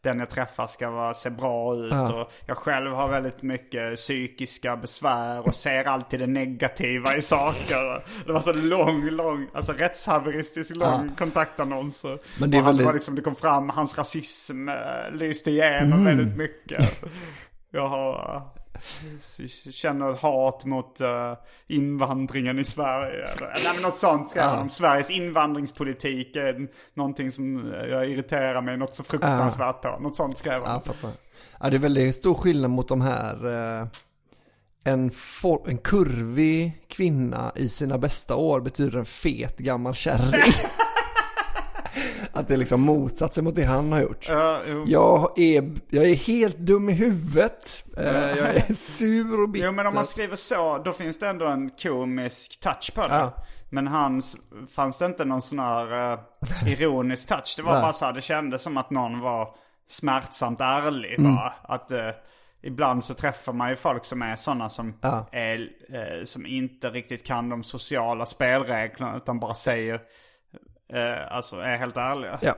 den 0.02 0.20
jag 0.20 0.30
träffar 0.30 0.68
ska 0.68 0.89
vara, 0.89 1.14
se 1.14 1.30
bra 1.30 1.76
ut. 1.76 1.94
Och 1.94 2.32
jag 2.46 2.58
själv 2.58 2.92
har 2.94 3.08
väldigt 3.08 3.42
mycket 3.42 3.96
psykiska 3.96 4.76
besvär 4.78 5.39
och 5.48 5.56
ser 5.56 5.86
alltid 5.88 6.20
det 6.20 6.28
negativa 6.28 7.16
i 7.16 7.22
saker. 7.22 8.04
Det 8.26 8.32
var 8.34 8.42
så 8.42 8.54
lång, 8.54 9.10
lång, 9.10 9.48
alltså 9.54 9.72
rättshaveristisk 9.72 10.76
lång 10.76 11.16
kontaktannons. 11.18 12.04
Och 12.04 12.20
Men 12.39 12.52
det 12.52 12.58
är 12.58 12.60
och 12.60 12.66
han, 12.66 12.66
väldigt- 12.66 12.86
var 12.86 12.94
liksom, 12.94 13.16
det 13.16 13.22
kom 13.22 13.36
fram, 13.36 13.70
hans 13.70 13.98
rasism 13.98 14.70
äh, 14.70 14.76
lyste 15.32 15.51
igenom 15.51 16.05
väldigt 16.05 16.36
mycket. 16.38 17.03
Jag 17.71 17.88
har, 17.88 18.36
eh, 18.36 19.47
känner 19.71 20.13
hat 20.13 20.65
mot 20.65 21.01
eh, 21.01 21.34
invandringen 21.67 22.59
i 22.59 22.63
Sverige. 22.63 23.23
Eller, 23.25 23.47
nej 23.63 23.71
men 23.73 23.82
något 23.82 23.97
sånt 23.97 24.29
skrev 24.29 24.43
han 24.43 24.59
om. 24.59 24.69
Sveriges 24.69 25.09
invandringspolitik 25.09 26.36
är 26.36 26.67
någonting 26.93 27.32
som 27.32 27.73
jag 27.89 28.09
irriterar 28.09 28.61
mig 28.61 28.77
något 28.77 28.95
så 28.95 29.03
fruktansvärt 29.03 29.82
på. 29.82 29.97
Något 29.99 30.15
sånt 30.15 30.38
skrev 30.38 30.61
Ja, 30.65 30.69
han. 30.69 30.82
fattar. 30.82 31.11
Ja, 31.59 31.69
det 31.69 31.75
är 31.75 31.79
väldigt 31.79 32.15
stor 32.15 32.34
skillnad 32.34 32.71
mot 32.71 32.88
de 32.88 33.01
här 33.01 33.36
eh, 33.82 33.88
en, 34.84 35.11
for, 35.11 35.69
en 35.69 35.77
kurvig 35.77 36.82
kvinna 36.88 37.51
i 37.55 37.69
sina 37.69 37.97
bästa 37.97 38.36
år 38.36 38.61
betyder 38.61 38.99
en 38.99 39.05
fet 39.05 39.57
gammal 39.57 39.93
kärring. 39.93 40.51
Att 42.42 42.48
det 42.48 42.54
är 42.54 42.58
liksom 42.58 42.82
motsatsen 42.82 43.44
mot 43.44 43.56
det 43.56 43.64
han 43.64 43.92
har 43.92 44.02
gjort. 44.02 44.26
Ja, 44.30 44.60
jo. 44.70 44.84
Jag 44.88 45.39
är, 45.39 45.72
jag 45.89 46.06
är 46.10 46.16
helt 46.16 46.58
dum 46.58 46.89
i 46.89 46.94
huvudet. 46.94 47.84
Eh, 47.98 48.04
jag 48.38 48.56
är 48.56 48.74
sur 48.74 49.42
och 49.42 49.50
bitter. 49.50 49.66
Jo 49.68 49.72
men 49.74 49.88
om 49.88 49.94
man 49.94 50.06
skriver 50.06 50.36
så, 50.36 50.78
då 50.78 50.94
finns 50.94 51.20
det 51.20 51.28
ändå 51.28 51.46
en 51.48 51.70
komisk 51.70 52.60
touch 52.60 52.92
på 52.96 53.02
det. 53.02 53.08
Ja. 53.16 53.34
Men 53.70 53.88
hans, 53.88 54.38
fanns 54.76 54.98
det 54.98 55.06
inte 55.06 55.26
någon 55.26 55.42
sån 55.42 55.60
här 55.60 56.14
eh, 56.14 56.20
ironisk 56.74 57.28
touch? 57.28 57.54
Det 57.58 57.64
var 57.64 57.72
bara 57.82 57.94
så 57.94 58.06
här, 58.06 58.14
det 58.14 58.22
kändes 58.22 58.62
som 58.62 58.78
att 58.78 58.89
någon 58.89 59.20
var 59.20 59.56
smärtsamt 59.89 60.62
ärlig 60.62 61.20
Mm. 61.20 61.36
bara. 61.36 61.54
Att 61.64 61.92
eh, 61.92 62.10
ibland 62.64 63.06
så 63.06 63.14
träffar 63.14 63.54
man 63.54 63.70
ju 63.70 63.76
folk 63.76 64.06
som 64.06 64.22
är 64.22 64.36
sådana 64.36 64.70
som 64.70 64.94
Ja. 65.02 65.26
är, 65.32 65.60
eh, 65.94 66.26
som 66.26 66.46
inte 66.46 66.89
riktigt 66.89 67.26
kan 67.26 67.50
de 67.50 67.64
sociala 67.64 68.26
spelreglerna 68.26 69.18
utan 69.18 69.39
bara 69.39 69.54
säger, 69.56 70.02
eh, 70.94 71.36
alltså 71.36 71.56
är 71.56 71.78
helt 71.78 71.98
ärliga. 71.98 72.39
Ja, 72.42 72.54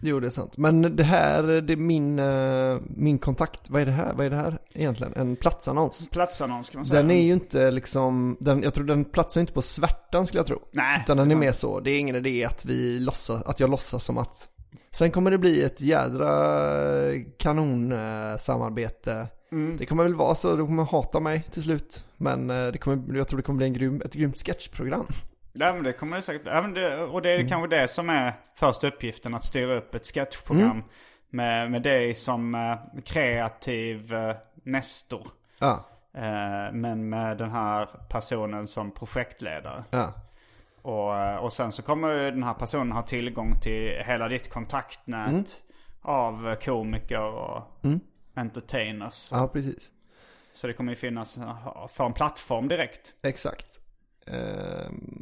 jo 0.00 0.20
det 0.20 0.26
är 0.26 0.30
sant. 0.30 0.56
Men 0.56 0.96
det 0.96 1.04
här, 1.04 1.42
det 1.42 1.72
är 1.72 1.76
min, 1.76 2.18
eh, 2.18 2.76
min 2.96 3.18
kontakt, 3.18 3.70
vad 3.70 3.82
är 3.82 3.86
det 3.86 3.92
här? 3.92 4.12
Vad 4.12 4.26
är 4.26 4.30
det 4.30 4.36
här 4.36 4.58
egentligen? 4.72 5.12
En 5.16 5.36
platsannons? 5.36 6.08
Platsannons 6.08 6.70
kan 6.70 6.78
man 6.78 6.86
säga. 6.86 7.02
Den 7.02 7.10
är 7.10 7.22
ju 7.22 7.32
inte 7.32 7.70
liksom, 7.70 8.36
den, 8.40 8.62
jag 8.62 8.74
tror 8.74 8.84
den 8.84 9.04
platsar 9.04 9.40
inte 9.40 9.52
på 9.52 9.62
svärtan 9.62 10.26
skulle 10.26 10.38
jag 10.38 10.46
tro. 10.46 10.58
Nej. 10.72 11.00
Utan 11.04 11.16
den 11.16 11.30
är 11.30 11.36
mer 11.36 11.52
så, 11.52 11.80
det 11.80 11.90
är 11.90 12.00
ingen 12.00 12.16
idé 12.16 12.44
att 12.44 12.64
vi 12.64 13.00
låtsas, 13.00 13.42
att 13.42 13.60
jag 13.60 13.70
låtsas 13.70 14.04
som 14.04 14.18
att 14.18 14.48
Sen 14.94 15.10
kommer 15.10 15.30
det 15.30 15.38
bli 15.38 15.62
ett 15.62 15.80
jädra 15.80 16.30
kanonsamarbete. 17.38 19.28
Mm. 19.52 19.76
Det 19.76 19.86
kommer 19.86 20.02
väl 20.02 20.14
vara 20.14 20.34
så, 20.34 20.56
de 20.56 20.66
kommer 20.66 20.84
hata 20.84 21.20
mig 21.20 21.42
till 21.50 21.62
slut. 21.62 22.04
Men 22.16 22.50
eh, 22.50 22.66
det 22.66 22.78
kommer, 22.78 23.16
jag 23.16 23.28
tror 23.28 23.36
det 23.36 23.42
kommer 23.42 23.56
bli 23.56 23.66
en 23.66 23.72
grym, 23.72 24.02
ett 24.04 24.14
grymt 24.14 24.38
sketchprogram. 24.38 25.06
Ja 25.56 25.72
men 25.72 25.82
det 25.82 25.92
kommer 25.92 26.16
det 26.16 26.22
säkert 26.22 26.44
det, 26.74 27.02
Och 27.04 27.22
det 27.22 27.30
är 27.30 27.34
Mm. 27.38 27.48
kanske 27.48 27.76
det 27.76 27.88
som 27.88 28.10
är 28.10 28.32
första 28.54 28.88
uppgiften. 28.88 29.34
Att 29.34 29.44
styra 29.44 29.74
upp 29.74 29.94
ett 29.94 30.06
sketchprogram. 30.06 30.70
Mm. 30.70 30.82
Med, 31.30 31.70
med 31.70 31.82
dig 31.82 32.14
som 32.14 32.54
eh, 32.54 32.76
kreativ 33.04 34.14
eh, 34.14 34.36
nestor. 34.62 35.28
Ja, 35.58 35.84
Eh, 36.16 36.72
men 36.72 37.08
med 37.08 37.38
den 37.38 37.50
här 37.50 37.88
personen 38.08 38.66
som 38.66 38.90
projektledare. 38.90 39.84
ja, 39.90 40.12
Och, 40.82 41.44
och 41.44 41.52
sen 41.52 41.72
så 41.72 41.82
kommer 41.82 42.08
den 42.10 42.42
här 42.42 42.54
personen 42.54 42.92
ha 42.92 43.02
tillgång 43.02 43.60
till 43.62 44.02
hela 44.06 44.28
ditt 44.28 44.50
kontaktnät. 44.52 45.28
Mm. 45.30 45.44
Av 46.02 46.54
komiker 46.56 47.20
och 47.22 47.62
entertainers. 48.34 49.28
ja 49.32 49.48
precis. 49.48 49.90
Så 50.54 50.66
det 50.66 50.72
kommer 50.72 50.92
ju 50.92 50.96
finnas 50.96 51.38
för 51.88 52.06
en 52.06 52.12
plattform 52.12 52.68
direkt. 52.68 53.12
Exakt. 53.22 53.78
Ehm, 54.26 55.13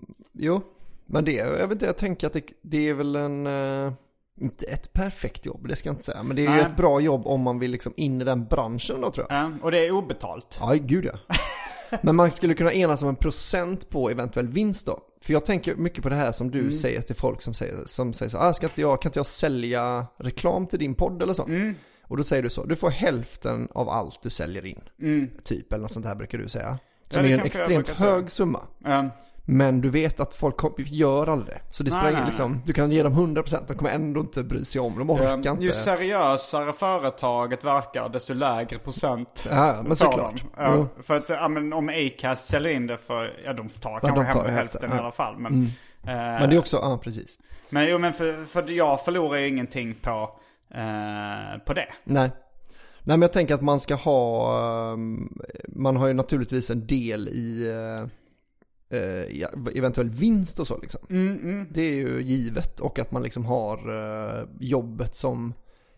jo, 0.42 0.60
men 1.06 1.24
det, 1.24 1.32
jag 1.32 1.52
vet 1.68 1.72
inte, 1.72 1.86
jag 1.86 1.96
tänker 1.96 2.26
att 2.26 2.32
det, 2.32 2.42
det 2.62 2.88
är 2.88 2.94
väl 2.94 3.16
en, 3.16 3.46
eh, 3.46 3.92
inte 4.40 4.66
ett 4.66 4.92
perfekt 4.92 5.46
jobb, 5.46 5.68
det 5.68 5.76
ska 5.76 5.88
jag 5.88 5.92
inte 5.94 6.04
säga. 6.04 6.22
Men 6.22 6.36
det 6.36 6.42
är 6.42 6.50
ju 6.50 6.50
Nej. 6.50 6.60
ett 6.60 6.76
bra 6.76 7.00
jobb 7.00 7.26
om 7.26 7.40
man 7.40 7.58
vill 7.58 7.70
liksom 7.70 7.92
in 7.96 8.20
i 8.20 8.24
den 8.24 8.44
branschen 8.44 9.00
då 9.00 9.10
tror 9.10 9.26
jag. 9.28 9.38
Ja, 9.38 9.52
och 9.62 9.70
det 9.70 9.86
är 9.86 9.90
obetalt. 9.90 10.56
Ja, 10.60 10.72
gud 10.80 11.04
ja. 11.04 11.34
Men 12.02 12.16
man 12.16 12.30
skulle 12.30 12.54
kunna 12.54 12.72
enas 12.72 13.02
om 13.02 13.08
en 13.08 13.16
procent 13.16 13.88
på 13.90 14.10
eventuell 14.10 14.48
vinst 14.48 14.86
då. 14.86 15.00
För 15.20 15.32
jag 15.32 15.44
tänker 15.44 15.76
mycket 15.76 16.02
på 16.02 16.08
det 16.08 16.14
här 16.14 16.32
som 16.32 16.50
du 16.50 16.58
Mm. 16.58 16.72
säger 16.72 17.00
till 17.00 17.16
folk 17.16 17.42
som 17.42 17.54
säger, 17.54 17.76
som 17.86 18.12
säger 18.12 18.30
så 18.30 18.38
ah, 18.38 18.52
ska 18.54 18.66
inte 18.66 18.80
jag, 18.80 19.02
kan 19.02 19.08
inte 19.08 19.18
jag 19.18 19.26
sälja 19.26 20.06
reklam 20.18 20.66
till 20.66 20.78
din 20.78 20.94
podd 20.94 21.22
eller 21.22 21.32
så? 21.34 21.44
Mm. 21.44 21.74
Och 22.08 22.16
då 22.16 22.22
säger 22.24 22.42
du 22.42 22.50
så, 22.50 22.64
du 22.64 22.76
får 22.76 22.90
hälften 22.90 23.68
av 23.74 23.88
allt 23.88 24.22
du 24.22 24.30
säljer 24.30 24.66
in. 24.66 24.80
Typ, 25.44 25.72
eller 25.72 25.82
något 25.82 25.92
sånt 25.92 26.06
här 26.06 26.14
brukar 26.14 26.38
du 26.38 26.48
säga. 26.48 26.78
Som 27.10 27.18
Mm. 27.20 27.30
det 27.30 27.36
är 27.36 27.40
en 27.40 27.46
extremt 27.46 27.86
brukar 27.86 27.94
säga. 27.94 28.10
hög 28.10 28.30
summa. 28.30 28.60
Ja. 29.44 29.52
Men 29.54 29.80
du 29.80 29.88
vet 29.90 30.20
att 30.20 30.34
folk 30.34 30.56
gör 30.78 31.26
aldrig 31.26 31.56
det. 31.56 31.60
Så 31.70 31.82
det 31.82 31.90
Nej, 31.90 32.00
spelar 32.02 32.18
nej, 32.18 32.26
liksom, 32.26 32.60
du 32.66 32.72
kan 32.72 32.90
ge 32.92 33.02
dem 33.02 33.12
100%, 33.12 33.64
de 33.68 33.74
kommer 33.74 33.90
ändå 33.90 34.20
inte 34.20 34.42
bry 34.42 34.64
sig 34.64 34.80
om, 34.80 34.98
de 34.98 35.10
orkar 35.10 35.24
Ja, 35.44 35.50
inte. 35.52 35.64
Ju 35.64 35.72
seriösare 35.72 36.72
företaget 36.72 37.64
verkar, 37.64 38.08
desto 38.08 38.34
lägre 38.34 38.78
procent 38.78 39.44
Ja, 39.50 39.82
men 39.86 39.96
såklart. 39.96 40.44
Ja, 40.56 40.74
Jo. 40.76 41.02
för 41.02 41.14
att 41.16 41.28
ja, 41.28 41.48
men 41.48 41.72
om 41.72 41.88
Acast 41.88 42.48
säljer 42.50 42.72
in 42.72 42.86
det 42.86 42.98
för, 42.98 43.40
ja 43.44 43.52
de 43.52 43.68
tar 43.68 43.90
Ja, 43.90 43.98
kanske 44.00 44.20
de 44.24 44.32
tar 44.32 44.32
hälften 44.32 44.54
hälften, 44.54 44.90
i 44.92 44.94
ja. 44.94 45.00
alla 45.00 45.12
fall. 45.12 45.38
Men, 45.38 45.52
Mm. 45.52 45.66
eh, 46.36 46.40
Men 46.40 46.50
det 46.50 46.56
är 46.56 46.58
också, 46.58 46.76
ja 46.76 46.98
precis. 47.02 47.38
men 47.70 47.86
jo 47.90 47.98
men 47.98 48.12
för, 48.12 48.44
för 48.44 48.70
jag 48.70 49.04
förlorar 49.04 49.38
ju 49.38 49.48
ingenting 49.48 49.94
på, 49.94 50.10
eh, 50.74 51.58
på 51.66 51.74
det. 51.74 51.88
Nej. 52.04 52.30
Nej 53.04 53.16
men 53.16 53.22
jag 53.22 53.32
tänker 53.32 53.54
att 53.54 53.62
man 53.62 53.80
ska 53.80 53.94
ha, 53.94 54.92
ehm, 54.92 55.28
man 55.68 55.96
har 55.96 56.06
ju 56.08 56.12
naturligtvis 56.14 56.70
en 56.70 56.86
del 56.86 57.28
i 57.28 57.68
eh, 58.92 59.76
eventuell 59.76 60.08
vinst 60.10 60.58
och 60.60 60.66
så 60.66 60.78
liksom. 60.78 61.00
Mm, 61.10 61.66
Det 61.70 61.80
är 61.82 61.94
ju 61.94 62.22
givet 62.22 62.80
och 62.80 62.98
att 62.98 63.12
man 63.12 63.22
liksom 63.22 63.44
har 63.44 63.78
eh, 64.40 64.44
jobbet 64.60 65.14
som 65.16 65.54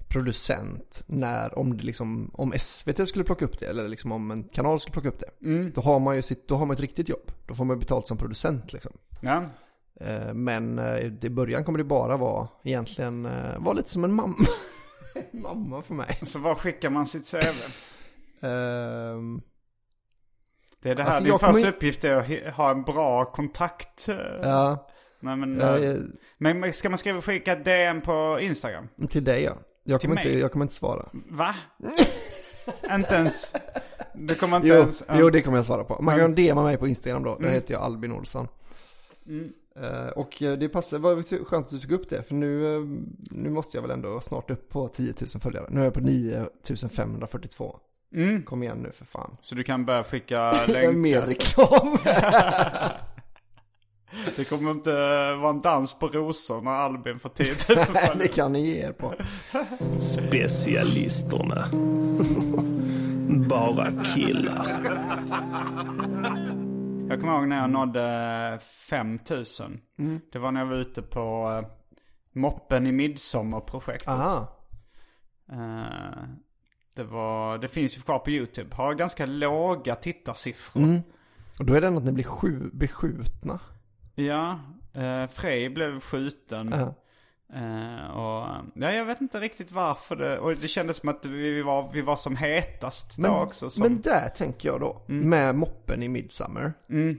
producent 0.09 1.03
när, 1.07 1.59
om 1.59 1.77
det 1.77 1.83
liksom, 1.83 2.31
om 2.35 2.53
SVT 2.59 3.09
skulle 3.09 3.25
plocka 3.25 3.45
upp 3.45 3.59
det 3.59 3.67
eller 3.67 3.89
liksom 3.89 4.13
om 4.13 4.31
en 4.31 4.43
kanal 4.45 4.81
skulle 4.81 4.93
plocka 4.93 5.09
upp 5.09 5.19
det. 5.21 5.47
Mm. 5.47 5.73
Då 5.75 5.81
har 5.81 6.01
man 6.01 6.17
ju 6.17 6.23
sitt, 6.23 6.49
då 6.49 6.57
har 6.57 6.67
man 6.67 6.75
ett 6.75 6.81
riktigt 6.81 7.09
jobb. 7.09 7.33
Då 7.47 7.55
får 7.55 7.65
man 7.65 7.79
betalt 7.79 8.09
som 8.09 8.17
producent 8.19 8.73
liksom. 8.73 8.93
Ja. 9.21 9.45
Eh, 10.01 10.35
Men 10.35 10.79
i 11.23 11.29
början 11.31 11.65
kommer 11.65 11.79
det 11.79 11.85
bara 11.85 12.17
vara 12.17 12.49
egentligen, 12.65 13.23
vara 13.59 13.73
lite 13.73 13.91
som 13.91 14.05
en 14.05 14.13
mamma. 14.15 14.35
Mamma 15.33 15.83
för 15.83 15.95
mig. 15.95 16.19
Så 16.23 16.39
var 16.39 16.55
skickar 16.55 16.91
man 16.91 17.07
sitt 17.07 17.31
CV? 17.31 17.37
Det 20.85 20.91
är 20.91 20.95
det 20.95 21.03
här, 21.03 21.11
Alltså, 21.11 21.25
din 21.25 21.33
första 21.33 21.47
kommer 21.53 21.69
uppgift 21.69 22.05
är 22.05 22.17
att 22.49 22.55
ha 22.55 22.71
en 22.71 22.83
bra 22.83 23.25
kontakt. 23.25 24.09
eh. 24.09 24.17
Ja, 24.43 24.89
Nej, 25.21 25.37
men, 25.37 25.59
Ja, 25.61 25.79
eh, 25.79 25.85
jag- 25.85 25.99
men 26.39 26.73
ska 26.73 26.89
man 26.89 26.99
skriva 26.99 27.21
skicka 27.23 27.53
ett 27.53 27.65
DM 27.65 28.01
på 28.01 28.39
Instagram? 28.41 28.89
till 29.09 29.25
dig 29.25 29.43
ja. 29.43 29.53
Jag 29.85 30.01
Till 30.01 30.09
kommer, 30.11 30.21
inte, 30.27 30.39
jag 30.39 30.53
kommer 30.53 30.65
inte 30.65 30.75
svara. 30.75 31.09
Va? 31.31 31.55
inte 32.95 33.15
ens? 33.15 33.53
Du 34.15 34.35
kommer 34.35 34.57
inte 34.57 34.69
Jo, 34.69 34.75
ens? 34.75 35.03
ja. 35.09 35.15
jo, 35.19 35.31
det 35.31 35.43
kommer 35.43 35.59
jag 35.59 35.67
svara 35.67 35.85
på. 35.85 36.03
Man 36.03 36.19
kan 36.19 36.35
DMa 36.35 36.63
mig 36.63 36.77
på 36.77 36.89
Instagram 36.89 37.23
då. 37.23 37.31
Där 37.31 37.39
Mm. 37.43 37.53
heter 37.55 37.75
jag 37.75 37.83
Albin 37.83 38.13
Olsson. 38.13 38.49
Eh, 39.83 40.09
och 40.09 40.43
eh, 40.43 40.53
det 40.59 40.69
passar, 40.69 40.99
vad 40.99 41.29
skönt 41.29 41.67
att 41.67 41.71
du 41.71 41.81
tog 41.81 41.93
upp 41.93 42.11
det. 42.11 42.23
För 42.23 42.35
nu, 42.35 42.81
nu 43.31 43.51
måste 43.51 43.77
jag 43.77 43.83
väl 43.83 43.91
ändå 43.91 44.21
snart 44.21 44.51
upp 44.51 44.69
på 44.69 44.89
10 44.89 45.15
000 45.21 45.29
följare. 45.41 45.67
Nu 45.71 45.81
är 45.81 45.85
jag 45.85 45.95
på 45.95 46.01
9 46.01 46.47
542. 46.97 47.77
Mm. 48.15 48.43
Kom 48.43 48.63
igen 48.63 48.79
nu 48.79 48.93
för 48.93 49.05
fan. 49.05 49.37
Så 49.41 49.55
du 49.55 49.65
kan 49.65 49.85
börja 49.85 50.05
skicka 50.05 50.53
länkar? 50.69 50.93
mer 50.93 51.21
reklam. 51.23 51.99
Det 54.37 54.45
kommer 54.49 54.71
inte 54.71 54.91
vara 55.35 55.51
en 55.51 55.61
dans 55.61 55.99
på 55.99 56.07
rosor 56.09 56.61
när 56.63 56.71
Albin 56.71 57.19
får 57.19 57.29
10 57.29 57.55
000 57.69 57.79
det 58.19 58.29
kan 58.29 58.53
ni 58.53 58.61
ge 58.61 58.87
er 58.87 58.93
på. 58.93 59.15
Specialisterna. 59.99 61.69
Bara 63.49 64.05
killar. 64.05 64.67
Jag 67.09 67.21
kommer 67.21 67.35
ihåg 67.39 67.49
när 67.49 67.57
jag 67.61 67.71
nådde 67.71 68.59
5000. 68.89 69.81
Det 70.33 70.39
var 70.39 70.53
när 70.53 70.61
jag 70.61 70.67
var 70.67 70.77
ute 70.77 71.03
på 71.03 71.59
eh, 71.63 71.69
Moppen 72.41 72.87
i 72.87 72.93
midsommarprojektet. 72.93 74.09
Aha. 74.09 74.49
Eh, 75.53 76.25
det, 76.95 77.05
var, 77.05 77.59
det 77.59 77.69
finns 77.69 77.97
ju 77.97 78.03
kvar 78.03 78.19
på 78.19 78.31
YouTube. 78.31 78.77
Har 78.77 78.95
ganska 78.95 79.27
låga 79.27 79.95
tittarsiffror. 79.95 80.83
Mm. 80.83 81.01
Och 81.59 81.65
då 81.65 81.75
är 81.75 81.81
det 81.81 81.87
ändå 81.87 81.99
att 81.99 82.05
ni 82.05 82.13
blir 82.13 82.25
sju, 82.25 82.71
beskjutna. 82.73 83.61
Ja, 84.15 84.61
eh, 84.93 85.27
Frej 85.27 85.69
blev 85.69 86.01
skjuten. 86.01 86.71
Ja. 86.73 86.95
Eh, 87.55 88.11
och, 88.11 88.47
ja, 88.75 88.93
jag 88.93 89.05
vet 89.05 89.21
inte 89.21 89.41
riktigt 89.41 89.73
varför 89.73 90.17
det, 90.17 90.39
och 90.39 90.57
det 90.57 90.69
kändes 90.69 90.97
som 90.97 91.09
att 91.09 91.25
vi 91.25 91.63
var, 91.63 91.91
vi 91.93 92.01
var 92.03 92.17
som 92.17 92.37
hetast 92.37 93.19
Men, 93.19 93.31
då 93.31 93.37
också. 93.39 93.71
Som, 93.71 93.83
men 93.83 94.01
där 94.01 94.29
tänker 94.29 94.69
jag 94.69 94.81
då, 94.81 95.03
Mm. 95.09 95.29
med 95.31 95.55
moppen 95.55 96.03
i 96.03 96.09
Midsummer. 96.09 96.73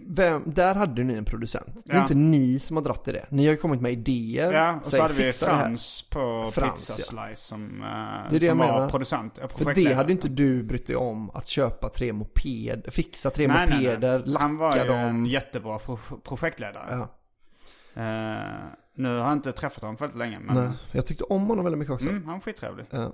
Vem, 0.07 0.43
där 0.45 0.75
hade 0.75 1.03
ni 1.03 1.13
en 1.13 1.25
producent. 1.25 1.83
Det 1.85 1.91
är 1.91 1.95
Ja. 1.95 2.01
inte 2.01 2.15
ni 2.15 2.59
som 2.59 2.77
har 2.77 2.83
dratt 2.83 3.07
i 3.07 3.11
det. 3.11 3.25
Ni 3.29 3.45
har 3.45 3.51
ju 3.51 3.57
kommit 3.57 3.81
med 3.81 3.91
idéer. 3.91 4.53
ja, 4.53 4.75
och 4.75 4.83
så 4.85 4.89
Säg, 4.91 5.01
hade 5.01 5.13
vi. 5.13 5.31
Frans 5.33 6.09
på 6.09 6.49
Frans, 6.53 6.73
Pizza 6.73 7.15
ja. 7.15 7.25
Slice 7.27 7.41
som, 7.41 7.81
eh, 7.81 8.29
Det 8.29 8.35
är 8.35 8.39
det 8.39 8.45
jag 8.45 8.51
som 8.57 8.57
var 8.67 8.73
menar. 8.73 8.89
producent. 8.89 9.39
ja, 9.41 9.47
För 9.47 9.73
det 9.73 9.93
hade 9.93 10.11
inte 10.11 10.29
du 10.29 10.63
brytt 10.63 10.87
dig 10.87 10.95
om 10.95 11.29
att 11.29 11.47
köpa 11.47 11.89
tre 11.89 12.13
moped, 12.13 12.85
fixa 12.93 13.29
tre 13.29 13.47
Nej, 13.47 13.65
nej, 13.69 13.77
mopeder, 13.77 14.23
nej. 14.25 14.35
Han 14.39 14.57
var 14.57 14.69
lacka 14.69 14.85
ju 14.85 14.91
en 14.93 15.07
dem. 15.07 15.25
jättebra 15.25 15.79
pro- 15.79 15.99
projektledare. 16.23 16.85
Ja. 16.89 17.07
Eh, 17.95 18.65
nu 18.95 19.09
har 19.09 19.15
jag 19.15 19.33
inte 19.33 19.51
träffat 19.51 19.81
honom 19.81 19.95
väldigt 19.95 20.17
länge. 20.17 20.39
Men 20.39 20.55
Nej, 20.55 20.71
jag 20.91 21.05
tyckte 21.05 21.23
om 21.23 21.47
honom 21.47 21.63
väldigt 21.65 21.79
mycket 21.79 21.93
också. 21.93 22.09
mm, 22.09 22.23
han 22.25 22.33
var 22.33 22.39
skittrevlig. 22.39 22.85
Ja. 22.89 23.11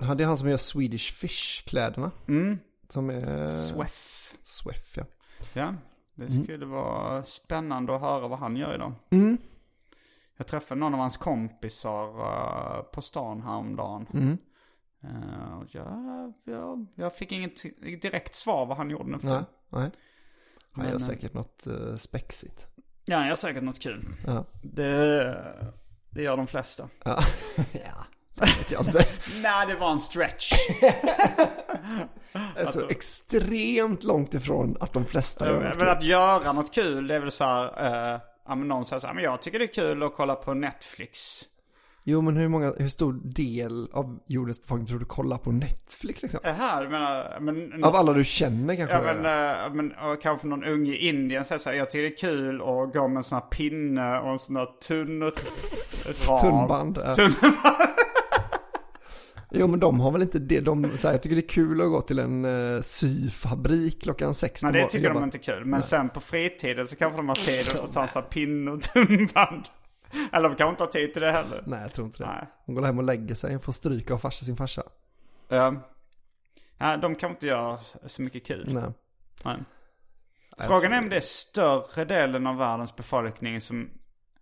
Han- 0.00 0.16
Det 0.16 0.24
är 0.24 0.28
han 0.28 0.36
som 0.38 0.48
gör 0.48 0.56
Swedish 0.56 1.12
Fish-kläderna. 1.12 2.10
Mm. 2.28 2.58
Som 2.88 3.10
är... 3.10 3.48
Sweff. 3.48 4.34
Sweff, 4.44 4.96
ja. 4.96 5.04
Ja, 5.52 5.74
det 6.14 6.30
skulle 6.30 6.66
vara 6.66 7.24
spännande 7.24 7.94
att 7.94 8.00
höra 8.00 8.28
vad 8.28 8.38
han 8.38 8.56
gör 8.56 8.74
idag. 8.74 8.92
Mm. 9.10 9.38
Jag 10.36 10.46
träffade 10.46 10.80
någon 10.80 10.94
av 10.94 11.00
hans 11.00 11.16
kompisar 11.16 12.08
eh, 12.78 12.82
på 12.82 13.02
stan 13.02 13.42
häromdagen. 13.42 14.06
Mm. 14.14 14.38
Uh, 15.04 15.58
och 15.58 15.66
jag, 15.74 16.32
jag, 16.44 16.86
jag 16.94 17.16
fick 17.16 17.32
inget 17.32 17.62
direkt 18.02 18.34
svar 18.34 18.66
vad 18.66 18.76
han 18.76 18.90
gjorde 18.90 19.10
nu 19.10 19.18
för 19.18 19.26
Nej, 19.28 19.42
nej. 19.68 19.90
Han 20.72 20.84
gör 20.86 20.92
eh, 20.92 20.98
säkert 20.98 21.34
något 21.34 21.64
uh, 21.66 21.96
spexigt. 21.96 22.66
Ja, 23.04 23.16
han 23.16 23.28
gör 23.28 23.34
säkert 23.34 23.62
något 23.62 23.82
kul. 23.82 24.04
Ja. 24.26 24.44
Det, 24.62 25.36
det 26.10 26.22
gör 26.22 26.36
de 26.36 26.46
flesta. 26.46 26.88
Ja. 27.04 27.18
ja, 27.72 28.06
det 28.34 28.44
vet 28.44 28.70
jag 28.70 28.86
inte. 28.86 29.04
Nej, 29.42 29.66
det 29.66 29.74
var 29.74 29.92
en 29.92 30.00
stretch. 30.00 30.52
Alltså 32.58 32.90
extremt 32.90 34.02
långt 34.02 34.34
ifrån 34.34 34.76
att 34.80 34.92
de 34.92 35.04
flesta 35.04 35.46
gör 35.46 35.60
något 35.60 35.78
Men 35.78 35.88
att 35.88 36.04
göra 36.04 36.52
något 36.52 36.74
kul, 36.74 37.06
det 37.06 37.14
är 37.14 37.20
väl 37.20 37.30
så 37.30 37.44
här, 37.44 38.14
eh, 38.48 38.56
någon 38.56 38.84
säger 38.84 39.00
så 39.00 39.06
här, 39.06 39.14
men 39.14 39.24
jag 39.24 39.42
tycker 39.42 39.58
det 39.58 39.64
är 39.64 39.74
kul 39.74 40.02
att 40.02 40.14
kolla 40.14 40.34
på 40.34 40.54
Netflix. 40.54 41.42
Jo 42.04 42.20
men 42.20 42.36
hur 42.36 42.48
många, 42.48 42.72
hur 42.78 42.88
stor 42.88 43.20
del 43.24 43.88
av 43.92 44.18
jordens 44.26 44.62
befolkning 44.62 44.86
tror 44.86 44.98
du 44.98 45.04
kollar 45.04 45.38
på 45.38 45.52
Netflix 45.52 46.22
liksom? 46.22 46.40
Det 46.42 46.52
här, 46.52 46.88
menar, 46.88 47.40
men... 47.40 47.84
Av 47.84 47.96
alla 47.96 48.12
du 48.12 48.24
känner 48.24 48.76
kanske? 48.76 48.96
Ja 48.96 49.02
men, 49.02 49.64
äh, 49.66 49.74
men 49.74 50.16
kanske 50.22 50.46
någon 50.46 50.64
ung 50.64 50.88
i 50.88 50.96
Indien 50.96 51.44
säger 51.44 51.58
så 51.58 51.70
här, 51.70 51.76
jag 51.76 51.90
tycker 51.90 52.02
det 52.02 52.14
är 52.14 52.16
kul 52.16 52.60
att 52.60 52.92
gå 52.92 53.08
med 53.08 53.16
en 53.16 53.24
sån 53.24 53.38
här 53.38 53.46
pinne 53.46 54.18
och 54.18 54.32
en 54.32 54.38
sån 54.38 54.56
här 54.56 54.68
tunn. 54.88 55.32
Tunnband. 56.40 56.98
Ja. 57.04 57.16
Jo 59.54 59.66
men 59.66 59.80
de 59.80 60.00
har 60.00 60.12
väl 60.12 60.22
inte 60.22 60.38
det, 60.38 60.60
de 60.60 60.96
så 60.96 61.06
här, 61.08 61.14
jag 61.14 61.22
tycker 61.22 61.36
det 61.36 61.42
är 61.42 61.48
kul 61.48 61.80
att 61.80 61.88
gå 61.88 62.00
till 62.00 62.18
en 62.18 62.44
uh, 62.44 62.80
syfabrik 62.80 64.02
klockan 64.02 64.34
sex 64.34 64.62
Nej 64.62 64.72
det 64.72 64.86
tycker 64.86 65.14
de 65.14 65.24
inte 65.24 65.38
är 65.38 65.42
kul. 65.42 65.64
Men 65.64 65.82
sen 65.82 66.08
på 66.08 66.20
fritiden 66.20 66.86
så 66.86 66.96
kanske 66.96 67.16
de 67.16 67.28
har 67.28 67.34
tid 67.34 67.68
att 67.84 67.92
ta 67.92 68.02
en 68.02 68.08
sån 68.08 68.22
här 68.22 68.28
pinne 68.28 68.70
och 68.70 68.82
tunnband. 68.82 69.62
Eller 70.32 70.48
de 70.48 70.56
kanske 70.56 70.70
inte 70.70 70.82
har 70.82 70.88
tid 70.88 71.12
till 71.12 71.22
det 71.22 71.32
heller. 71.32 71.62
Nej 71.66 71.82
jag 71.82 71.92
tror 71.92 72.06
inte 72.06 72.18
det. 72.18 72.26
Nej. 72.26 72.46
Hon 72.66 72.74
går 72.74 72.82
hem 72.82 72.98
och 72.98 73.04
lägger 73.04 73.34
sig 73.34 73.56
och 73.56 73.64
får 73.64 73.72
stryka 73.72 74.14
av 74.14 74.18
farsa 74.18 74.44
sin 74.44 74.56
farsa. 74.56 74.82
Ja. 75.48 75.74
Ja, 76.78 76.96
de 76.96 77.14
kanske 77.14 77.34
inte 77.34 77.46
gör 77.46 77.80
så 78.06 78.22
mycket 78.22 78.46
kul. 78.46 78.68
Nej. 78.74 78.92
Nej. 79.44 79.56
Frågan 80.58 80.92
är 80.92 80.98
om 80.98 81.08
det 81.08 81.16
är 81.16 81.20
större 81.20 82.04
delen 82.04 82.46
av 82.46 82.56
världens 82.56 82.96
befolkning 82.96 83.60
som, 83.60 83.90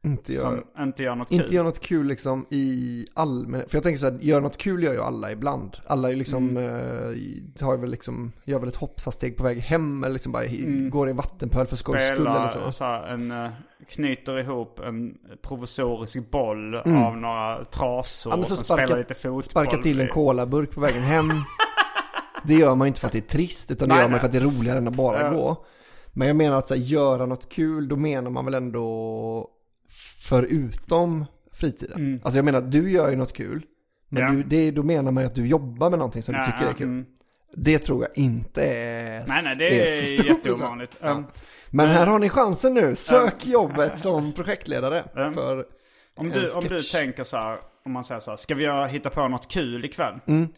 Inte 0.05 0.33
gör, 0.33 0.41
som 0.41 0.83
inte 0.85 1.03
gör 1.03 1.15
något 1.15 1.31
inte 1.31 1.45
kul. 1.45 1.55
gör 1.55 1.65
något 1.65 1.81
kul 1.81 2.07
liksom 2.07 2.47
i 2.51 3.07
allmän, 3.15 3.63
för 3.69 3.77
jag 3.77 3.83
tänker 3.83 3.99
så 3.99 4.11
här, 4.11 4.19
gör 4.21 4.41
något 4.41 4.57
kul 4.57 4.83
gör 4.85 4.93
ju 4.93 5.01
alla 5.01 5.33
ibland. 5.33 5.77
Alla 5.87 6.11
är 6.11 6.17
liksom, 6.17 6.49
Mm. 6.49 6.65
eh, 6.65 7.67
har 7.67 7.77
väl 7.77 7.91
liksom, 7.91 8.33
gör 8.45 8.59
väl 8.59 8.69
ett 8.69 8.77
hoppsasteg 8.77 9.37
på 9.37 9.45
väg 9.45 9.59
hem 9.59 10.05
eller 10.05 10.13
liksom 10.13 10.33
bara 10.33 10.45
i- 10.45 10.89
går 10.93 11.09
i 11.09 11.11
en 11.11 11.17
vattenpöl 11.17 11.67
för 11.67 11.77
skojs 11.77 12.07
skull 12.09 12.27
eller 12.27 12.47
så. 12.49 12.73
Så 12.73 12.85
här, 12.85 13.07
en, 13.09 13.31
eh, 13.31 13.51
knyter 13.89 14.39
ihop 14.41 14.81
en 14.81 15.15
provisorisk 15.43 16.31
boll 16.31 16.75
Mm. 16.75 17.03
av 17.05 17.17
några 17.17 17.65
trasor 17.65 18.33
Ja, 18.33 18.37
men 18.37 18.45
så 18.45 18.57
sen 18.57 18.65
sparka, 18.65 18.87
spelar 18.87 18.99
lite 19.03 19.15
fotboll. 19.15 19.43
sparka 19.43 19.77
till 19.77 20.01
en 20.01 20.09
colaburk 20.09 20.71
på 20.71 20.81
vägen 20.81 21.03
hem. 21.03 21.29
Det 22.45 22.55
gör 22.55 22.75
man 22.75 22.87
ju 22.87 22.89
inte 22.89 23.01
för 23.01 23.07
att 23.07 23.13
det 23.13 23.19
är 23.19 23.37
trist, 23.37 23.71
utan 23.71 23.89
det 23.89 23.95
Nej, 23.95 24.03
gör 24.03 24.09
man 24.09 24.11
nej. 24.11 24.21
för 24.21 24.27
att 24.27 24.33
det 24.33 24.39
är 24.39 24.43
roligare 24.43 24.79
än 24.79 24.89
att 24.89 24.97
bara 24.97 25.21
Ja. 25.23 25.31
gå. 25.33 25.65
Men 26.13 26.29
jag 26.29 26.37
menar 26.37 26.59
att 26.59 26.69
så 26.69 26.75
här, 26.75 26.83
göra 26.83 27.27
något 27.27 27.49
kul, 27.49 27.89
då 27.89 27.97
menar 27.97 28.31
man 28.31 28.45
väl 28.45 28.55
ändå 28.55 29.49
förutom 30.21 31.25
fritiden. 31.53 32.21
Alltså 32.25 32.39
jag 32.39 32.45
menar 32.45 32.61
du 32.61 32.91
gör 32.91 33.11
ju 33.11 33.17
något 33.17 33.33
kul, 33.33 33.63
men 34.09 34.23
Mm. 34.23 34.37
Ja. 34.37 34.43
du, 34.43 34.49
det, 34.49 34.71
då 34.71 34.83
menar 34.83 35.13
man 35.13 35.23
ju 35.23 35.27
att 35.27 35.35
du 35.35 35.47
jobbar 35.47 35.91
med 35.91 35.99
någonting 35.99 36.23
som 36.23 36.35
Ja, 36.35 36.47
du 36.47 36.53
tycker 36.53 36.67
är 36.71 36.75
kul. 36.75 36.87
mm. 36.87 37.07
Det 37.57 37.79
tror 37.79 38.03
jag 38.03 38.25
inte 38.25 38.63
är 38.65 39.25
Nej, 39.27 39.41
nej, 39.45 39.57
det 39.57 39.81
är, 39.99 40.01
så 40.01 40.15
stor 40.15 40.27
jätteovanligt. 40.27 41.01
procent. 41.01 41.27
Um, 41.27 41.33
Men 41.71 41.89
här 41.89 42.07
har 42.07 42.19
ni 42.19 42.29
chansen 42.29 42.75
nu, 42.75 42.95
sök 42.95 43.47
jobbet 43.47 43.99
som 43.99 44.33
projektledare. 44.33 45.05
Mm. 45.17 45.35
För 45.35 45.65
Om 46.17 46.31
du, 46.31 46.51
om 46.53 46.65
du 46.65 46.81
tänker 46.83 47.25
så 47.25 47.37
här, 47.37 47.59
om 47.85 47.93
man 47.93 48.05
säger 48.05 48.21
så 48.21 48.31
här, 48.31 48.37
ska 48.37 48.55
vi 48.55 48.65
göra, 48.65 48.87
hitta 48.87 49.11
på 49.11 49.29
något 49.29 49.49
kul 49.49 49.85
ikväll? 49.85 50.15
Mm. 50.27 50.49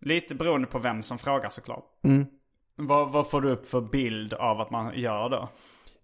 Lite 0.00 0.34
beroende 0.34 0.66
på 0.66 0.78
vem 0.78 1.02
som 1.02 1.18
frågar 1.18 1.50
såklart. 1.50 1.84
Mm. 2.04 2.26
Vad, 2.76 3.12
vad 3.12 3.30
får 3.30 3.40
du 3.40 3.50
upp 3.50 3.66
för 3.70 3.80
bild 3.80 4.34
av 4.34 4.60
att 4.60 4.70
man 4.70 4.98
gör 4.98 5.28
då? 5.28 5.48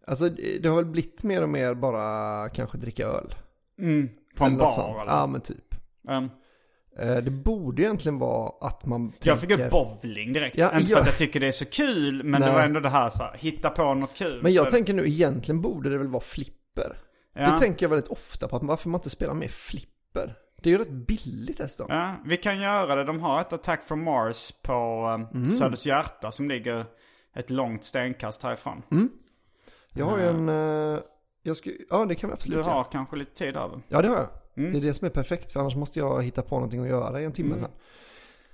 Alltså 0.09 0.29
det 0.61 0.69
har 0.69 0.77
väl 0.77 0.85
blivit 0.85 1.25
mer 1.25 1.43
och 1.43 1.49
mer 1.49 1.75
bara 1.75 2.49
kanske 2.49 2.79
dricka 2.79 3.07
öl. 3.07 3.35
Mm. 3.81 4.09
På 4.37 4.45
en 4.45 4.51
Eller 4.53 4.61
bar 4.65 4.71
sånt. 4.71 5.03
eller? 5.03 5.13
Ja 5.13 5.27
men 5.27 5.41
typ. 5.41 5.75
Eh, 6.99 7.17
Det 7.17 7.31
borde 7.31 7.83
egentligen 7.83 8.19
vara 8.19 8.53
att 8.69 8.87
man 8.87 9.13
jag 9.23 9.41
fick 9.41 9.49
tänker... 9.49 9.65
upp 9.67 9.71
bowling 9.71 10.33
direkt. 10.33 10.59
Ja, 10.59 10.79
Inte 10.79 10.91
ja. 10.93 10.97
för 10.97 11.01
att 11.03 11.07
jag 11.09 11.17
tycker 11.17 11.41
det 11.41 11.47
är 11.47 11.53
så 11.53 11.65
kul, 11.65 12.23
men 12.25 12.41
det 12.41 12.47
Nej. 12.47 12.57
var 12.57 12.63
ändå 12.63 12.81
det 12.81 12.89
här 12.89 13.11
så 13.11 13.23
här, 13.23 13.37
hitta 13.39 13.71
på 13.71 13.95
något 13.95 14.15
kul. 14.15 14.43
Men 14.43 14.53
jag 14.53 14.65
Så- 14.65 14.71
tänker 14.71 14.93
nu 14.95 15.07
egentligen 15.09 15.61
borde 15.61 15.91
det 15.91 15.99
väl 15.99 16.09
vara 16.09 16.23
flipper. 16.23 16.97
Ja. 17.35 17.51
Det 17.51 17.59
tänker 17.59 17.85
jag 17.87 17.91
väldigt 17.91 18.11
ofta 18.11 18.49
på, 18.49 18.57
att 18.57 18.63
varför 18.63 18.89
man 18.89 18.99
inte 18.99 19.11
spelar 19.11 19.35
mer 19.35 19.49
flipper. 19.49 20.35
Det 20.63 20.69
är 20.69 20.73
ju 20.73 20.79
rätt 20.79 20.91
billigt 21.07 21.59
dessutom. 21.59 21.87
Ja, 21.97 22.15
vi 22.25 22.37
kan 22.37 22.61
göra 22.61 22.95
det. 22.95 23.05
De 23.05 23.21
har 23.21 23.41
ett 23.41 23.53
Attack 23.53 23.85
from 23.89 24.05
Mars 24.05 24.53
på 24.63 25.07
um, 25.15 25.27
Mm. 25.43 25.51
Söders 25.51 25.87
hjärta 25.87 26.31
som 26.31 26.49
ligger 26.49 26.87
ett 27.37 27.51
långt 27.51 27.85
stenkast 27.85 28.43
härifrån. 28.43 28.83
Jag 29.99 30.07
har 30.07 30.19
ju 30.19 30.25
en... 30.29 30.49
eh, 30.95 31.01
Jag 31.43 31.57
ska, 31.57 31.71
ja 31.91 32.05
det 32.05 32.15
kan 32.15 32.31
vi 32.31 32.33
Du 32.33 32.35
absolut 32.35 32.65
har 32.67 32.73
göra. 32.75 32.85
kanske 32.85 33.17
lite 33.17 33.35
tid 33.35 33.57
över. 33.57 33.81
Ja 33.89 34.03
det 34.03 34.09
har 34.09 34.17
jag. 34.17 34.27
Mm. 34.57 34.73
Det 34.73 34.79
är 34.79 34.83
det 34.83 34.95
som 34.95 35.07
är 35.07 35.11
perfekt, 35.11 35.53
för 35.53 35.61
annars 35.61 35.77
måste 35.77 35.99
jag 35.99 36.23
hitta 36.23 36.43
på 36.43 36.55
någonting 36.55 36.81
att 36.81 36.89
göra 36.89 37.21
i 37.21 37.25
en 37.25 37.33
timme 37.33 37.55
sen. 37.61 37.71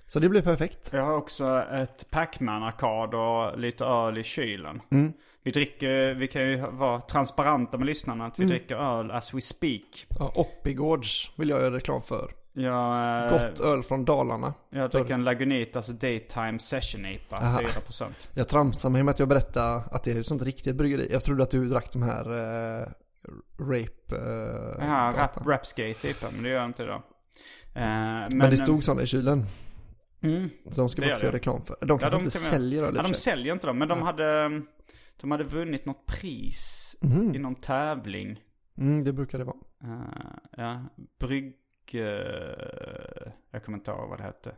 Så 0.07 0.21
det 0.21 0.29
blir 0.29 0.43
perfekt. 0.43 0.91
Jag 0.93 1.03
har 1.03 1.17
också 1.17 1.65
ett 1.73 2.11
Pac-Man-arkad 2.11 3.15
och 3.15 3.59
lite 3.59 3.85
öl 3.85 4.19
i 4.19 4.23
kylen. 4.25 4.83
Mm. 4.91 5.13
Vi 5.43 5.51
dricker, 5.51 6.15
vi 6.15 6.29
kan 6.29 6.43
ju 6.43 6.57
vara 6.71 7.01
transparenta 7.01 7.79
med 7.79 7.87
lyssnarna 7.87 8.27
att 8.27 8.39
vi 8.39 8.45
dricker 8.45 8.77
öl 8.77 9.11
as 9.11 9.35
we 9.35 9.41
speak. 9.41 10.07
Ja, 10.19 10.33
Oppigårds 10.35 11.31
vill 11.37 11.49
jag 11.49 11.61
göra 11.61 11.75
reklam 11.77 12.01
för. 12.03 12.31
Jag, 12.57 13.25
eh, 13.25 13.31
Gott 13.31 13.61
öl 13.61 13.83
från 13.83 14.05
Dalarna. 14.05 14.55
jag 14.71 14.91
dricker 14.91 15.15
en 15.15 15.25
Lagunitas 15.25 15.87
Daytime 15.87 16.59
Session 16.59 17.07
IPA, 17.07 17.37
Aha. 17.37 17.59
4%. 17.59 18.31
Jag 18.35 18.49
tramsar 18.49 18.91
mig 18.91 19.03
med 19.03 19.13
att 19.13 19.19
jag 19.19 19.29
berättade 19.29 19.77
att 19.91 20.05
det 20.05 20.13
är 20.13 20.21
ett 20.21 20.27
sånt 20.27 20.43
riktigt 20.43 20.77
bryggeri. 20.77 21.09
Jag 21.13 21.23
trodde 21.25 21.43
att 21.43 21.51
du 21.51 21.65
drack 21.69 21.93
de 21.93 22.03
här 22.03 22.31
eh, 22.81 22.89
Rape 23.59 24.17
eh, 24.17 24.87
Ja, 24.87 25.15
rap. 25.17 25.47
Rapskate 25.47 26.09
IPA, 26.09 26.27
men 26.33 26.43
det 26.43 26.49
gör 26.49 26.57
jag 26.57 26.67
inte 26.67 26.83
idag. 26.83 27.03
Eh, 27.75 27.83
men, 27.83 28.39
Men 28.39 28.51
det 28.51 28.57
stod 28.57 28.85
sådana 28.85 29.03
i 29.03 29.07
kylen. 29.07 29.45
Mm. 30.23 30.51
De 30.77 30.89
ska 30.89 31.03
vi 31.03 31.13
också 31.13 31.25
göra 31.25 31.37
reklam 31.37 31.63
för. 31.65 31.77
De 31.81 31.87
kanske 31.87 32.07
Ja, 32.07 32.11
de 32.11 32.17
inte 32.17 32.23
kan 32.23 32.31
säljer 32.31 32.83
öl 32.83 32.97
Ja, 32.97 33.03
de 33.03 33.15
säljer 33.15 33.53
inte 33.53 33.67
dem. 33.67 33.79
Men 33.79 33.89
de 33.89 34.03
hade, 34.03 34.63
de 35.21 35.31
hade 35.31 35.45
vunnit 35.45 35.85
något 35.87 36.07
pris 36.07 36.97
i 37.35 37.39
någon 37.39 37.55
tävling. 37.55 38.41
Mm, 38.79 39.05
det 39.05 39.13
brukar 39.13 39.39
det 39.39 39.45
vara. 39.45 39.57
Eh, 39.83 39.91
ja, 40.57 40.85
brygg... 41.21 41.55
eh, 41.95 43.33
jag 43.51 43.65
kommer 43.65 43.79
inte 43.79 43.91
ihåg 43.91 44.09
vad 44.09 44.19
det 44.19 44.23
hette. 44.23 44.53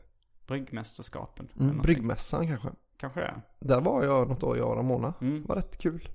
Bryggmästerskapen. 0.47 1.49
Mm, 1.61 1.79
bryggmässan 1.79 2.47
kanske. 2.47 2.69
Kanske 2.97 3.21
det. 3.21 3.35
Där 3.61 3.81
var 3.81 4.05
jag 4.05 4.29
något 4.29 4.43
år, 4.43 4.57
jag 4.59 4.71
och 4.71 4.77
Ramona. 4.77 5.15
Mm. 5.21 5.45
var 5.47 5.57
rätt 5.57 5.79
kul. 5.79 6.09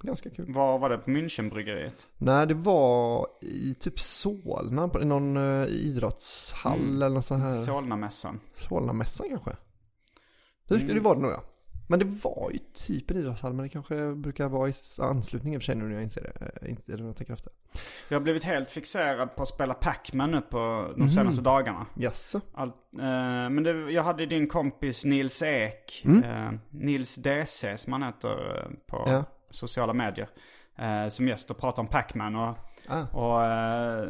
Ganska 0.00 0.30
kul. 0.30 0.52
Var 0.52 0.78
var 0.78 0.90
det? 0.90 0.98
På 0.98 1.10
Münchenbryggeriet? 1.10 2.06
Nej, 2.18 2.46
det 2.46 2.54
var 2.54 3.26
i 3.40 3.74
typ 3.74 4.00
Solna, 4.00 4.88
på 4.88 4.98
någon 4.98 5.36
uh, 5.36 5.66
idrottshall 5.66 6.78
Mm. 6.80 7.02
eller 7.02 7.08
något 7.14 7.24
sånt 7.26 7.42
här. 7.42 7.54
Solnamässan. 7.56 8.40
Solnamässan 8.54 9.28
kanske. 9.28 9.50
Det, 10.68 10.74
Mm. 10.74 10.94
det 10.94 11.00
var 11.00 11.14
det 11.14 11.20
nog 11.22 11.30
ja. 11.30 11.42
Men 11.88 11.98
det 11.98 12.04
var 12.04 12.50
ju 12.52 12.58
typ 12.74 13.10
en 13.10 13.16
idrottshall, 13.16 13.52
men 13.52 13.62
det 13.62 13.68
kanske 13.68 14.14
brukar 14.14 14.48
vara 14.48 14.68
i 14.68 14.72
anslutning 15.02 15.54
i 15.54 15.56
och 15.56 15.62
för 15.62 15.64
sig 15.66 15.74
nu 15.76 15.84
när 15.84 15.94
jag 15.94 16.02
inser 16.02 16.22
det. 16.22 16.64
eh, 16.64 16.70
Inte, 16.70 16.92
eller 16.92 17.02
när 17.02 17.08
jag 17.08 17.16
tänker 17.16 17.32
efter. 17.34 17.52
Jag 18.08 18.16
har 18.16 18.22
blivit 18.22 18.44
helt 18.44 18.70
fixerad 18.70 19.36
på 19.36 19.42
att 19.42 19.48
spela 19.48 19.74
Pac-Man 19.74 20.30
nu 20.30 20.40
på 20.40 20.58
de 20.96 21.00
Mhm. 21.02 21.10
senaste 21.10 21.42
dagarna. 21.42 21.86
Jaså? 21.94 22.40
Allt, 22.54 22.74
eh, 22.92 23.00
men 23.50 23.62
det, 23.62 23.70
jag 23.92 24.02
hade 24.02 24.26
din 24.26 24.48
kompis 24.48 25.04
Nils 25.04 25.42
Ek, 25.42 26.02
Mm. 26.04 26.24
eh, 26.24 26.52
Nils 26.70 27.14
DC 27.14 27.76
som 27.78 27.92
han 27.92 28.02
heter 28.02 28.56
eh, 28.62 28.70
på 28.86 29.04
Ja. 29.10 29.24
sociala 29.50 29.92
medier. 29.92 30.28
Eh, 30.78 31.08
som 31.08 31.28
gäst 31.28 31.50
och 31.50 31.58
pratar 31.58 31.82
om 31.82 31.88
Pac-Man 31.88 32.36
och, 32.36 32.56
Ah. 32.88 33.02
och 33.12 33.44
eh, 33.44 34.08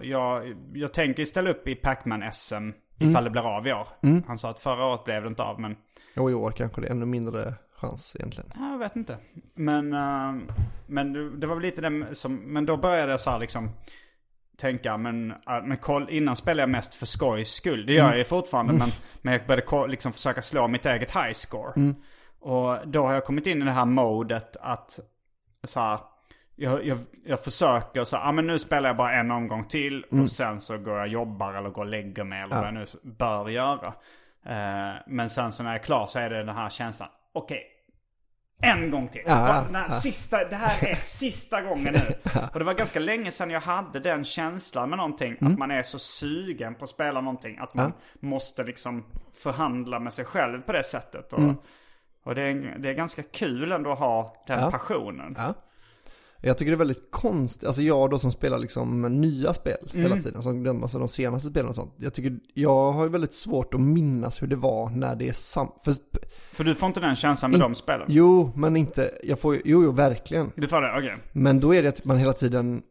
jag, 0.00 0.56
jag 0.74 0.92
tänker 0.94 1.24
ställa 1.24 1.50
upp 1.50 1.68
i 1.68 1.74
Pac-Man-SM 1.74 2.70
ifall 2.98 3.24
det 3.24 3.30
blir 3.30 3.56
av 3.56 3.66
i 3.66 3.72
år. 3.72 3.88
Mm. 4.02 4.22
Han 4.26 4.38
sa 4.38 4.50
att 4.50 4.60
förra 4.60 4.84
året 4.86 5.04
blev 5.04 5.22
det 5.22 5.28
inte 5.28 5.42
av 5.42 5.60
men 5.60 5.76
Och 6.18 6.30
i 6.30 6.34
år 6.34 6.50
kanske 6.50 6.80
det 6.80 6.86
är 6.86 6.90
ännu 6.90 7.06
mindre 7.06 7.54
chans 7.76 8.16
egentligen. 8.18 8.50
jag 8.56 8.78
vet 8.78 8.96
inte. 8.96 9.16
Men, 9.54 9.92
eh, 9.92 10.52
men 10.86 11.40
det, 11.40 11.46
var 11.46 11.54
väl 11.54 11.62
lite 11.62 11.80
det 11.90 12.14
som, 12.14 12.34
men 12.36 12.66
då 12.66 12.76
började 12.76 13.10
jag 13.10 13.20
så 13.20 13.30
här 13.30 13.38
liksom 13.38 13.70
tänka, 14.58 14.96
men, 14.96 15.30
äh, 15.30 15.36
men 15.64 15.76
koll, 15.76 16.10
innan 16.10 16.36
spelade 16.36 16.62
jag 16.62 16.70
mest 16.70 16.94
för 16.94 17.06
skojs 17.06 17.48
skull. 17.52 17.86
Det 17.86 17.92
gör 17.92 18.08
jag 18.08 18.18
ju 18.18 18.24
fortfarande, 18.24 18.72
men, 18.72 18.88
men 19.22 19.32
jag 19.32 19.46
började 19.46 19.62
ko- 19.66 19.86
liksom 19.86 20.12
försöka 20.12 20.42
slå 20.42 20.68
mitt 20.68 20.86
eget 20.86 21.10
high 21.16 21.32
score. 21.32 21.72
Och 22.40 22.88
då 22.88 23.02
har 23.02 23.12
jag 23.12 23.24
kommit 23.24 23.46
in 23.46 23.62
i 23.62 23.64
det 23.64 23.70
här 23.70 23.84
modet 23.84 24.56
att 24.60 24.98
så 25.64 25.80
här, 25.80 25.98
jag, 26.56 26.86
jag, 26.86 26.98
jag 27.24 27.44
försöker 27.44 28.04
så 28.04 28.16
ah, 28.16 28.32
men 28.32 28.46
nu 28.46 28.58
spelar 28.58 28.88
jag 28.88 28.96
bara 28.96 29.12
en 29.12 29.30
omgång 29.30 29.64
till 29.64 30.04
och 30.22 30.30
sen 30.30 30.60
så 30.60 30.78
går 30.78 30.94
jag 30.94 31.02
och 31.02 31.08
jobbar 31.08 31.54
eller 31.54 31.70
går 31.70 31.82
och 31.82 31.88
lägger 31.90 32.24
mig 32.24 32.42
eller 32.42 32.54
vad 32.56 32.66
jag 32.66 32.74
nu 32.74 32.86
bör 33.02 33.48
göra. 33.48 33.86
Eh, 34.46 34.94
men 35.06 35.30
sen 35.30 35.52
så 35.52 35.62
när 35.62 35.70
jag 35.70 35.80
är 35.80 35.84
klar 35.84 36.06
så 36.06 36.18
är 36.18 36.30
det 36.30 36.44
den 36.44 36.56
här 36.56 36.70
känslan, 36.70 37.08
okej, 37.32 37.62
en 38.62 38.90
gång 38.90 39.08
till. 39.08 39.22
Ja, 39.26 39.64
Bara 39.70 39.78
här 39.78 39.86
ja. 39.94 40.00
sista, 40.00 40.44
det 40.44 40.56
här 40.56 40.88
är 40.88 40.94
sista 41.00 41.60
gången 41.62 41.94
nu. 41.94 42.30
Och 42.52 42.58
det 42.58 42.64
var 42.64 42.74
ganska 42.74 43.00
länge 43.00 43.30
sedan 43.30 43.50
jag 43.50 43.60
hade 43.60 44.00
den 44.00 44.24
känslan 44.24 44.88
med 44.90 44.96
någonting. 44.96 45.36
Mm. 45.40 45.52
Att 45.52 45.58
man 45.58 45.70
är 45.70 45.82
så 45.82 45.98
sugen 45.98 46.74
på 46.74 46.84
att 46.84 46.90
spela 46.90 47.20
någonting. 47.20 47.58
Att 47.58 47.74
man 47.74 47.92
måste 48.20 48.64
liksom 48.64 49.04
förhandla 49.34 49.98
med 49.98 50.12
sig 50.12 50.24
själv 50.24 50.62
på 50.62 50.72
det 50.72 50.82
sättet. 50.82 51.32
Och, 51.32 51.40
och 52.24 52.34
det, 52.34 52.42
är, 52.42 52.78
det 52.78 52.88
är 52.88 52.94
ganska 52.94 53.22
kul 53.22 53.72
ändå 53.72 53.92
att 53.92 53.98
ha 53.98 54.44
den 54.46 54.56
Mm. 54.56 54.64
Ja. 54.64 54.70
passionen. 54.70 55.34
Ja. 56.44 56.48
Jag 56.48 56.58
tycker 56.58 56.70
det 56.72 56.76
är 56.76 56.78
väldigt 56.78 57.10
konstigt, 57.10 57.66
alltså 57.68 57.82
jag 57.82 58.10
då 58.10 58.18
som 58.18 58.32
spelar 58.32 58.58
liksom 58.58 59.02
nya 59.20 59.54
spel 59.54 59.76
Mm. 59.92 60.02
hela 60.02 60.22
tiden, 60.22 60.42
som 60.42 60.62
de, 60.64 60.82
alltså 60.82 60.98
de 60.98 61.08
senaste 61.08 61.48
spelen 61.48 61.68
och 61.68 61.74
sånt. 61.74 61.94
Jag 61.96 62.14
tycker, 62.14 62.36
jag 62.54 62.92
har 62.92 63.02
ju 63.04 63.08
väldigt 63.10 63.34
svårt 63.34 63.74
att 63.74 63.80
minnas 63.80 64.42
hur 64.42 64.46
det 64.46 64.56
var 64.56 64.90
när 64.90 65.16
det 65.16 65.28
är 65.28 65.32
sam... 65.32 65.68
För, 65.84 65.94
För 66.52 66.64
du 66.64 66.74
får 66.74 66.86
inte 66.86 67.00
den 67.00 67.16
känslan 67.16 67.50
med 67.50 67.56
In- 67.58 67.62
de 67.62 67.74
spelen? 67.74 68.06
jo, 68.10 68.52
men 68.56 68.76
inte, 68.76 69.10
jag 69.22 69.38
får 69.40 69.54
ju, 69.54 69.62
jo, 69.64 69.82
jo, 69.84 69.90
verkligen. 69.92 70.52
Du 70.56 70.68
får 70.68 70.80
det? 70.80 70.98
Okej. 70.98 71.16
Men 71.32 71.60
då 71.60 71.74
är 71.74 71.82
det 71.82 71.88
att 71.88 72.04
man 72.04 72.16
hela 72.16 72.32
tiden 72.32 72.82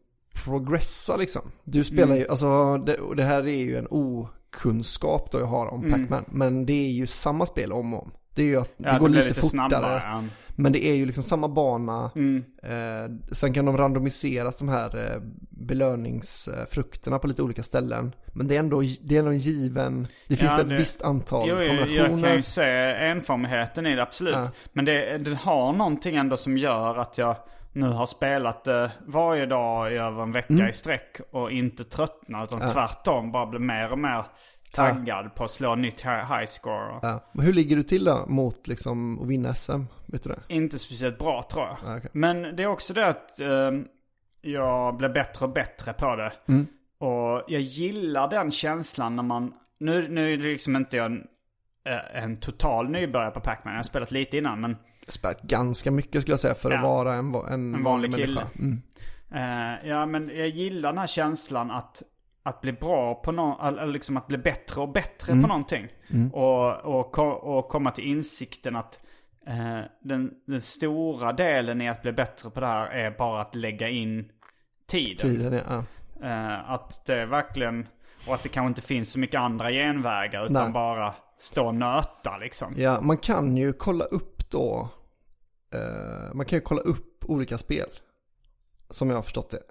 progressa 0.44 1.16
liksom. 1.16 1.42
Du 1.64 1.84
spelar 1.84 2.04
Mm. 2.06 2.18
ju, 2.18 2.28
alltså 2.28 2.76
det, 2.78 2.94
och 2.94 3.16
det 3.16 3.24
här 3.24 3.46
är 3.48 3.56
ju 3.64 3.76
en 3.76 3.86
okunskap 3.90 5.32
då 5.32 5.38
jag 5.38 5.46
har 5.46 5.66
om 5.66 5.84
Mm. 5.84 5.92
Pac-Man. 6.06 6.24
Men 6.28 6.66
det 6.66 6.72
är 6.72 6.90
ju 6.92 7.06
samma 7.06 7.46
spel 7.46 7.72
om 7.72 7.94
och 7.94 8.02
om. 8.02 8.10
Det 8.34 8.42
är 8.42 8.46
ju 8.46 8.56
att 8.60 8.78
det 8.78 8.84
Ja, 8.88 8.98
går 8.98 9.08
blir 9.08 9.22
lite, 9.22 9.34
fortare. 9.34 9.50
snabbare. 9.50 10.02
ja. 10.04 10.22
Men 10.56 10.72
det 10.72 10.84
är 10.86 10.94
ju 10.94 11.06
liksom 11.06 11.22
samma 11.24 11.48
bana. 11.48 12.10
Mm. 12.14 12.44
Eh, 12.62 13.34
sen 13.34 13.52
kan 13.52 13.64
de 13.66 13.76
randomiseras 13.76 14.58
de 14.58 14.68
här 14.68 14.96
eh, 15.14 15.20
belöningsfrukterna 15.50 17.18
på 17.18 17.26
lite 17.26 17.42
olika 17.42 17.62
ställen. 17.62 18.14
Men 18.34 18.48
det 18.48 18.54
är 18.54 18.58
ändå, 18.58 18.80
det 19.02 19.14
är 19.14 19.18
ändå 19.18 19.30
en 19.30 19.38
given, 19.38 20.06
det 20.28 20.36
finns 20.36 20.52
Ja, 20.52 20.60
ett 20.60 20.68
det- 20.68 20.76
visst 20.76 21.02
antal 21.02 21.48
Jo, 21.48 21.54
jag, 21.56 21.64
jag 21.66 21.78
kombinationer. 21.78 22.28
kan 22.28 22.36
ju 22.36 22.42
se 22.42 22.62
enformigheten 22.92 23.86
i 23.86 23.94
det, 23.96 24.02
absolut. 24.02 24.34
Ja. 24.34 24.48
Men 24.72 24.84
det, 24.84 25.18
det 25.18 25.34
har 25.34 25.72
någonting 25.72 26.16
ändå 26.16 26.36
som 26.36 26.58
gör 26.58 26.98
att 26.98 27.18
jag 27.18 27.36
nu 27.72 27.86
har 27.88 28.06
spelat 28.06 28.64
det 28.64 28.92
varje 29.06 29.46
dag 29.46 29.92
i 29.92 29.96
över 29.96 30.22
en 30.22 30.32
vecka 30.32 30.54
Mm. 30.54 30.68
i 30.68 30.72
sträck 30.72 31.20
och 31.30 31.50
inte 31.52 31.84
tröttnat. 31.84 32.48
Utan 32.48 32.60
Ja. 32.62 32.68
tvärtom 32.72 33.32
bara 33.32 33.46
blir 33.46 33.60
mer 33.60 33.92
och 33.92 33.98
mer 33.98 34.22
taggad 34.72 35.34
på 35.34 35.44
att 35.44 35.50
slå 35.50 35.74
nytt 35.74 36.04
hi- 36.04 36.38
high 36.38 36.46
score. 36.46 36.98
Ja. 37.02 37.30
Men 37.32 37.46
hur 37.46 37.52
ligger 37.52 37.76
du 37.76 37.82
till 37.82 38.04
då 38.04 38.24
mot 38.28 38.66
liksom 38.68 39.22
att 39.22 39.26
vinna 39.28 39.54
SM? 39.54 39.82
Vet 40.06 40.22
du 40.22 40.28
det? 40.30 40.54
Inte 40.54 40.78
speciellt 40.78 41.18
bra 41.18 41.42
tror 41.50 41.64
jag. 41.64 41.76
Ja, 41.84 41.96
okej. 41.98 42.10
Men 42.12 42.42
det 42.56 42.62
är 42.62 42.66
också 42.66 42.94
det 42.94 43.06
att 43.06 43.40
eh, 43.40 43.70
jag 44.40 44.96
blir 44.96 45.08
bättre 45.08 45.44
och 45.46 45.52
bättre 45.52 45.92
på 45.92 46.16
det. 46.16 46.32
Mm. 46.48 46.66
Och 46.98 47.44
jag 47.48 47.60
gillar 47.60 48.28
den 48.30 48.50
känslan 48.50 49.16
när 49.16 49.22
man... 49.22 49.52
Nu, 49.80 50.08
nu 50.08 50.32
är 50.32 50.36
det 50.36 50.42
liksom 50.44 50.76
inte 50.76 50.96
jag 50.96 51.06
en, 51.06 51.26
eh, 51.84 52.22
en 52.22 52.36
total 52.36 52.88
nybörjare 52.90 53.30
på 53.30 53.40
Pac-Man. 53.40 53.72
Jag 53.72 53.78
har 53.78 53.82
spelat 53.84 54.10
lite 54.10 54.36
innan 54.38 54.60
men... 54.60 54.70
Jag 54.70 55.06
har 55.08 55.12
spelat 55.12 55.42
ganska 55.42 55.90
mycket 55.90 56.20
skulle 56.22 56.32
jag 56.32 56.40
säga 56.40 56.54
för 56.54 56.70
att 56.70 56.76
Ja. 56.76 56.82
vara 56.82 57.14
en, 57.14 57.34
en, 57.34 57.74
En 57.74 57.84
vanlig 57.84 58.14
kille. 58.14 58.26
människa. 58.34 58.48
Mm. 58.58 58.82
Eh, 59.34 59.88
ja 59.88 60.06
men 60.06 60.28
jag 60.34 60.48
gillar 60.48 60.88
den 60.92 60.98
här 60.98 61.06
känslan 61.06 61.70
att, 61.70 62.02
att 62.42 62.60
bli 62.60 62.72
bra 62.72 63.14
på 63.14 63.30
eller 63.62 63.86
liksom 63.86 64.16
att 64.16 64.26
bli 64.26 64.38
bättre 64.38 64.80
och 64.80 64.88
bättre 64.92 65.32
Mm. 65.32 65.42
på 65.42 65.48
någonting. 65.48 65.88
Och, 66.32 66.70
och, 67.00 67.12
ko- 67.12 67.22
och 67.30 67.68
komma 67.68 67.90
till 67.90 68.04
insikten 68.04 68.76
att 68.76 69.00
eh, 69.46 69.80
den, 70.00 70.30
den 70.46 70.60
stora 70.60 71.32
delen 71.32 71.80
i 71.80 71.88
att 71.88 72.02
bli 72.02 72.12
bättre 72.12 72.50
på 72.50 72.60
det 72.60 72.66
här 72.66 72.86
är 72.86 73.10
bara 73.10 73.40
att 73.40 73.54
lägga 73.54 73.88
in 73.88 74.30
tiden. 74.86 75.16
Tiden 75.36 75.60
ja. 75.68 75.84
Eh, 76.28 76.70
att 76.70 77.06
det 77.06 77.26
verkligen, 77.26 77.88
och 78.28 78.34
att 78.34 78.42
det 78.42 78.48
kanske 78.48 78.68
inte 78.68 78.82
finns 78.82 79.12
så 79.12 79.18
mycket 79.18 79.40
andra 79.40 79.70
genvägar 79.70 80.44
utan 80.44 80.62
Nej. 80.64 80.72
bara 80.72 81.14
stå 81.38 81.66
och 81.66 81.74
nöta 81.74 82.38
liksom. 82.40 82.74
ja, 82.76 83.00
man 83.00 83.16
kan 83.16 83.56
ju 83.56 83.72
kolla 83.72 84.04
upp 84.04 84.50
då, 84.50 84.88
eh, 85.74 86.34
man 86.34 86.46
kan 86.46 86.56
ju 86.56 86.60
kolla 86.60 86.80
upp 86.82 87.24
olika 87.26 87.58
spel. 87.58 87.88
Som 88.90 89.08
jag 89.10 89.16
har 89.16 89.22
förstått 89.22 89.50
det. 89.50 89.62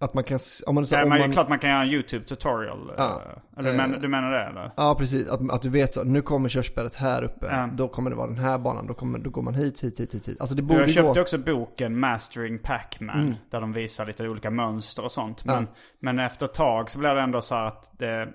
Att 0.00 0.14
man 0.14 0.24
kan, 0.24 0.38
om 0.66 0.74
man, 0.74 0.86
så, 0.86 0.94
Ja, 0.94 1.02
om 1.02 1.08
men 1.08 1.18
är 1.18 1.22
man 1.22 1.32
klart 1.32 1.48
man 1.48 1.58
kan 1.58 1.70
göra 1.70 1.82
en 1.82 1.88
YouTube-tutorial. 1.88 2.94
Ja. 2.98 3.22
eh, 3.26 3.58
Eller 3.58 3.70
du, 3.72 3.80
Eh. 3.82 3.88
men, 3.90 4.00
du 4.00 4.08
menar 4.08 4.30
det 4.30 4.44
eller? 4.44 4.70
Ja, 4.76 4.94
precis. 4.98 5.28
Att, 5.28 5.50
att 5.52 5.62
du 5.62 5.68
vet 5.68 5.92
så, 5.92 6.04
nu 6.04 6.22
kommer 6.22 6.48
körsbäret 6.48 6.94
här 6.94 7.24
uppe. 7.24 7.46
Ja. 7.46 7.68
Då 7.72 7.88
kommer 7.88 8.10
det 8.10 8.16
vara 8.16 8.26
den 8.26 8.38
här 8.38 8.58
banan. 8.58 8.86
Då, 8.86 8.94
kommer, 8.94 9.18
då 9.18 9.30
går 9.30 9.42
man 9.42 9.54
hit, 9.54 9.84
hit, 9.84 10.00
hit, 10.00 10.14
hit. 10.14 10.40
Alltså 10.40 10.56
det 10.56 10.60
Jag 10.60 10.66
borde 10.68 10.88
köpte 10.88 11.12
gå... 11.14 11.20
också 11.20 11.38
boken 11.38 11.98
Mastering 12.00 12.58
Pac-Man. 12.58 13.20
Mm. 13.20 13.34
Där 13.50 13.60
de 13.60 13.72
visar 13.72 14.06
lite 14.06 14.28
olika 14.28 14.50
mönster 14.50 15.04
och 15.04 15.12
sånt. 15.12 15.42
Ja. 15.46 15.54
Men, 15.54 15.68
men 16.00 16.18
efter 16.26 16.46
ett 16.46 16.54
tag 16.54 16.90
så 16.90 16.98
blev 16.98 17.14
det 17.14 17.20
ändå 17.22 17.40
så 17.40 17.54
att 17.54 17.98
det... 17.98 18.28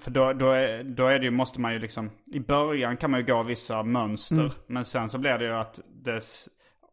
För 0.00 0.10
då, 0.10 0.32
då, 0.32 0.50
är, 0.50 0.84
då 0.84 1.06
är 1.06 1.18
det 1.18 1.24
ju, 1.24 1.30
måste 1.30 1.60
man 1.60 1.72
ju 1.72 1.78
liksom... 1.78 2.10
I 2.32 2.40
början 2.40 2.96
kan 2.96 3.10
man 3.10 3.20
ju 3.20 3.26
gå 3.26 3.42
vissa 3.42 3.82
mönster. 3.82 4.36
Mm. 4.36 4.50
Men 4.66 4.84
sen 4.84 5.08
så 5.08 5.18
blir 5.18 5.38
det 5.38 5.44
ju 5.44 5.52
att 5.56 5.80
det, 6.04 6.20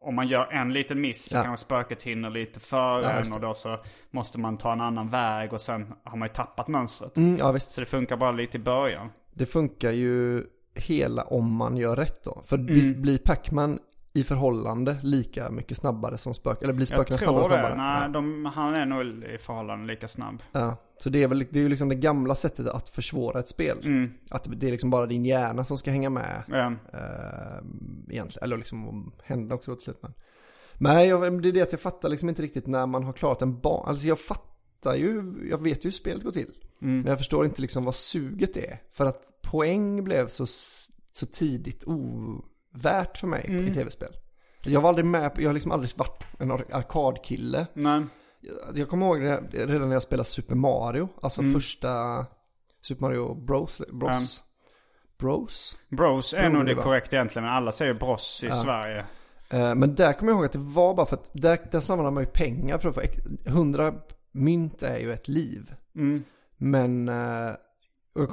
om 0.02 0.16
man 0.16 0.28
gör 0.28 0.46
en 0.52 0.74
liten 0.74 1.02
miss 1.02 1.30
så 1.30 1.36
Ja. 1.36 1.44
kanske 1.44 1.66
spöket 1.66 2.04
hinner 2.04 2.30
lite 2.30 2.60
före 2.60 3.04
Ja, 3.04 3.10
en. 3.10 3.34
Och 3.34 3.40
då 3.40 3.54
så 3.54 3.78
måste 4.12 4.40
man 4.40 4.58
ta 4.58 4.74
en 4.74 4.82
annan 4.82 5.10
väg 5.10 5.54
och 5.54 5.62
sen 5.62 5.94
har 6.04 6.18
man 6.18 6.28
ju 6.28 6.34
tappat 6.34 6.68
mönstret. 6.68 7.18
Mm, 7.18 7.38
ja, 7.38 7.52
visst. 7.52 7.74
Så 7.74 7.82
det 7.82 7.88
funkar 7.88 8.18
bara 8.18 8.32
lite 8.32 8.58
i 8.58 8.60
början. 8.60 9.10
Det 9.34 9.46
funkar 9.46 9.92
ju 9.92 10.44
hela 10.76 11.24
om 11.24 11.54
man 11.56 11.78
gör 11.78 11.96
rätt 11.96 12.24
då. 12.24 12.44
För 12.46 12.56
Mm. 12.58 12.74
visst 12.74 12.96
blir 12.96 13.18
Pac-Man 13.18 13.80
i 14.18 14.24
förhållande 14.24 14.98
lika 15.04 15.52
mycket 15.52 15.78
snabbare 15.78 16.18
som 16.18 16.34
spök? 16.34 16.62
Eller 16.62 16.74
blir 16.74 16.92
Jag 16.92 17.00
spökena 17.00 17.18
snabbare 17.18 17.46
tror 17.46 17.54
och 17.54 17.68
det. 17.68 17.74
snabbare? 17.74 18.00
Nej, 18.00 18.14
de, 18.14 18.46
han 18.46 18.76
är 18.76 18.86
nog 18.86 19.24
i 19.24 19.38
förhållande 19.38 19.94
lika 19.94 20.08
snabb. 20.08 20.44
Ja, 20.52 20.78
så 20.98 21.10
det 21.10 21.24
är 21.24 21.28
väl 21.28 21.46
det 21.50 21.60
är 21.60 21.70
liksom 21.70 21.90
det 21.90 21.96
gamla 21.96 22.36
sättet 22.36 22.68
att 22.68 22.90
försvåra 22.90 23.40
ett 23.40 23.50
spel. 23.50 23.78
Mm. 23.84 24.12
Att 24.30 24.48
det 24.60 24.68
är 24.68 24.72
liksom 24.72 24.90
bara 24.90 25.06
din 25.06 25.26
hjärna 25.26 25.64
som 25.64 25.78
ska 25.78 25.92
hänga 25.92 26.10
med. 26.10 26.44
Ja. 26.48 26.66
Eh, 26.94 27.64
egentligen, 28.10 28.44
eller 28.44 28.58
liksom 28.58 28.88
om 28.88 29.12
händerna 29.24 29.56
också 29.56 29.72
då 29.72 29.76
till 29.76 29.84
slut. 29.84 30.00
Men. 30.02 30.14
Nej, 30.80 31.08
jag, 31.08 31.42
det 31.42 31.50
är 31.50 31.54
det 31.54 31.62
att 31.62 31.72
jag 31.72 31.82
fattar 31.82 32.10
liksom 32.10 32.30
inte 32.30 32.42
riktigt 32.42 32.68
när 32.68 32.86
man 32.86 33.04
har 33.04 33.14
klarat 33.14 33.42
en 33.42 33.60
bana. 33.60 33.90
Alltså 33.90 34.08
jag 34.08 34.20
fattar 34.20 34.96
ju, 34.96 35.34
jag 35.50 35.64
vet 35.64 35.86
ju 35.86 35.88
hur 35.88 35.92
spelet 35.92 36.24
går 36.24 36.32
till. 36.32 36.52
Mm. 36.82 36.98
Men 36.98 37.06
jag 37.06 37.18
förstår 37.18 37.46
inte 37.46 37.62
liksom 37.62 37.86
vad 37.86 37.96
suget 37.96 38.58
är. 38.58 38.82
För 38.92 39.06
att 39.06 39.42
poäng 39.42 40.04
blev 40.04 40.28
så, 40.28 40.46
så 41.12 41.26
tidigt 41.26 41.84
ovärt 42.76 43.18
för 43.18 43.28
mig 43.28 43.46
Mm. 43.50 43.66
i 43.68 43.74
tv-spel. 43.74 44.12
Jag 44.64 44.82
var 44.82 44.90
aldrig 44.90 45.06
med 45.06 45.34
på, 45.36 45.42
jag 45.42 45.50
har 45.50 45.54
liksom 45.54 45.72
aldrig 45.72 45.92
varit 45.98 46.24
en 46.40 46.52
ar- 46.52 46.66
arkadkille. 46.72 47.68
Nej. 47.74 48.04
Jag, 48.42 48.78
jag 48.78 48.90
kommer 48.90 49.06
ihåg 49.06 49.22
redan 49.54 49.88
när 49.90 49.96
jag 49.96 50.04
spelade 50.04 50.30
Super 50.30 50.56
Mario. 50.56 51.10
Alltså 51.22 51.42
första 51.54 52.26
Super 52.82 53.02
Mario 53.02 53.34
Bros. 53.46 53.82
Bros. 53.94 54.44
Bros? 55.20 55.78
Bros 55.90 56.34
är 56.34 56.50
nog 56.50 56.66
det 56.66 56.76
korrekt 56.76 57.14
egentligen, 57.14 57.46
men 57.46 57.54
alla 57.54 57.72
säger 57.72 57.94
bros 57.94 58.44
i 58.44 58.48
Ja. 58.48 58.54
Sverige. 58.56 59.06
Eh, 59.50 59.76
Men 59.76 59.96
där 59.96 60.14
kommer 60.14 60.32
jag 60.32 60.38
ihåg 60.38 60.46
att 60.46 60.52
det 60.52 60.60
var 60.60 60.94
bara 60.94 61.06
för 61.06 61.16
att 61.16 61.30
där, 61.34 61.60
där 61.72 61.80
samlar 61.80 62.12
man 62.12 62.24
ju 62.24 62.30
pengar 62.30 62.78
för 62.78 62.90
att 62.90 62.96
få, 62.96 63.02
ex- 63.02 63.18
100 63.46 63.94
mynt 64.32 64.82
är 64.84 64.98
ju 64.98 65.14
ett 65.14 65.28
liv. 65.28 65.74
Mm. 65.96 66.24
Men 66.58 67.10
eh, 67.10 67.52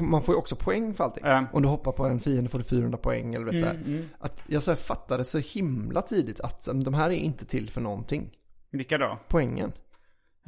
man 0.01 0.23
får 0.23 0.35
ju 0.35 0.39
också 0.39 0.57
poäng 0.57 0.95
för 0.95 1.05
allting. 1.05 1.25
Ja. 1.27 1.45
Om 1.53 1.63
du 1.63 1.69
hoppar 1.69 1.93
på 1.93 2.05
en 2.07 2.21
fiende 2.21 2.51
får 2.51 2.59
du 2.59 2.65
400 2.65 2.99
poäng 2.99 3.35
eller 3.35 3.45
vet 3.45 3.61
så 3.61 3.67
här. 3.67 3.75
Mm, 3.75 3.87
mm. 3.87 4.09
Att 4.19 4.45
jag 4.47 4.63
så 4.63 4.71
här 4.71 4.77
fattade 4.79 5.25
så 5.25 5.39
himla 5.39 6.03
tidigt 6.03 6.41
att 6.41 6.69
de 6.85 6.95
här 6.95 7.11
är 7.11 7.15
inte 7.15 7.45
till 7.47 7.71
för 7.71 7.81
någonting. 7.81 8.31
Vilka 8.71 8.99
då? 8.99 9.19
Poängen. 9.29 9.73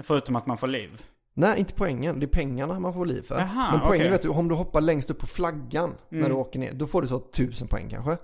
Förutom 0.03 0.37
att 0.37 0.47
man 0.47 0.59
får 0.59 0.67
liv. 0.67 1.03
Nej, 1.35 1.59
inte 1.59 1.75
poängen. 1.75 2.21
Det 2.21 2.27
är 2.27 2.29
pengarna 2.29 2.81
man 2.81 2.95
får 2.95 3.07
liv 3.07 3.23
för. 3.23 3.39
Jaha, 3.39 3.69
Men 3.73 3.81
poängen 3.81 4.07
är 4.07 4.13
att 4.15 4.23
du, 4.23 4.29
om 4.29 4.49
du 4.49 4.55
hoppar 4.55 4.81
längst 4.81 5.11
upp 5.11 5.19
på 5.19 5.27
flaggan 5.27 5.95
när 6.09 6.19
Mm. 6.19 6.31
du 6.31 6.35
åker 6.37 6.59
ner, 6.59 6.73
då 6.75 6.87
får 6.87 7.03
du 7.03 7.09
så 7.09 7.17
1000 7.17 7.69
poäng 7.69 7.89
kanske. 7.91 8.17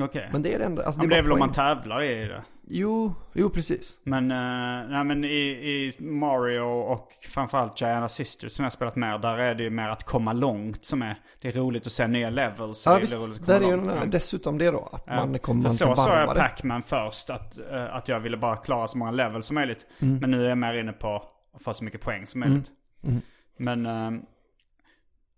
Okej. 0.00 0.28
Men 0.32 0.42
det 0.42 0.54
är 0.54 0.58
det 0.58 0.64
enda. 0.64 0.84
Alltså, 0.84 0.98
Ja, 0.98 1.02
men 1.02 1.08
det 1.10 1.16
är 1.16 1.22
väl 1.22 1.32
om 1.32 1.38
man 1.38 1.48
poäng. 1.48 1.54
tävlar 1.76 2.02
i 2.02 2.28
det. 2.28 2.44
Jo, 2.68 3.14
jo 3.34 3.50
precis. 3.50 3.98
Men, 4.02 4.24
uh, 4.30 4.90
nej, 4.90 5.04
men 5.04 5.24
i, 5.24 5.36
i 5.48 5.96
Mario 5.98 6.60
och 6.60 7.08
framförallt 7.28 7.80
Giana 7.80 8.08
Sisters 8.08 8.52
som 8.52 8.62
jag 8.62 8.66
har 8.66 8.70
spelat 8.70 8.96
med, 8.96 9.20
där 9.20 9.38
är 9.38 9.54
det 9.54 9.62
ju 9.62 9.70
mer 9.70 9.88
att 9.88 10.04
komma 10.04 10.32
långt 10.32 10.84
som 10.84 11.02
är, 11.02 11.18
det 11.40 11.48
är 11.48 11.52
roligt 11.52 11.86
att 11.86 11.92
se 11.92 12.06
nya 12.06 12.30
levels. 12.30 12.86
Ja 12.86 12.92
det 12.92 12.96
är 12.98 13.00
visst, 13.00 13.16
roligt 13.16 13.40
att 13.40 13.46
där 13.46 13.60
komma 13.60 13.92
är 13.92 13.96
ju 13.96 14.02
en- 14.02 14.10
dessutom 14.10 14.58
det 14.58 14.70
då. 14.70 14.88
Att 14.92 15.04
Ja. 15.06 15.26
man 15.26 15.38
kommer 15.38 15.62
man 15.62 15.72
så 15.72 15.96
sa 15.96 16.18
jag. 16.20 16.36
Pac-Man 16.36 16.82
först, 16.82 17.30
att, 17.30 17.58
eh, 17.70 17.94
att 17.94 18.08
jag 18.08 18.20
ville 18.20 18.36
bara 18.36 18.56
klara 18.56 18.88
så 18.88 18.98
många 18.98 19.10
levels 19.10 19.46
som 19.46 19.54
möjligt. 19.54 19.86
Mm. 19.98 20.18
Men 20.18 20.30
nu 20.30 20.44
är 20.44 20.48
jag 20.48 20.58
mer 20.58 20.74
inne 20.74 20.92
på 20.92 21.22
att 21.54 21.62
få 21.62 21.74
så 21.74 21.84
mycket 21.84 22.00
poäng 22.00 22.26
som 22.26 22.40
möjligt. 22.40 22.70
Mm. 23.04 23.20
Men, 23.58 23.86
eh, 23.86 24.22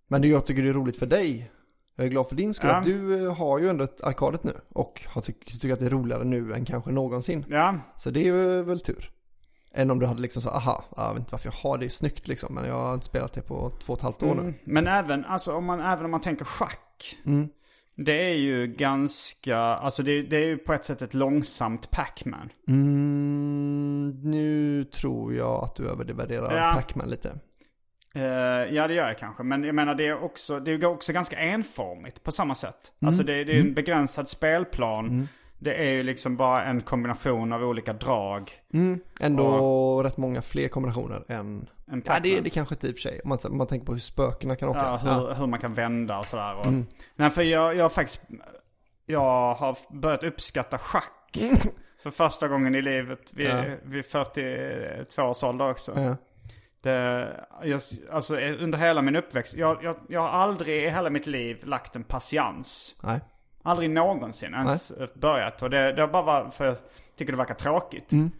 Men 0.09 0.23
det 0.23 0.29
jag 0.29 0.47
tycker 0.47 0.63
det 0.63 0.69
är 0.69 0.73
roligt 0.75 0.99
för 0.99 1.07
dig, 1.07 1.51
jag 1.99 2.07
är 2.07 2.11
glad 2.11 2.29
för 2.29 2.37
din 2.37 2.55
skull, 2.55 2.71
Ja. 2.71 2.77
att 2.77 2.85
du 2.85 3.27
eh, 3.27 3.35
har 3.35 3.59
ju 3.59 3.69
ändå 3.69 3.85
ett 3.85 4.05
arkadet 4.05 4.45
nu. 4.45 4.53
Och 4.73 5.03
har 5.07 5.21
tyck, 5.23 5.45
tycker 5.61 5.73
att 5.73 5.79
det 5.81 5.87
är 5.87 5.91
roligare 5.91 6.25
nu 6.25 6.53
än 6.53 6.65
kanske 6.65 6.91
någonsin. 6.91 7.45
ja. 7.49 7.75
Så 7.97 8.11
det 8.11 8.21
är 8.21 8.25
ju 8.25 8.63
väl 8.63 8.81
tur. 8.81 9.11
Än 9.75 9.91
om 9.91 9.99
du 9.99 10.07
hade 10.07 10.21
liksom 10.21 10.43
så, 10.43 10.49
aha, 10.49 10.85
jag 10.97 11.11
vet 11.11 11.19
inte 11.19 11.33
varför 11.33 11.47
jag 11.49 11.71
har 11.71 11.79
det, 11.79 11.85
är 11.87 11.89
snyggt 11.89 12.29
liksom. 12.29 12.55
Men 12.55 12.65
jag 12.65 12.75
har 12.81 12.95
inte 12.95 13.07
spelat 13.07 13.33
det 13.33 13.43
på 13.43 13.71
två 13.81 13.93
och 13.93 13.99
ett 13.99 14.03
halvt 14.03 14.23
år 14.23 14.33
Mm. 14.33 14.47
nu. 14.47 14.55
Men 14.65 14.87
även, 14.87 15.25
alltså, 15.25 15.53
om 15.53 15.65
man, 15.65 15.81
även 15.81 16.05
om 16.05 16.11
man 16.11 16.21
tänker 16.21 16.45
schack. 16.45 17.17
Mm. 17.27 17.49
Det 17.97 18.31
är 18.31 18.35
ju 18.35 18.67
ganska, 18.67 19.59
alltså 19.59 20.03
det, 20.03 20.23
det 20.23 20.37
är 20.37 20.47
ju 20.47 20.59
på 20.59 20.73
ett 20.73 20.85
sätt 20.85 21.03
ett 21.03 21.15
långsamt 21.15 21.91
Pac-Man. 21.91 22.51
Mm, 22.69 24.21
nu 24.23 24.85
tror 24.85 25.35
jag 25.35 25.65
att 25.65 25.75
du 25.77 25.89
övervärderar 25.89 26.57
Ja. 26.57 26.73
Pac-Man 26.75 27.09
lite. 27.09 27.39
Eh, 28.19 28.75
ja 28.75 28.89
det 28.89 28.95
gör 28.95 29.09
jag 29.09 29.19
kanske. 29.19 29.43
Men 29.43 29.65
jag 29.65 29.75
menar 29.75 29.95
det 29.95 30.07
är 30.07 30.23
också, 30.25 30.61
det 30.61 30.73
är 30.73 30.85
också 30.85 31.13
ganska 31.13 31.37
enformigt 31.39 32.23
på 32.25 32.33
samma 32.33 32.55
sätt. 32.55 32.93
Mm. 33.01 33.09
Alltså 33.09 33.23
det, 33.23 33.45
det 33.45 33.57
är 33.57 33.61
en 33.61 33.75
begränsad 33.75 34.29
spelplan. 34.29 35.29
Det 35.59 35.75
är 35.75 35.91
ju 35.91 36.03
liksom 36.03 36.37
bara 36.37 36.65
en 36.65 36.81
kombination 36.83 37.53
av 37.53 37.63
olika 37.63 37.93
drag. 37.93 38.53
Mm, 38.75 39.01
ändå 39.21 40.03
rätt 40.03 40.17
många 40.17 40.43
fler 40.43 40.69
kombinationer 40.69 41.25
än... 41.29 41.69
En 41.91 42.03
Ja, 42.07 42.13
det, 42.23 42.41
det 42.41 42.51
kanske 42.51 42.75
inte 42.75 42.87
i 42.89 42.91
och 42.91 42.95
för 42.95 43.01
sig. 43.01 43.21
Om 43.25 43.29
man, 43.29 43.39
om 43.45 43.59
man 43.59 43.67
tänker 43.67 43.87
på 43.87 43.93
hur 43.93 44.01
spökena 44.01 44.57
kan 44.57 44.69
åka. 44.69 44.79
Ja, 44.79 44.97
hur, 44.97 45.35
hur 45.35 45.47
man 45.47 45.61
kan 45.61 45.75
vända 45.75 46.19
och 46.19 46.27
sådär. 46.27 46.57
Och, 46.59 46.67
Mm. 46.67 46.87
Nej 47.17 47.31
för 47.31 47.43
jag, 47.43 47.77
jag 47.77 47.85
har 47.85 47.89
faktiskt, 47.91 48.21
jag 49.07 49.55
har 49.55 49.79
börjat 49.91 50.23
uppskatta 50.23 50.79
schack. 50.79 51.39
För 52.03 52.11
första 52.11 52.49
gången 52.49 52.75
i 52.75 52.83
livet 52.83 53.33
vid, 53.33 53.47
Ja. 53.49 53.63
vid 53.83 54.05
42 54.07 55.23
års 55.23 55.43
ålder 55.43 55.71
också. 55.71 55.93
Ja. 56.01 56.17
Det, 56.81 57.47
jag, 57.63 57.81
alltså 58.13 58.37
under 58.37 58.79
hela 58.79 59.03
min 59.03 59.17
uppväxt, 59.17 59.55
jag, 59.55 59.85
jag, 59.85 59.97
jag 60.09 60.21
har 60.21 60.29
aldrig 60.29 60.85
i 60.85 60.91
hela 60.91 61.11
mitt 61.11 61.27
liv 61.27 61.59
lagt 61.65 61.97
en 61.97 62.05
patiens. 62.05 62.97
Nej. 63.03 63.21
Aldrig 63.63 63.91
någonsin 63.91 64.55
ens 64.55 64.93
börjat. 65.15 65.63
Och 65.63 65.71
det, 65.71 65.93
det 65.93 66.01
har 66.01 66.09
bara 66.09 66.23
varit 66.23 66.55
för 66.55 66.65
jag 66.65 66.77
tycker 67.17 67.33
det 67.33 67.39
verkar 67.39 67.55
tråkigt. 67.55 68.13
Mm. 68.13 68.31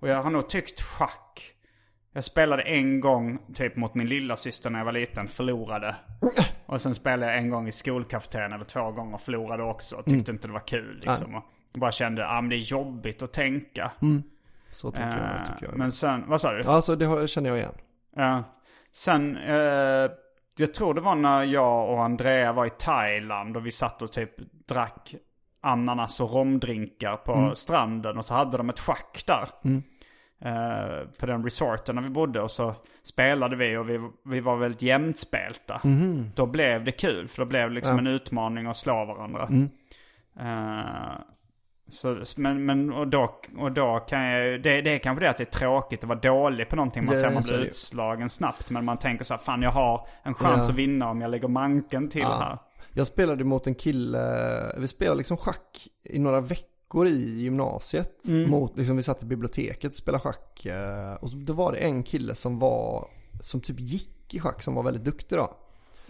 Och 0.00 0.08
jag 0.08 0.22
har 0.22 0.30
nog 0.30 0.48
tyckt 0.48 0.80
schack 0.80 1.52
Jag 2.12 2.24
spelade 2.24 2.62
en 2.62 3.00
gång 3.00 3.38
typ 3.54 3.76
mot 3.76 3.94
min 3.94 4.08
lilla 4.08 4.36
syster 4.36 4.70
när 4.70 4.78
jag 4.78 4.84
var 4.84 4.92
liten, 4.92 5.28
förlorade. 5.28 5.96
Och 6.66 6.80
sen 6.80 6.94
spelade 6.94 7.32
jag 7.32 7.38
en 7.40 7.50
gång 7.50 7.68
i 7.68 7.72
skolkafeterian 7.72 8.52
eller 8.52 8.64
två 8.64 8.90
gånger, 8.90 9.18
förlorade 9.18 9.62
också. 9.62 10.02
Tyckte 10.06 10.32
inte 10.32 10.46
det 10.46 10.52
var 10.52 10.66
kul 10.66 11.00
liksom. 11.02 11.34
Och 11.34 11.78
bara 11.80 11.92
kände, 11.92 12.28
ah, 12.28 12.40
men 12.40 12.50
det 12.50 12.56
är 12.56 12.58
jobbigt 12.58 13.22
att 13.22 13.32
tänka. 13.32 13.92
Så 14.74 14.90
tänker 14.90 15.18
Eh, 15.18 15.36
jag, 15.36 15.46
tycker 15.46 15.66
jag. 15.66 15.78
Men 15.78 15.92
sen, 15.92 16.24
vad 16.26 16.40
sa 16.40 16.52
du? 16.52 16.60
Ja, 16.64 16.82
så 16.82 16.94
det 16.94 17.28
känner 17.28 17.48
jag 17.50 17.58
igen. 17.58 17.74
Ja. 18.16 18.44
Sen, 18.92 19.36
eh, 19.36 20.10
jag 20.56 20.74
tror 20.74 20.94
det 20.94 21.00
var 21.00 21.14
när 21.14 21.42
jag 21.42 21.90
och 21.90 22.04
Andrea 22.04 22.52
var 22.52 22.66
i 22.66 22.70
Thailand 22.70 23.56
och 23.56 23.66
vi 23.66 23.70
satt 23.70 24.02
och 24.02 24.12
typ 24.12 24.30
drack 24.68 25.14
ananas 25.60 26.20
och 26.20 26.30
romdrinkar 26.32 27.16
på 27.16 27.54
stranden. 27.54 28.18
Och 28.18 28.24
så 28.24 28.34
hade 28.34 28.56
de 28.56 28.68
ett 28.68 28.80
schack 28.80 29.24
där. 29.26 29.48
Eh, 30.40 31.06
på 31.18 31.26
den 31.26 31.44
resorten 31.44 31.96
där 31.96 32.02
vi 32.02 32.10
bodde. 32.10 32.40
Och 32.40 32.50
så 32.50 32.74
spelade 33.02 33.56
vi 33.56 33.76
och 33.76 33.88
vi, 33.88 34.10
vi 34.24 34.40
var 34.40 34.56
väldigt 34.56 34.82
jämnspelta. 34.82 35.80
Då 36.34 36.46
blev 36.46 36.84
det 36.84 36.92
kul, 36.92 37.28
för 37.28 37.42
då 37.42 37.48
blev 37.48 37.68
det 37.68 37.74
liksom 37.74 37.98
en 37.98 38.06
utmaning 38.06 38.66
att 38.66 38.76
slå 38.76 39.04
varandra. 39.04 39.48
Eh, 40.40 41.18
så, 41.88 42.22
men, 42.36 42.64
men 42.66 42.92
och 42.92 43.08
då, 43.08 43.40
och 43.58 43.72
då 43.72 44.04
kan 44.08 44.22
jag 44.24 44.62
det, 44.62 44.80
det 44.80 44.90
är 44.94 44.98
kanske 44.98 45.24
det 45.24 45.30
att 45.30 45.36
det 45.38 45.44
är 45.44 45.58
tråkigt 45.58 46.02
att 46.02 46.08
vara 46.08 46.18
dålig 46.18 46.68
på 46.68 46.76
någonting. 46.76 47.04
Man 47.04 47.14
Det- 47.14 47.20
ser 47.20 47.30
man 47.30 47.42
blir 47.42 47.60
utslagen 47.60 48.30
snabbt. 48.30 48.70
Men 48.70 48.84
man 48.84 48.98
tänker 48.98 49.24
så 49.24 49.34
här, 49.34 49.40
fan 49.40 49.62
jag 49.62 49.70
har 49.70 50.08
en 50.22 50.34
chans 50.34 50.58
Ja. 50.64 50.70
att 50.70 50.74
vinna 50.78 51.10
om 51.10 51.20
jag 51.20 51.30
lägger 51.30 51.48
manken 51.48 52.08
till 52.08 52.24
här. 52.24 52.58
Jag 52.92 53.06
spelade 53.06 53.44
mot 53.44 53.66
en 53.66 53.74
kille, 53.74 54.18
vi 54.78 54.88
spelade 54.88 55.16
liksom 55.18 55.36
schack 55.36 55.88
i 56.04 56.18
några 56.18 56.40
veckor 56.40 57.06
i 57.06 57.40
gymnasiet. 57.40 58.24
Mm. 58.28 58.50
Mot, 58.50 58.76
liksom 58.78 58.96
vi 58.96 59.02
satt 59.02 59.22
i 59.22 59.26
biblioteket 59.26 59.90
och 59.90 59.94
spelade 59.96 60.22
schack. 60.22 60.66
eh, 60.66 61.14
Och 61.14 61.30
då 61.36 61.52
var 61.52 61.72
det 61.72 61.78
en 61.78 62.02
kille 62.02 62.34
som 62.34 62.58
var, 62.58 63.06
som 63.42 63.60
typ 63.60 63.80
gick 63.80 64.34
i 64.34 64.40
schack, 64.40 64.62
som 64.62 64.74
var 64.74 64.82
väldigt 64.82 65.04
duktig 65.04 65.38
då. 65.38 65.56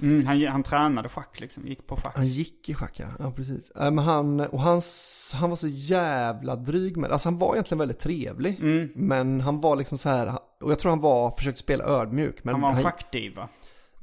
Mm, 0.02 0.26
han, 0.26 0.46
han 0.46 0.62
tränade 0.62 1.08
schack 1.08 1.40
liksom, 1.40 1.66
gick 1.66 1.86
på 1.86 1.96
schack. 1.96 2.12
Han 2.16 2.26
gick 2.26 2.68
i 2.68 2.74
schack 2.74 3.00
ja, 3.00 3.06
ja 3.18 3.30
precis. 3.36 3.70
Eh, 3.70 3.90
Men 3.90 3.98
han, 4.04 4.40
och 4.40 4.60
hans, 4.60 5.30
han 5.34 5.50
var 5.50 5.56
så 5.56 5.68
jävla 5.68 6.56
dryg 6.56 6.96
med 6.96 7.10
Alltså 7.12 7.28
han 7.28 7.38
var 7.38 7.54
egentligen 7.54 7.78
väldigt 7.78 7.98
trevlig. 7.98 8.58
Mm. 8.60 8.88
Men 8.94 9.40
han 9.40 9.60
var 9.60 9.76
liksom 9.76 9.98
så 9.98 10.08
här, 10.08 10.32
och 10.62 10.70
jag 10.70 10.78
tror 10.78 10.90
han 10.90 11.00
var, 11.00 11.30
försökte 11.30 11.60
spela 11.60 11.84
ödmjuk. 11.84 12.44
Men 12.44 12.54
Han 12.54 12.60
var 12.62 12.70
en 12.70 12.82
schackdiva. 12.82 13.48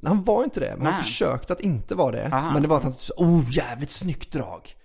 Han 0.05 0.23
var 0.23 0.43
inte 0.43 0.59
det, 0.59 0.73
men 0.77 0.85
han 0.85 0.93
Nej. 0.95 1.03
försökte 1.03 1.53
att 1.53 1.61
inte 1.61 1.95
vara 1.95 2.11
det. 2.11 2.27
Aha. 2.33 2.53
Men 2.53 2.61
det 2.61 2.67
var 2.67 2.77
att 2.77 2.83
han 2.83 2.93
sa, 2.93 3.13
oh 3.17 3.43
jävligt 3.51 3.91
snyggt 3.91 4.31
drag. 4.33 4.75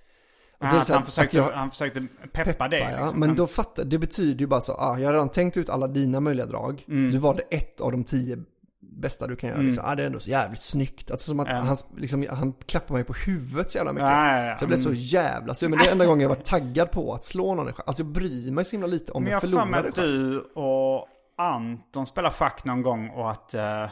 Och 0.58 0.66
är 0.66 0.78
att 0.78 0.88
han, 0.88 1.04
försökte, 1.04 1.36
jag- 1.36 1.52
han 1.52 1.70
försökte 1.70 2.00
peppa, 2.32 2.44
Peppa, 2.44 2.68
det. 2.68 2.78
ja. 2.78 2.88
Liksom. 3.02 3.20
Men 3.20 3.28
Han- 3.28 3.36
då 3.36 3.46
fattar, 3.46 3.84
det 3.84 3.98
betyder 3.98 4.40
ju 4.40 4.46
bara 4.46 4.60
så, 4.60 4.72
ah, 4.72 4.98
jag 4.98 5.06
har 5.08 5.12
redan 5.12 5.28
tänkt 5.28 5.56
ut 5.56 5.68
alla 5.70 5.88
dina 5.88 6.20
möjliga 6.20 6.46
drag. 6.46 6.84
Mm. 6.88 7.10
Du 7.12 7.18
valde 7.18 7.42
ett 7.50 7.80
av 7.80 7.92
de 7.92 8.04
tio 8.04 8.38
bästa 8.80 9.26
du 9.26 9.36
kan 9.36 9.50
göra. 9.50 9.60
Liksom. 9.60 9.84
Ah, 9.86 9.94
det 9.94 10.02
är 10.02 10.06
ändå 10.06 10.20
så 10.20 10.30
jävligt 10.30 10.62
snyggt. 10.62 11.10
Alltså 11.10 11.28
som 11.30 11.40
att 11.40 11.48
han, 11.48 11.76
liksom, 11.96 12.26
han 12.30 12.52
klappar 12.52 12.94
mig 12.94 13.04
på 13.04 13.12
huvudet 13.12 13.70
så 13.70 13.78
jävla 13.78 13.92
mycket. 13.92 14.06
Ja, 14.08 14.38
ja, 14.38 14.44
ja. 14.44 14.56
Så 14.56 14.62
jag 14.62 14.68
blev 14.68 14.78
så 14.78 14.88
Mm. 14.88 15.00
jävla 15.00 15.54
så, 15.54 15.68
Men 15.68 15.78
det 15.78 15.86
är 15.88 15.92
enda 15.92 16.06
gången 16.06 16.20
jag 16.20 16.28
var 16.28 16.36
taggad 16.36 16.90
på 16.90 17.14
att 17.14 17.24
slå 17.24 17.54
någon 17.54 17.68
i 17.68 17.72
schack. 17.72 17.88
Alltså 17.88 18.02
jag 18.02 18.12
bryr 18.12 18.50
mig 18.52 18.64
så 18.64 18.70
himla 18.72 18.86
lite 18.86 19.12
om 19.12 19.22
Men 19.22 19.32
jag 19.32 19.36
jag 19.36 19.40
har 19.58 19.64
förlorar 19.64 19.84
i 19.84 19.88
att 19.88 19.96
schack. 19.96 20.04
du 20.04 20.40
och 20.40 21.08
Anton 21.38 22.06
spelade 22.06 22.34
schack 22.34 22.64
någon 22.64 22.82
gång 22.82 23.08
och 23.10 23.30
att, 23.30 23.54
eh, 23.54 23.86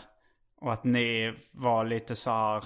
och 0.61 0.73
att 0.73 0.85
ni 0.85 1.35
var 1.53 1.85
lite 1.85 2.17
så 2.17 2.31
här, 2.31 2.65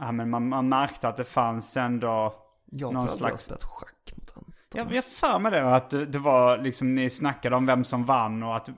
ja 0.00 0.12
men 0.12 0.30
man, 0.30 0.48
man 0.48 0.68
märkte 0.68 1.08
att 1.08 1.16
det 1.16 1.24
fanns 1.24 1.76
ändå 1.76 2.34
Jag 2.66 2.92
någon 2.94 3.06
tror 3.06 3.12
aldrig 3.12 3.28
jag 3.28 3.32
har 3.34 3.38
spelat 3.38 3.64
schack. 3.64 3.88
Jag, 4.74 4.92
jag 4.94 5.04
för 5.04 5.38
mig 5.38 5.52
det, 5.52 5.74
att 5.74 5.90
det, 5.90 6.06
det 6.06 6.18
var 6.18 6.58
liksom, 6.58 6.94
ni 6.94 7.10
snackade 7.10 7.56
om 7.56 7.66
vem 7.66 7.84
som 7.84 8.04
vann 8.04 8.42
och 8.42 8.56
att, 8.56 8.68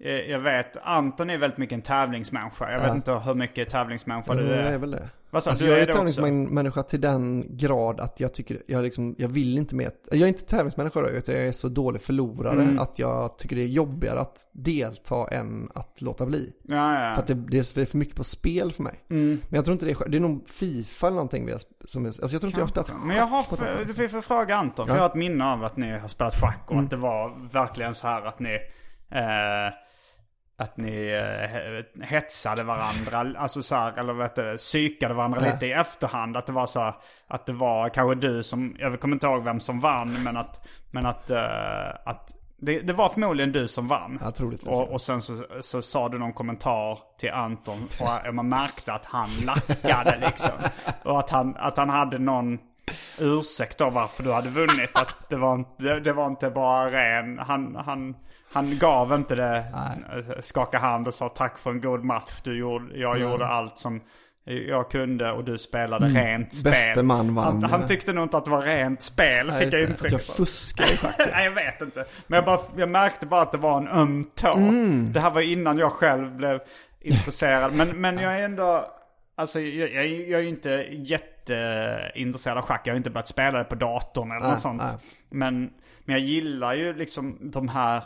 eh, 0.00 0.12
jag 0.12 0.40
vet, 0.40 0.76
Anton 0.82 1.30
är 1.30 1.38
väldigt 1.38 1.58
mycket 1.58 1.74
en 1.74 1.82
tävlingsmänniska. 1.82 2.72
Jag 2.72 2.80
vet 2.80 2.94
inte 2.94 3.12
hur 3.12 3.34
mycket 3.34 3.68
tävlingsmänniska 3.70 4.34
du 4.34 4.42
Jo, 4.42 4.48
är. 4.50 4.62
jag 4.64 4.72
är 4.72 4.78
väl 4.78 4.90
det. 4.90 5.08
Vad 5.34 5.48
alltså, 5.48 5.66
jag 5.66 5.78
är 5.78 5.82
är 5.82 5.92
tävlingsmänniska 5.92 6.82
till 6.82 7.00
den 7.00 7.56
grad 7.56 8.00
att 8.00 8.20
jag 8.20 8.34
tycker, 8.34 8.62
jag, 8.66 8.82
liksom, 8.82 9.14
jag 9.18 9.28
vill 9.28 9.58
inte 9.58 9.74
med, 9.74 9.90
jag 10.10 10.20
är 10.20 10.26
inte 10.26 10.44
tävlingsmänniska 10.46 11.00
då, 11.00 11.08
utan 11.08 11.34
jag 11.34 11.44
är 11.44 11.52
så 11.52 11.68
dålig 11.68 12.02
förlorare 12.02 12.62
Mm. 12.62 12.78
att 12.78 12.98
jag 12.98 13.38
tycker 13.38 13.56
det 13.56 13.62
är 13.62 13.66
jobbigare 13.66 14.20
att 14.20 14.38
delta 14.52 15.28
än 15.28 15.68
att 15.74 16.02
låta 16.02 16.26
bli. 16.26 16.52
Ja, 16.62 16.74
ja. 16.76 17.00
Mm. 17.00 17.14
För 17.14 17.20
att 17.22 17.26
det, 17.26 17.34
det 17.34 17.58
är 17.76 17.86
för 17.86 17.98
mycket 17.98 18.16
på 18.16 18.24
spel 18.24 18.72
för 18.72 18.82
mig. 18.82 19.04
Men 19.08 19.38
jag 19.48 19.64
tror 19.64 19.72
inte 19.72 19.84
det 19.86 19.90
är, 19.92 20.08
det 20.08 20.16
är 20.16 20.20
nog 20.20 20.48
Fifa 20.48 21.06
eller 21.06 21.14
någonting 21.14 21.46
vi 21.46 21.52
har, 21.52 21.60
som 21.84 22.06
alltså 22.06 22.22
jag 22.22 22.30
tror 22.40 22.46
inte 22.46 22.60
jag 22.60 22.64
har 22.64 22.70
spelat 22.70 22.88
schack 22.88 22.96
Men 23.04 23.16
jag 23.16 23.26
har, 23.26 23.42
för, 23.42 23.84
du 23.86 23.92
får 23.94 24.08
får 24.08 24.20
fråga 24.20 24.56
Anton, 24.56 24.86
för 24.86 24.92
Ja. 24.92 24.96
jag 24.96 25.02
har 25.02 25.08
ett 25.10 25.14
minne 25.16 25.44
av 25.44 25.64
att 25.64 25.76
ni 25.76 25.98
har 25.98 26.08
spelat 26.08 26.34
schack 26.40 26.62
och 26.66 26.72
Mm. 26.72 26.84
att 26.84 26.90
det 26.90 26.96
var 26.96 27.48
verkligen 27.52 27.94
så 27.94 28.06
här 28.06 28.22
att 28.22 28.38
ni 28.40 28.54
eh, 29.10 29.74
att 30.56 30.76
ni 30.76 31.08
eh, 31.08 32.04
hetsade 32.04 32.62
varandra, 32.62 33.40
alltså 33.40 33.62
så 33.62 33.74
här, 33.74 33.92
eller 33.98 34.12
vet 34.12 34.34
du, 34.34 34.56
psykade 34.56 35.14
varandra 35.14 35.40
Ja. 35.46 35.52
lite 35.52 35.66
i 35.66 35.72
efterhand. 35.72 36.36
Att 36.36 36.46
det 36.46 36.52
var 36.52 36.66
så 36.66 36.80
här, 36.80 36.94
att 37.28 37.46
det 37.46 37.52
var 37.52 37.88
kanske 37.88 38.14
du 38.28 38.42
som, 38.42 38.76
jag 38.78 39.00
kommer 39.00 39.16
inte 39.16 39.26
ihåg 39.26 39.44
vem 39.44 39.60
som 39.60 39.80
vann, 39.80 40.22
men 40.22 40.36
att, 40.36 40.66
men 40.90 41.06
att, 41.06 41.30
eh, 41.30 41.90
att 42.04 42.30
det, 42.56 42.80
det 42.80 42.92
var 42.92 43.08
förmodligen 43.08 43.52
du 43.52 43.68
som 43.68 43.88
vann. 43.88 44.18
Ja, 44.22 44.30
troligtvis, 44.30 44.72
och, 44.72 44.92
och 44.92 45.00
sen 45.00 45.22
så, 45.22 45.44
så 45.60 45.82
sa 45.82 46.08
du 46.08 46.18
någon 46.18 46.32
kommentar 46.32 46.98
till 47.18 47.30
Anton 47.30 47.88
och 48.28 48.34
man 48.34 48.48
märkte 48.48 48.92
att 48.92 49.06
han 49.06 49.28
lackade 49.46 50.18
liksom. 50.26 50.50
Och 51.02 51.18
att 51.18 51.30
han, 51.30 51.56
att 51.56 51.76
han 51.76 51.90
hade 51.90 52.18
någon 52.18 52.58
ursäkt 53.20 53.78
då 53.78 53.90
varför 53.90 54.22
du 54.22 54.32
hade 54.32 54.48
vunnit. 54.48 54.90
Att 54.94 55.14
det 55.30 55.36
var 55.36 55.54
inte, 55.54 55.82
det, 55.82 56.00
det 56.00 56.12
var 56.12 56.26
inte 56.26 56.50
bara 56.50 56.90
ren, 56.90 57.38
han, 57.38 57.76
han, 57.86 58.16
han 58.54 58.78
gav 58.78 59.12
inte 59.14 59.34
det, 59.34 59.64
skaka 60.40 60.78
hand 60.78 61.08
och 61.08 61.14
sa 61.14 61.28
tack 61.28 61.58
för 61.58 61.70
en 61.70 61.80
god 61.80 62.04
match. 62.04 62.40
Du 62.42 62.58
gjorde, 62.58 62.98
jag 62.98 63.20
gjorde 63.20 63.46
allt 63.46 63.78
som 63.78 64.00
jag 64.44 64.90
kunde 64.90 65.32
och 65.32 65.44
du 65.44 65.58
spelade 65.58 66.06
rent 66.06 66.52
spel. 66.52 66.72
Mm. 66.72 66.86
Bäste 66.88 67.02
man 67.02 67.34
vann, 67.34 67.62
Han, 67.62 67.70
han 67.70 67.86
tyckte 67.88 68.12
nog 68.12 68.24
inte 68.24 68.36
att 68.36 68.44
det 68.44 68.50
var 68.50 68.62
rent 68.62 69.02
spel, 69.02 69.46
Nej, 69.46 69.64
fick 69.64 69.74
jag 69.74 69.82
intryck 69.82 70.12
att 70.12 70.28
jag 70.28 70.30
av. 70.30 70.46
fuskar 70.46 70.84
i. 70.84 70.98
Nej, 71.32 71.44
jag 71.44 71.52
vet 71.52 71.80
inte. 71.80 72.04
Men 72.26 72.36
jag, 72.36 72.44
bara, 72.44 72.60
jag 72.76 72.88
märkte 72.88 73.26
bara 73.26 73.42
att 73.42 73.52
det 73.52 73.58
var 73.58 73.78
en 73.78 73.88
öm 73.88 74.30
tå. 74.34 74.52
Mm. 74.54 75.12
Det 75.12 75.20
här 75.20 75.30
var 75.30 75.40
innan 75.40 75.78
jag 75.78 75.92
själv 75.92 76.36
blev 76.36 76.60
intresserad. 77.00 77.72
Men, 77.72 77.88
men 77.88 78.18
jag 78.18 78.34
är 78.34 78.40
ändå... 78.42 78.86
Alltså 79.36 79.60
jag, 79.60 79.92
jag, 79.92 80.06
jag 80.06 80.40
är 80.40 80.42
ju 80.42 80.48
inte 80.48 80.70
jätteintresserad 80.90 82.58
av 82.58 82.64
schack. 82.64 82.80
Jag 82.84 82.92
har 82.92 82.96
inte 82.96 83.10
börjat 83.10 83.28
spela 83.28 83.58
det 83.58 83.64
på 83.64 83.74
datorn 83.74 84.30
eller 84.30 84.40
Nej, 84.40 84.50
något 84.50 84.60
sånt. 84.60 84.82
nej. 84.82 84.94
Men, 85.30 85.60
men 86.04 86.16
jag 86.16 86.20
gillar 86.20 86.74
ju 86.74 86.92
liksom 86.92 87.38
de 87.50 87.68
här 87.68 88.04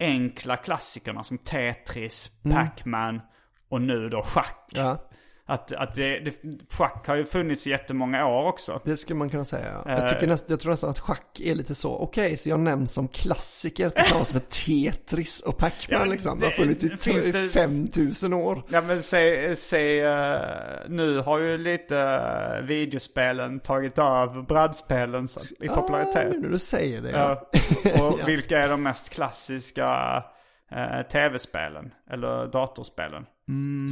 enkla 0.00 0.56
klassikerna 0.56 1.24
som 1.24 1.38
Tetris, 1.38 2.30
Pac-Man 2.42 3.20
och 3.68 3.82
nu 3.82 4.08
då 4.08 4.22
schack. 4.22 4.72
Mm. 4.74 4.86
Ja, 4.86 5.08
Att, 5.50 5.72
att 5.72 5.94
det, 5.94 6.18
det, 6.20 6.32
schack 6.70 7.06
har 7.06 7.14
ju 7.16 7.24
funnits 7.24 7.66
i 7.66 7.70
jättemånga 7.70 8.26
år 8.26 8.48
också. 8.48 8.80
det 8.84 8.96
skulle 8.96 9.18
man 9.18 9.30
kunna 9.30 9.44
säga. 9.44 9.66
ja. 9.84 9.90
Jag, 9.90 10.04
Eh. 10.04 10.08
tycker 10.08 10.26
näst, 10.26 10.44
jag 10.50 10.60
tror 10.60 10.70
nästan 10.70 10.90
att 10.90 10.98
schack 10.98 11.40
är 11.40 11.54
lite 11.54 11.74
så, 11.74 11.96
okej, 11.98 12.36
så 12.36 12.48
jag 12.48 12.60
nämns 12.60 12.92
som 12.92 13.08
klassiker 13.08 13.90
tillsammans 13.90 14.32
med 14.34 14.48
Tetris 14.48 15.40
och 15.40 15.56
Pac-Man 15.58 16.00
Ja, 16.00 16.04
liksom. 16.04 16.38
Det 16.40 16.46
har 16.46 16.50
funnits 16.52 16.84
i 16.84 17.32
det- 17.32 17.48
5000 17.48 18.32
år. 18.32 18.62
Ja 18.68 18.80
men 18.80 19.02
säg, 19.02 19.56
säg 19.56 20.00
eh, 20.00 20.40
nu 20.88 21.18
har 21.18 21.38
ju 21.38 21.58
lite 21.58 21.98
eh, 21.98 22.62
videospelen 22.66 23.60
tagit 23.60 23.98
över 23.98 24.42
brädspelen 24.42 25.28
i 25.60 25.68
popularitet. 25.68 26.34
Ah, 26.34 26.38
nu 26.38 26.48
du 26.48 26.58
säger 26.58 27.02
det. 27.02 27.10
Ja. 27.10 27.48
Ja. 27.84 28.06
Och 28.08 28.18
Ja. 28.20 28.26
vilka 28.26 28.58
är 28.58 28.68
de 28.68 28.82
mest 28.82 29.10
klassiska 29.10 30.22
eh, 30.70 31.02
tv-spelen? 31.12 31.90
Eller 32.10 32.46
datorspelen? 32.46 33.26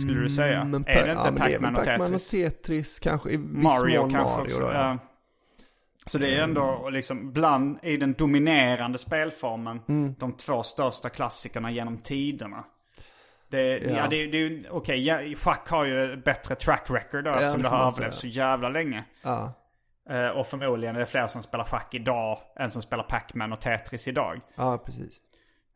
Skulle 0.04 0.20
du 0.22 0.30
säga? 0.30 0.64
Men 0.64 0.84
är 0.86 1.06
det 1.06 1.12
inte 1.12 1.22
ja, 1.24 1.32
Pac-Man 1.38 1.76
och 1.76 1.84
Pac-Man 1.84 2.14
och 2.14 2.20
Tetris? 2.20 2.30
Tetris 2.30 2.98
kanske, 2.98 3.30
i 3.30 3.38
Mario 3.38 4.00
mån 4.00 4.12
kanske 4.12 4.36
Mario 4.36 4.42
också. 4.46 4.60
då, 4.60 4.66
ja. 4.66 4.72
ja. 4.72 4.98
Så 6.06 6.18
det 6.18 6.34
är 6.36 6.42
ändå 6.42 6.88
liksom 6.90 7.32
bland, 7.32 7.78
i 7.82 7.96
den 7.96 8.12
dominerande 8.12 8.98
spelformen, 8.98 9.80
Mm. 9.88 10.14
de 10.18 10.32
två 10.32 10.62
största 10.62 11.08
klassikerna 11.08 11.70
genom 11.70 11.98
tiderna. 11.98 12.64
Det, 13.48 13.78
ja. 13.78 13.90
Ja. 13.96 14.06
det, 14.10 14.26
det 14.26 14.70
okej, 14.70 15.06
ja, 15.06 15.20
schack 15.36 15.68
har 15.68 15.84
ju 15.84 16.16
bättre 16.16 16.54
track 16.54 16.86
record 16.90 17.24
då, 17.24 17.30
eftersom 17.30 17.62
det 17.62 17.68
det 17.68 17.74
har 17.74 17.86
överlevt 17.86 18.14
så 18.14 18.26
jävla 18.26 18.68
länge. 18.68 19.04
Ja. 19.22 19.52
Eh, 20.10 20.28
och 20.28 20.46
förmodligen 20.46 20.96
är 20.96 21.00
det 21.00 21.06
fler 21.06 21.26
som 21.26 21.42
spelar 21.42 21.64
schack 21.64 21.94
idag 21.94 22.38
än 22.56 22.70
som 22.70 22.82
spelar 22.82 23.04
Pac-Man 23.04 23.52
och 23.52 23.60
Tetris 23.60 24.08
idag. 24.08 24.40
ja, 24.56 24.78
precis. 24.84 25.18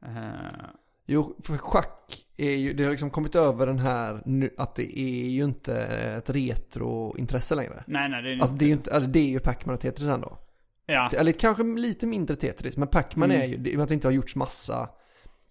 Eh, 0.06 0.66
Jo, 1.12 1.36
för 1.42 1.56
schack 1.58 2.26
är 2.36 2.50
ju, 2.54 2.72
det 2.72 2.84
har 2.84 2.90
liksom 2.90 3.10
kommit 3.10 3.34
över 3.34 3.66
den 3.66 3.78
här 3.78 4.22
nu, 4.26 4.50
att 4.58 4.74
det 4.74 4.98
är 5.00 5.28
ju 5.28 5.44
inte 5.44 5.82
ett 6.18 6.30
retrointresse 6.30 7.54
längre. 7.54 7.84
nej, 7.86 8.08
nej, 8.08 8.22
det 8.22 8.30
är 8.32 8.40
Alltså 8.40 8.56
det 8.56 8.64
är 8.64 8.66
ju 8.66 8.72
inte, 8.72 8.94
alltså 8.94 9.10
det 9.10 9.18
är 9.18 9.28
ju 9.28 9.40
Pac-Man 9.40 9.74
och 9.74 9.80
Tetris 9.80 10.06
ändå. 10.08 10.38
ja. 10.86 11.10
Eller 11.16 11.32
kanske 11.32 11.62
lite 11.62 12.06
mindre 12.06 12.36
Tetris, 12.36 12.76
men 12.76 12.88
Pac-Man 12.88 13.30
Mm. 13.30 13.42
är 13.42 13.46
ju, 13.46 13.54
i 13.70 13.72
och 13.72 13.76
med 13.76 13.82
att 13.82 13.88
det 13.88 13.94
inte 13.94 14.06
har 14.06 14.12
gjorts 14.12 14.36
massa, 14.36 14.88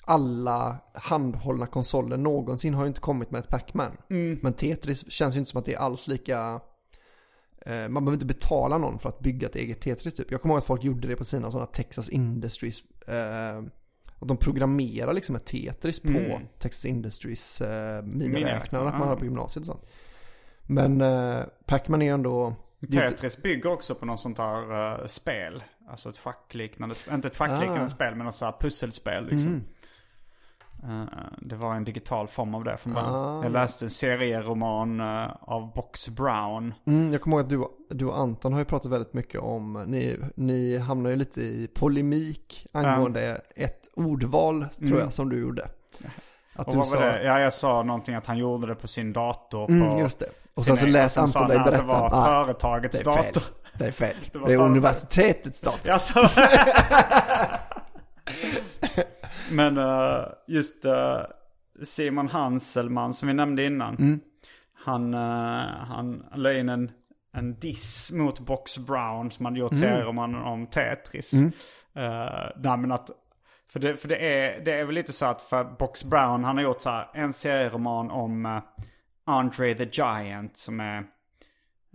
alla 0.03 0.77
handhållna 0.93 1.67
konsoler 1.67 2.17
någonsin 2.17 2.73
har 2.73 2.83
ju 2.83 2.87
inte 2.87 2.99
kommit 3.01 3.31
med 3.31 3.39
ett 3.39 3.49
Pac-Man. 3.49 3.91
Mm. 4.09 4.39
Men 4.41 4.53
Tetris 4.53 5.11
känns 5.11 5.35
ju 5.35 5.39
inte 5.39 5.51
som 5.51 5.59
att 5.59 5.65
det 5.65 5.73
är 5.73 5.79
alls 5.79 6.07
lika, 6.07 6.59
eh, 7.65 7.89
man 7.89 8.05
behöver 8.05 8.13
inte 8.13 8.25
betala 8.25 8.77
någon 8.77 8.99
för 8.99 9.09
att 9.09 9.19
bygga 9.19 9.47
ett 9.47 9.55
eget 9.55 9.81
Tetris 9.81 10.13
typ. 10.13 10.31
Jag 10.31 10.41
kommer 10.41 10.53
ihåg 10.53 10.57
att 10.59 10.65
folk 10.65 10.83
gjorde 10.83 11.07
det 11.07 11.15
på 11.15 11.25
sina 11.25 11.51
sådana 11.51 11.67
Texas 11.67 12.09
Industries, 12.09 12.83
eh, 13.07 13.63
Och 14.19 14.27
de 14.27 14.37
programmerar 14.37 15.13
liksom 15.13 15.35
ett 15.35 15.45
Tetris 15.45 15.99
på 15.99 16.07
Mm. 16.09 16.41
Texas 16.59 16.85
Industries 16.85 17.61
eh, 17.61 18.03
Miniräknare, 18.03 18.83
man 18.83 19.07
hade 19.07 19.19
på 19.19 19.25
gymnasiet 19.25 19.61
och 19.61 19.65
sånt. 19.65 19.85
Men 20.63 21.01
eh, 21.01 21.39
Pac-Man 21.65 22.01
är 22.01 22.05
ju 22.05 22.11
ändå... 22.11 22.55
Tetris 22.91 23.41
bygger 23.41 23.71
också 23.71 23.95
på 23.95 24.05
något 24.05 24.19
sånt 24.19 24.37
här 24.37 24.99
eh, 25.01 25.07
spel. 25.07 25.63
Alltså 25.89 26.09
ett 26.09 26.17
schackliknande, 26.17 26.95
inte 27.11 27.27
ett 27.27 27.35
schackliknande 27.37 27.83
Ah. 27.83 27.89
spel 27.89 28.15
men 28.15 28.25
något 28.25 28.35
sånt 28.35 28.55
här 28.55 28.61
pusselspel 28.61 29.23
liksom. 29.23 29.47
Mm. 29.51 29.63
Eh, 30.83 31.03
det 31.41 31.55
var 31.55 31.75
en 31.75 31.83
digital 31.83 32.27
form 32.27 32.55
av 32.55 32.63
det 32.63 32.77
från 32.77 32.93
början. 32.93 33.15
Ah. 33.15 33.43
Jag 33.43 33.51
läste 33.51 33.85
en 33.85 33.89
serieroman 33.89 34.99
eh, 34.99 35.27
av 35.41 35.73
Box 35.73 36.09
Brown. 36.09 36.73
Mm, 36.87 37.11
jag 37.11 37.21
kommer 37.21 37.37
ihåg 37.37 37.43
att 37.45 37.49
du, 37.49 37.63
du 37.95 38.05
och 38.05 38.19
Anton 38.19 38.53
har 38.53 38.59
ju 38.59 38.65
pratat 38.65 38.91
väldigt 38.91 39.13
mycket 39.13 39.41
om, 39.41 39.83
ni, 39.87 40.19
ni 40.35 40.77
hamnar 40.77 41.09
ju 41.09 41.15
lite 41.15 41.41
i 41.41 41.69
polemik 41.75 42.67
angående 42.71 43.41
ett 43.55 43.79
ordval 43.95 44.65
tror 44.77 44.87
Mm. 44.87 44.99
jag 44.99 45.13
som 45.13 45.29
du 45.29 45.41
gjorde. 45.41 45.67
Att 46.55 46.67
Och 46.67 46.75
du 46.75 46.83
sa, 46.83 46.99
det? 46.99 47.23
Ja, 47.23 47.39
jag 47.39 47.53
sa 47.53 47.83
någonting 47.83 48.15
att 48.15 48.27
han 48.27 48.37
gjorde 48.37 48.67
det 48.67 48.75
på 48.75 48.87
sin 48.87 49.13
dator. 49.13 49.65
På 49.67 49.71
Mm, 49.73 49.97
just 49.97 50.19
det. 50.19 50.25
Och 50.53 50.65
sen 50.65 50.77
så 50.77 50.85
lät 50.87 51.17
Anton 51.17 51.47
dig 51.47 51.57
berätta. 51.59 51.77
Det 51.81 51.87
var 51.87 52.09
Ah, 52.13 52.25
företagets 52.45 52.99
det 52.99 53.09
är 53.11 53.15
fel. 53.17 53.33
dator. 53.33 53.43
Det 53.77 53.85
är 53.87 53.91
fel. 53.91 54.15
Det 54.33 54.39
Det, 54.39 54.53
är 54.53 54.57
universitetets 54.57 55.61
dator. 55.61 55.89
Men 59.51 59.77
eh, 59.77 60.25
just 60.47 60.85
eh, 60.85 61.21
Simon 61.83 62.27
Hanselman 62.27 63.13
som 63.13 63.27
vi 63.27 63.33
nämnde 63.33 63.65
innan. 63.65 63.95
Mm. 63.95 64.19
Han, 64.85 65.13
uh, 65.13 65.19
han 65.87 66.25
la 66.35 66.53
in 66.53 66.69
en, 66.69 66.91
en 67.33 67.59
diss 67.59 68.11
mot 68.11 68.39
Box 68.39 68.77
Brown 68.77 69.31
som 69.31 69.45
hade 69.45 69.59
gjort 69.59 69.71
Mm. 69.71 69.81
serier 69.81 70.07
om, 70.07 70.17
om 70.35 70.67
Tetris. 70.67 71.33
Mm. 71.33 71.45
Uh, 71.97 72.49
nej, 72.55 72.77
men 72.77 72.91
att, 72.91 73.09
för 73.71 73.79
det, 73.79 73.97
för 73.97 74.07
det, 74.07 74.17
är, 74.17 74.59
det 74.65 74.73
är 74.73 74.85
väl 74.85 74.95
lite 74.95 75.13
så 75.13 75.25
att 75.25 75.41
för 75.41 75.63
Box 75.63 76.03
Brown 76.03 76.43
han 76.43 76.57
har 76.57 76.63
gjort 76.63 76.81
så 76.81 76.89
här, 76.89 77.09
en 77.13 77.33
serieroman 77.33 78.11
om 78.11 78.45
uh, 78.45 78.61
Andre 79.25 79.75
the 79.75 79.89
Giant 79.91 80.57
som 80.57 80.79
är 80.79 80.99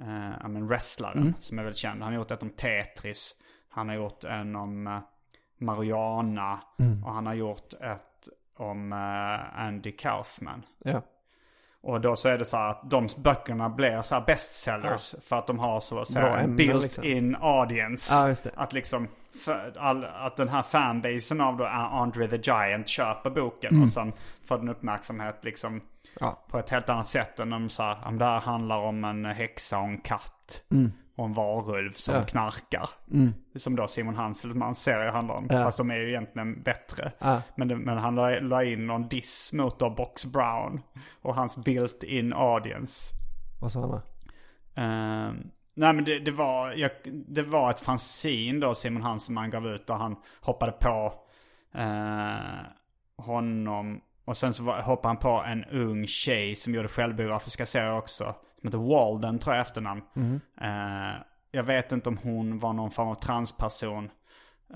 uh, 0.01 0.33
ja, 0.41 0.49
men 0.49 0.67
wrestlaren 0.69 1.19
Mm. 1.19 1.35
som 1.41 1.59
är 1.59 1.63
väldigt 1.63 1.79
känd. 1.79 2.03
Han 2.03 2.13
har 2.13 2.19
gjort 2.21 2.31
ett 2.31 2.43
om 2.43 2.51
Tetris. 2.51 3.35
Han 3.69 3.89
har 3.89 3.97
gjort 3.97 4.25
en 4.25 4.57
om 4.57 4.87
uh, 4.87 4.99
Mariana. 5.59 6.61
Mm. 6.79 7.05
Och 7.05 7.13
han 7.13 7.27
har 7.27 7.35
gjort 7.35 7.73
ett 7.73 8.29
om 8.57 8.93
uh, 8.93 9.61
Andy 9.61 9.93
Kaufman. 9.93 10.63
Ja. 10.85 11.03
Och 11.83 12.01
då 12.01 12.17
så 12.17 12.29
är 12.29 12.39
det 12.39 12.45
så 12.45 12.57
här 12.57 12.71
att 12.71 12.91
de 12.91 13.09
böckerna 13.17 13.69
blir 13.69 14.03
så 14.03 14.15
här 14.15 14.25
bestsellers. 14.27 15.15
För 15.25 15.37
att 15.37 15.47
de 15.47 15.59
har 15.59 15.81
så, 15.81 16.05
så 16.05 16.19
Bra 16.19 16.31
här, 16.31 16.45
en 16.45 16.57
built-in 16.57 17.29
liksom. 17.29 17.49
audience. 17.49 18.15
Ja. 18.15 18.53
Att 18.55 18.73
liksom, 18.73 19.09
all, 19.79 20.05
att 20.05 20.37
den 20.37 20.49
här 20.49 20.63
fanbasen 20.63 21.41
av 21.41 21.57
då 21.57 21.65
Andre 21.67 22.29
the 22.29 22.37
Giant 22.37 22.89
köper 22.89 23.31
boken. 23.31 23.71
Mm. 23.71 23.85
Och 23.85 23.91
sen 23.91 24.13
får 24.45 24.59
den 24.59 24.69
uppmärksamhet 24.69 25.45
liksom 25.45 25.81
Ja. 26.21 26.45
på 26.49 26.59
ett 26.59 26.71
helt 26.71 26.89
annat 26.89 27.09
sätt 27.09 27.41
än 27.41 27.53
om 27.53 27.69
så 27.71 27.83
här, 27.83 27.99
om 28.07 28.19
det 28.19 28.25
här 28.25 28.41
handlar 28.41 28.77
om 28.79 29.05
en 29.05 29.25
häxa 29.25 29.79
och 29.79 29.85
en 29.85 29.99
katt. 29.99 30.63
Mm. 30.73 30.93
Och 31.17 31.25
en 31.25 31.33
varulv 31.35 31.93
som 31.93 32.15
Ja. 32.15 32.23
knarkar. 32.25 32.91
Mm. 33.13 33.33
Som 33.57 33.77
då 33.77 33.87
Simon 33.87 34.15
Hanselmans 34.17 34.83
serie 34.83 35.11
handlar 35.11 35.35
om. 35.35 35.45
Ja. 35.49 35.57
Fast 35.65 35.79
de 35.79 35.91
är 35.91 35.97
ju 35.97 36.09
egentligen 36.09 36.63
bättre. 36.63 37.13
Ja. 37.19 37.43
Men, 37.57 37.69
det, 37.69 37.77
men 37.77 37.99
han 37.99 38.15
la, 38.15 38.41
la 38.41 38.65
in 38.65 38.87
någon 38.87 39.09
diss 39.09 39.53
mot 39.53 39.79
då 39.79 39.91
Box 39.91 40.25
Brown. 40.27 40.81
Och 41.23 41.35
hans 41.35 41.57
built-in 41.65 42.33
audience. 42.33 43.15
Vad 43.61 43.73
sa 43.73 43.81
han 43.81 43.91
då? 43.91 44.03
Ehm, 44.75 45.51
nej 45.75 45.93
men 45.93 46.05
det, 46.05 46.19
det, 46.19 46.31
var, 46.31 46.73
jag, 46.73 46.91
det 47.29 47.43
var 47.43 47.71
ett 47.71 47.81
fanzine 47.81 48.61
då 48.61 48.75
Simon 48.75 49.03
Hanselman 49.03 49.51
gav 49.51 49.67
ut. 49.67 49.87
Där 49.87 49.95
han 49.95 50.17
hoppade 50.41 50.73
på 50.73 51.13
eh, 51.75 52.67
honom. 53.25 54.01
Och 54.25 54.37
sen 54.37 54.53
så 54.55 54.63
var, 54.63 54.83
hoppade 54.83 55.09
han 55.09 55.17
på 55.17 55.45
en 55.47 55.65
ung 55.65 56.07
tjej 56.07 56.57
som 56.57 56.75
gjorde 56.75 56.89
självbiografiska 56.89 57.67
serier 57.67 57.97
också. 57.99 58.35
Som 58.65 58.69
heter 58.69 58.79
Walden 58.95 59.39
tror 59.39 59.55
jag 59.57 59.63
efternamn. 59.63 60.03
Mhm. 60.15 60.41
Eh, 60.61 61.15
jag 61.51 61.63
vet 61.65 61.93
inte 61.93 62.09
om 62.09 62.19
hon 62.23 62.59
var 62.59 62.73
någon 62.73 62.91
form 62.91 63.09
av 63.09 63.15
transperson. 63.15 64.11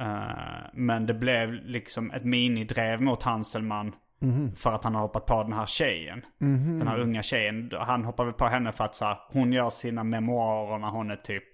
Eh, 0.01 0.67
men 0.73 1.07
det 1.07 1.15
blev 1.15 1.53
liksom 1.53 2.11
ett 2.11 2.25
minidrev 2.25 3.01
mot 3.03 3.23
Hanselman. 3.23 3.95
Mhm. 4.21 4.57
För 4.57 4.73
att 4.73 4.85
han 4.85 4.95
har 4.95 5.03
hoppat 5.03 5.27
på 5.27 5.43
den 5.43 5.53
här 5.53 5.67
tjejen. 5.67 6.23
Mhm. 6.39 6.79
Den 6.79 6.89
här 6.89 6.99
unga 7.01 7.23
tjejen. 7.23 7.71
Han 7.81 8.05
hoppade 8.05 8.33
på 8.33 8.47
henne 8.47 8.73
för 8.73 8.85
att 8.85 8.95
så 8.95 9.05
här, 9.05 9.19
hon 9.33 9.53
gör 9.53 9.71
sina 9.71 10.05
memoarer 10.05 10.79
när 10.79 10.89
hon 10.89 11.11
är 11.11 11.17
typ 11.17 11.45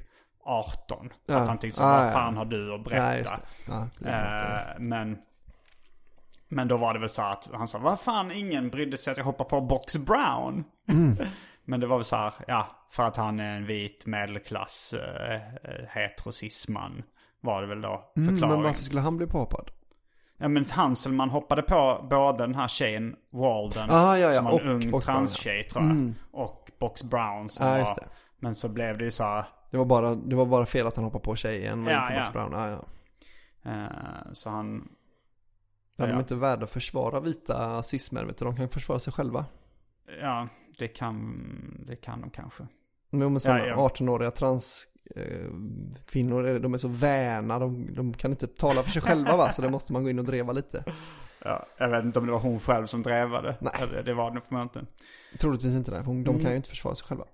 18. 0.44 1.10
Ja. 1.26 1.36
Att 1.36 1.48
han 1.48 1.58
tyckte 1.58 1.78
så 1.78 1.84
Ah, 1.84 1.96
vad 1.98 2.06
ja. 2.06 2.10
fan 2.10 2.36
har 2.36 2.44
du 2.44 2.74
att 2.74 2.84
berätta? 2.84 3.38
Ja. 3.68 3.88
Ja, 4.00 4.08
Eh, 4.10 4.78
men, 4.80 5.18
men 6.48 6.68
då 6.68 6.76
var 6.76 6.94
det 6.94 7.00
väl 7.00 7.08
så 7.08 7.22
att 7.22 7.48
han 7.52 7.68
sa, 7.68 7.78
vad 7.78 8.00
fan 8.00 8.32
ingen 8.32 8.70
brydde 8.70 8.96
sig 8.96 9.10
att 9.10 9.16
jag 9.18 9.24
hoppar 9.24 9.44
på 9.44 9.60
Box 9.60 9.96
Brown. 9.96 10.64
Mm. 10.88 11.16
men 11.64 11.80
det 11.80 11.86
var 11.86 11.96
väl 11.96 12.04
så 12.04 12.16
här, 12.16 12.34
ja, 12.46 12.66
för 12.90 13.02
att 13.02 13.16
han 13.16 13.40
är 13.40 13.56
en 13.56 13.66
vit 13.66 14.06
medelklass 14.06 14.94
uh, 14.94 15.00
heterosisman. 15.88 17.02
Var 17.40 17.60
det 17.62 17.68
väl 17.68 17.80
då 17.80 17.88
Mm, 17.88 18.26
men 18.26 18.28
förklaringen. 18.34 18.64
varför 18.64 18.82
skulle 18.82 19.00
han 19.00 19.16
bli 19.16 19.26
påhoppad? 19.26 19.70
Ja 20.36 20.48
men 20.48 20.64
Hanselman 20.70 21.30
hoppade 21.30 21.62
på 21.62 22.06
både 22.10 22.38
den 22.46 22.54
här 22.54 22.68
tjejen 22.68 23.16
Walden 23.32 23.90
Ah, 23.90 24.16
ja, 24.18 24.28
ja, 24.32 24.34
som 24.34 24.44
var 24.44 24.60
en 24.60 24.68
och 24.68 24.74
ung 24.74 24.90
Brown, 24.90 25.00
transtjej 25.00 25.60
ja. 25.62 25.70
tror 25.72 25.82
jag. 25.84 25.90
Mm. 25.92 26.14
Och 26.32 26.70
Box 26.80 27.02
Brown 27.02 27.48
som 27.48 27.66
Ja, 27.66 27.72
var... 27.72 27.78
just 27.78 27.96
det. 27.96 28.06
Men 28.38 28.54
så 28.54 28.68
blev 28.68 28.98
det 28.98 29.04
ju 29.04 29.10
så 29.10 29.24
här, 29.24 29.44
Det 29.70 29.76
var 29.78 29.84
bara, 29.84 30.14
det 30.14 30.36
var 30.36 30.46
bara 30.46 30.66
fel 30.66 30.86
att 30.86 30.96
han 30.96 31.04
hoppade 31.04 31.24
på 31.24 31.36
tjejen 31.36 31.86
och 31.86 31.92
Ja, 31.92 32.02
inte. 32.08 32.20
Box 32.20 32.32
Brown. 32.32 32.50
Ja, 32.52 32.68
ja. 32.70 32.84
eh, 33.72 34.32
så 34.32 34.50
han... 34.50 34.88
De 35.96 36.02
är 36.04 36.08
Ja. 36.08 36.18
inte 36.18 36.34
värda 36.34 36.64
att 36.64 36.70
försvara 36.70 37.20
vita 37.20 37.82
cismän. 37.82 38.32
De 38.38 38.56
kan 38.56 38.68
försvara 38.68 38.98
sig 38.98 39.12
själva. 39.12 39.44
Ja, 40.20 40.48
det 40.78 40.88
kan, 40.88 41.84
det 41.86 41.96
kan 41.96 42.20
de 42.20 42.30
kanske. 42.30 42.66
Men 43.10 43.32
med 43.32 43.42
sådana 43.42 43.60
Ja, 43.60 43.66
ja. 43.66 43.88
18-åriga 43.88 44.30
trans 44.30 44.86
eh, 45.16 45.22
kvinnor, 46.06 46.58
de 46.58 46.74
är 46.74 46.78
så 46.78 46.88
väna, 46.88 47.58
de, 47.58 47.94
de 47.94 48.14
kan 48.14 48.30
inte 48.30 48.46
tala 48.46 48.82
för 48.82 48.90
sig 48.90 49.02
själva 49.02 49.36
va, 49.36 49.50
så 49.52 49.62
det 49.62 49.70
måste 49.70 49.92
man 49.92 50.02
gå 50.04 50.10
in 50.10 50.18
och 50.18 50.24
dreva 50.24 50.52
lite. 50.52 50.84
Ja, 51.44 51.66
jag 51.78 51.90
vet 51.90 52.04
inte 52.04 52.18
om 52.18 52.26
det 52.26 52.32
var 52.32 52.40
hon 52.40 52.60
själv 52.60 52.86
som 52.86 53.02
drevade. 53.02 53.56
Nej. 53.60 53.72
Det, 53.92 54.02
det 54.02 54.14
var 54.14 54.30
det 54.30 54.40
förmodligen 54.48 54.86
inte. 54.86 54.92
Troligtvis 55.38 55.74
inte 55.76 55.90
det, 55.90 56.02
de 56.02 56.18
Mm. 56.28 56.40
kan 56.42 56.50
ju 56.50 56.56
inte 56.56 56.68
försvara 56.68 56.94
sig 56.94 57.06
själva. 57.06 57.24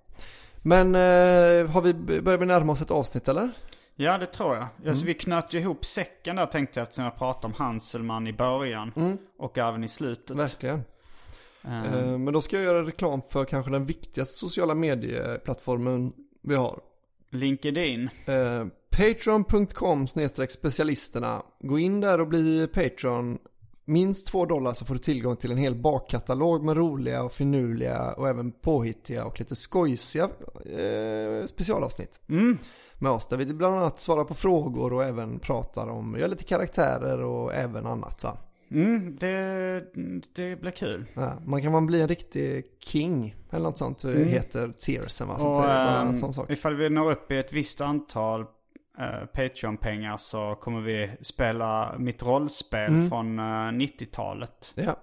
Men 0.63 0.87
eh, 0.95 1.71
har 1.71 1.81
vi, 1.81 1.93
börjar 2.21 2.37
vi 2.39 2.45
närma 2.45 2.71
oss 2.73 2.81
ett 2.81 2.91
avsnitt 2.91 3.27
eller? 3.27 3.49
Ja, 3.95 4.17
det 4.17 4.25
tror 4.25 4.55
jag. 4.55 4.67
Mm. 4.77 4.89
Alltså, 4.89 5.05
vi 5.05 5.13
knöt 5.13 5.53
ju 5.53 5.59
ihop 5.59 5.85
säcken 5.85 6.35
där 6.35 6.45
tänkte 6.45 6.79
jag 6.79 6.83
eftersom 6.83 7.05
jag 7.05 7.17
pratade 7.17 7.47
om 7.47 7.53
Hanselman 7.53 8.27
i 8.27 8.33
början. 8.33 8.91
Mm. 8.95 9.17
Och 9.37 9.57
även 9.57 9.83
i 9.83 9.87
slutet. 9.87 10.37
Verkligen. 10.37 10.81
Eh, 11.63 12.17
men 12.17 12.33
då 12.33 12.41
ska 12.41 12.55
jag 12.55 12.65
göra 12.65 12.85
reklam 12.87 13.21
för 13.29 13.45
kanske 13.45 13.71
den 13.71 13.85
viktigaste 13.85 14.37
sociala 14.37 14.75
medieplattformen 14.75 16.13
vi 16.41 16.55
har. 16.55 16.79
LinkedIn. 17.31 18.09
Eh, 18.25 18.65
Patreon.com 18.97 20.07
specialisterna. 20.49 21.41
Gå 21.59 21.79
in 21.79 21.99
där 21.99 22.21
och 22.21 22.27
bli 22.27 22.67
Patreon. 22.67 23.37
Minst 23.85 24.27
två 24.27 24.45
dollar 24.45 24.73
så 24.73 24.85
får 24.85 24.93
du 24.93 24.99
tillgång 24.99 25.35
till 25.35 25.51
en 25.51 25.57
hel 25.57 25.75
bakkatalog 25.75 26.63
med 26.63 26.77
roliga 26.77 27.23
och 27.23 27.33
finurliga 27.33 28.13
och 28.13 28.29
även 28.29 28.51
påhittiga 28.51 29.25
och 29.25 29.39
lite 29.39 29.55
skojsiga 29.55 30.23
eh, 30.65 31.45
specialavsnitt. 31.45 32.21
Mm. 32.29 32.57
Med 32.99 33.11
oss 33.11 33.27
där 33.27 33.37
vi 33.37 33.53
bland 33.53 33.75
annat 33.75 33.99
svarar 33.99 34.23
på 34.23 34.33
frågor 34.33 34.93
och 34.93 35.03
även 35.03 35.39
pratar 35.39 35.87
om, 35.87 36.15
gör 36.19 36.27
lite 36.27 36.43
karaktärer 36.43 37.21
och 37.21 37.53
även 37.53 37.85
annat 37.85 38.23
va. 38.23 38.37
Mm, 38.71 39.15
det, 39.19 39.83
det 40.35 40.55
blir 40.61 40.71
kul. 40.71 41.05
Ja, 41.13 41.33
man 41.45 41.61
kan 41.61 41.71
man 41.71 41.85
bli 41.85 42.01
en 42.01 42.07
riktig 42.07 42.65
king 42.79 43.35
eller 43.51 43.63
något 43.63 43.77
sånt, 43.77 44.03
Mm. 44.03 44.27
heter 44.27 44.67
Tearsen 44.67 45.27
va. 45.27 45.37
Så 45.37 45.47
Och 45.49 45.59
att 45.59 45.65
det 45.67 45.71
är 45.71 45.85
bara 45.85 46.01
ehm, 46.01 46.15
sån 46.15 46.33
sak. 46.33 46.49
ifall 46.49 46.75
vi 46.75 46.89
når 46.89 47.11
upp 47.11 47.31
i 47.31 47.37
ett 47.37 47.53
visst 47.53 47.81
antal 47.81 48.41
eh, 48.99 49.25
Patreon-pengar 49.33 50.17
så 50.17 50.55
kommer 50.55 50.81
vi 50.81 51.11
spela 51.21 51.95
mitt 51.99 52.23
rollspel 52.23 52.89
Mm. 52.89 53.09
från 53.09 53.39
eh, 53.39 53.43
90-talet. 53.43 54.73
Ja. 54.75 54.95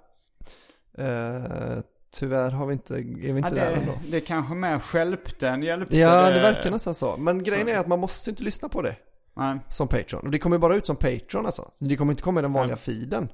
Eh, 1.05 1.79
tyvärr 2.11 2.51
har 2.51 2.67
vi 2.67 2.73
inte, 2.73 2.95
är 2.95 3.03
vi 3.03 3.29
inte 3.29 3.49
Ja, 3.49 3.55
där 3.65 3.71
det, 3.71 3.77
ändå. 3.81 3.93
det 4.11 4.17
är 4.17 4.21
kanske 4.21 4.55
mer 4.55 4.83
hjälpten 4.95 5.63
hjälpte. 5.63 5.97
Ja, 5.99 6.31
det 6.31 6.41
verkar 6.41 6.71
nästan 6.71 6.95
så. 6.95 7.17
Men 7.17 7.43
grejen 7.43 7.69
är 7.69 7.77
att 7.79 7.87
man 7.89 7.99
måste 7.99 8.31
inte 8.31 8.43
lyssna 8.43 8.69
på 8.69 8.83
det 8.83 8.97
Nej. 9.37 9.59
som 9.69 9.89
Patreon. 9.89 10.23
Och 10.25 10.31
det 10.31 10.39
kommer 10.39 10.59
bara 10.59 10.75
ut 10.75 10.87
som 10.87 10.97
Patreon 10.97 11.47
alltså. 11.47 11.71
Det 11.79 11.97
kommer 11.97 12.13
inte 12.13 12.23
komma 12.23 12.41
i 12.41 12.43
den 12.43 12.53
vanliga 12.53 12.73
Ja. 12.73 12.93
feeden. 12.93 13.29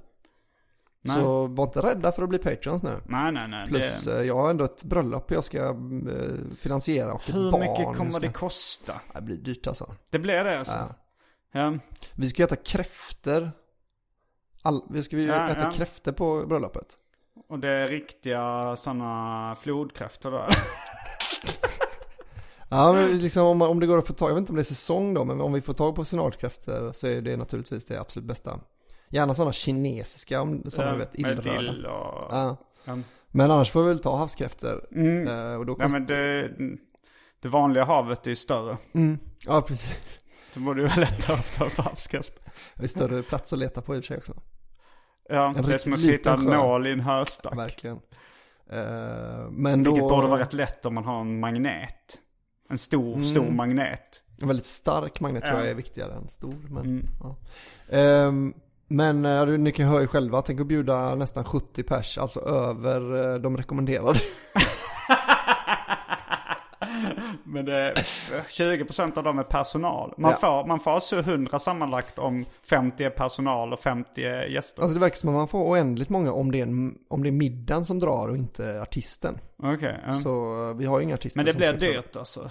Nej. 1.07 1.16
Så 1.16 1.46
var 1.46 1.64
inte 1.64 1.80
rädda 1.82 2.12
för 2.12 2.22
att 2.22 2.28
bli 2.28 2.38
Patreons 2.38 2.82
nu. 2.82 2.90
Nej, 3.05 3.32
nej, 3.32 3.48
nej. 3.48 3.68
Plus 3.68 4.05
det, 4.05 4.18
eh, 4.20 4.22
jag 4.26 4.36
har 4.36 4.50
ändå 4.50 4.64
ett 4.64 4.84
bröllop 4.84 5.30
jag 5.30 5.44
ska 5.44 5.59
eh, 5.59 5.74
finansiera 6.59 7.12
och 7.12 7.28
ett 7.28 7.34
hur 7.34 7.50
barn. 7.50 7.61
mycket 7.61 7.78
jag 7.78 7.96
kommer 7.96 8.20
det 8.20 8.28
kosta? 8.32 9.00
Det 9.14 9.20
blir 9.22 9.36
dyrt 9.36 9.66
alltså. 9.66 9.94
Det 10.11 10.18
blir 10.18 10.44
det 10.44 10.59
alltså? 10.59 10.72
Ja. 10.72 11.61
Ja. 11.61 11.78
Vi 12.14 12.28
ska 12.28 12.44
äta 12.44 12.57
kräfter. 12.57 13.52
All... 14.62 14.82
Vi 14.90 15.02
ska 15.02 15.16
ju 15.16 15.26
Ja, 15.26 15.48
äta 15.48 15.64
ja. 15.64 15.70
kräfter 15.72 16.12
på 16.12 16.44
bröllopet. 16.46 16.86
Och 17.48 17.59
det 17.59 17.68
är 17.70 17.88
riktiga 17.88 18.76
sådana 18.76 19.57
flodkräftor 19.61 20.30
då? 20.30 20.46
Ja, 22.68 22.92
men 22.92 23.18
liksom 23.18 23.42
om, 23.46 23.62
om 23.62 23.80
det 23.80 23.86
går 23.86 23.98
att 23.98 24.07
få 24.07 24.12
tag, 24.12 24.30
jag 24.30 24.34
vet 24.34 24.40
inte 24.40 24.52
om 24.52 24.57
det 24.57 24.62
är 24.62 24.64
säsong 24.64 25.14
då, 25.14 25.24
men 25.24 25.40
om 25.40 25.52
vi 25.52 25.61
får 25.61 25.72
tag 25.72 25.94
på 25.96 26.05
signalkräftor 26.05 26.92
så 26.92 27.07
är 27.07 27.22
det 27.22 27.36
naturligtvis 27.36 27.86
det 27.86 28.00
absolut 28.00 28.28
bästa. 28.28 28.61
Gärna 29.14 29.34
sådana 29.34 29.52
kinesiska, 29.52 30.40
om, 30.42 30.62
som 30.70 30.84
du 30.92 30.98
vet, 30.98 31.14
illröda. 31.14 31.90
och... 31.90 32.28
Ja. 32.34 32.56
Ja. 32.84 32.98
Men 33.28 33.50
annars 33.50 33.70
får 33.70 33.82
vi 33.82 33.88
väl 33.88 33.98
ta 33.98 34.16
havskräftor. 34.16 34.86
Mm. 34.92 35.28
Eh, 35.28 35.54
och 35.58 35.66
då 35.66 35.72
Nej 35.78 35.84
kost... 35.86 35.92
men 35.92 36.06
det, 36.06 36.50
det 37.40 37.48
vanliga 37.48 37.84
havet 37.84 38.26
är 38.26 38.30
ju 38.30 38.36
större. 38.36 38.76
mm. 38.94 39.18
Ja, 39.46 39.62
precis. 39.62 39.96
Det 40.54 40.60
borde 40.60 40.80
ju 40.82 40.86
vara 40.88 41.00
lättare 41.00 41.36
att 41.36 41.54
ta 41.54 41.64
upp 41.64 41.76
havskräftor. 41.76 42.44
Det 42.74 42.84
är 42.84 42.88
större 42.88 43.22
plats 43.22 43.52
att 43.52 43.58
leta 43.58 43.82
på 43.82 43.96
i 43.96 43.98
och 44.00 44.04
för 44.04 44.06
sig 44.06 44.16
också. 44.18 44.34
Ja, 45.28 45.54
En 45.56 45.62
det 45.62 45.74
är 45.74 45.78
som 45.78 45.92
att 45.92 46.00
flytta 46.00 46.34
en 46.34 46.44
nål 46.44 46.86
i 46.86 46.92
en 46.92 47.00
höstack. 47.00 47.56
Verkligen. 47.58 47.96
Eh, 48.70 49.50
men 49.50 49.82
då... 49.82 49.92
Vilket 49.92 50.08
borde 50.08 50.26
vara 50.26 50.40
rätt 50.40 50.52
lätt 50.52 50.86
om 50.86 50.94
man 50.94 51.04
har 51.04 51.20
en 51.20 51.40
magnet. 51.40 52.18
En 52.70 52.78
stor, 52.78 53.14
Mm. 53.14 53.24
stor 53.24 53.50
magnet. 53.50 54.20
En 54.42 54.48
väldigt 54.48 54.66
stark 54.66 55.20
magnet 55.20 55.44
tror 55.44 55.56
Ja. 55.58 55.62
jag 55.62 55.70
är 55.70 55.74
viktigare 55.74 56.14
än 56.14 56.28
stor. 56.28 56.54
Men, 56.68 56.84
Mm. 56.84 57.06
ja. 57.22 57.36
Ehm, 57.96 58.52
men 58.97 59.24
eh, 59.24 59.47
ni 59.47 59.72
kan 59.72 59.86
höra 59.88 60.01
ju 60.01 60.07
själva, 60.07 60.42
tänk 60.42 60.61
att 60.61 60.66
bjuda 60.66 61.14
nästan 61.14 61.45
70 61.45 61.82
pers, 61.82 62.18
alltså 62.18 62.40
över 62.40 63.32
eh, 63.34 63.40
de 63.40 63.57
rekommenderade. 63.57 64.18
Men 67.47 67.64
det 67.64 67.74
är 67.74 67.95
20% 68.49 69.18
av 69.18 69.24
dem 69.24 69.38
är 69.38 69.42
personal. 69.42 70.14
Man, 70.18 70.30
Ja. 70.30 70.36
får, 70.36 70.68
man 70.68 70.80
får 70.80 70.90
alltså 70.90 71.18
100 71.18 71.59
sammanlagt 71.59 72.18
om 72.18 72.45
50 72.70 73.05
är 73.05 73.11
personal 73.11 73.72
och 73.72 73.80
50 73.80 74.22
är 74.24 74.47
gäster. 74.47 74.82
Alltså 74.82 74.95
det 74.95 75.01
verkar 75.01 75.16
som 75.16 75.28
att 75.28 75.34
man 75.34 75.49
får 75.49 75.64
oändligt 75.70 76.09
många 76.11 76.32
om 76.32 76.53
det 76.53 76.59
är, 76.59 76.62
en, 76.62 76.99
om 77.09 77.22
det 77.22 77.28
är 77.28 77.32
middagen 77.32 77.84
som 77.86 77.99
drar 77.99 78.28
och 78.28 78.36
inte 78.36 78.82
artisten. 78.82 79.38
Okej. 79.62 80.01
ja. 80.07 80.12
Så 80.14 80.30
eh, 80.70 80.76
vi 80.76 80.86
har 80.86 80.99
ju 80.99 81.05
inga 81.05 81.14
artister 81.14 81.38
Men 81.38 81.47
det 81.47 81.55
blir 81.57 81.66
köra. 81.66 81.76
dyrt 81.76 82.16
alltså. 82.16 82.51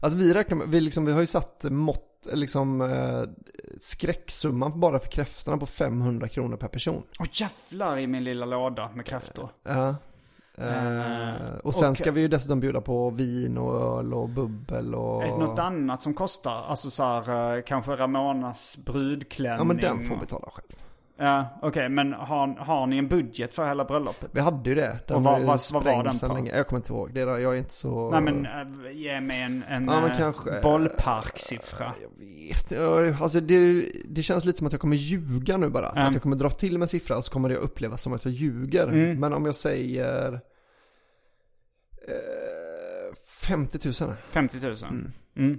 Alltså 0.00 0.18
vi 0.18 0.34
räknar 0.34 0.56
med, 0.56 0.68
vi, 0.68 0.80
liksom, 0.80 1.04
vi 1.04 1.12
har 1.12 1.20
ju 1.20 1.26
satt 1.26 1.64
mått, 1.70 2.28
liksom 2.32 2.80
eh, 2.80 3.22
skräcksumman 3.80 4.80
bara 4.80 4.98
för 4.98 5.08
kräftorna 5.08 5.56
på 5.56 5.66
500 5.66 6.28
kronor 6.28 6.56
per 6.56 6.68
person. 6.68 7.02
Åh 7.20 7.26
jävlar 7.32 7.98
i 7.98 8.06
min 8.06 8.24
lilla 8.24 8.46
låda 8.46 8.90
med 8.94 9.06
kräftor. 9.06 9.48
Ja. 9.62 9.94
Eh, 10.58 11.56
och 11.64 11.74
sen 11.74 11.90
och- 11.90 11.98
ska 11.98 12.12
vi 12.12 12.20
ju 12.20 12.28
dessutom 12.28 12.60
bjuda 12.60 12.80
på 12.80 13.10
vin 13.10 13.58
och 13.58 13.98
öl 13.98 14.14
och 14.14 14.28
bubbel 14.28 14.94
och... 14.94 15.22
Är 15.22 15.26
det 15.26 15.38
något 15.38 15.58
annat 15.58 16.02
som 16.02 16.14
kostar? 16.14 16.64
Alltså 16.68 16.90
så 16.90 17.02
här, 17.02 17.56
eh, 17.56 17.62
kanske 17.62 17.90
Ramonas 17.96 18.78
brudklänning? 18.84 19.58
Ja 19.58 19.64
men 19.64 19.76
den 19.76 20.06
får 20.08 20.14
och- 20.14 20.20
betala 20.20 20.50
själv. 20.50 20.82
Ja, 21.16 21.58
okej. 21.62 21.88
men 21.88 22.12
har, 22.12 22.46
har 22.58 22.86
ni 22.86 22.96
en 22.98 23.08
budget 23.08 23.54
för 23.54 23.68
hela 23.68 23.84
bröllopet? 23.84 24.30
Vi 24.32 24.40
hade 24.40 24.68
ju 24.70 24.74
det. 24.74 24.98
Den 25.06 25.16
Och 25.16 25.22
vad- 25.22 25.42
vad- 25.42 25.60
vad 25.72 25.84
var 25.84 26.04
den 26.04 26.18
på? 26.28 26.34
länge. 26.34 26.56
Jag 26.56 26.66
kommer 26.66 26.78
inte 26.80 26.92
ihåg. 26.92 27.14
Det 27.14 27.20
är, 27.20 27.26
jag 27.38 27.54
är 27.54 27.58
inte 27.58 27.74
så... 27.74 28.10
Nej 28.10 28.20
men 28.20 28.46
äh, 28.46 28.92
ge 28.92 29.20
mig 29.20 29.40
en, 29.42 29.62
en 29.62 29.84
Ja, 29.84 30.08
eh, 30.10 30.16
kanske- 30.18 30.60
bollparksiffra. 30.62 31.92
Jag 32.02 32.10
vet 32.18 33.20
Alltså 33.22 33.40
det, 33.40 33.86
det 34.04 34.22
känns 34.22 34.44
lite 34.44 34.58
som 34.58 34.66
att 34.66 34.72
jag 34.72 34.80
kommer 34.80 34.96
ljuga 34.96 35.56
nu 35.56 35.68
bara. 35.68 35.90
Mm. 35.90 36.06
Att 36.08 36.12
jag 36.14 36.22
kommer 36.22 36.36
dra 36.36 36.50
till 36.50 36.78
med 36.78 36.90
siffra 36.90 37.16
och 37.16 37.24
så 37.24 37.32
kommer 37.32 37.48
det 37.48 37.56
upplevas 37.56 38.02
som 38.02 38.12
att 38.12 38.24
jag 38.24 38.34
ljuger. 38.34 38.88
Mm. 38.88 39.20
Men 39.20 39.32
om 39.32 39.46
jag 39.46 39.54
säger... 39.54 40.32
Eh, 42.08 43.14
50 43.26 43.78
000. 44.04 44.14
50 44.30 44.58
000. 44.66 44.76
Mm. 45.36 45.58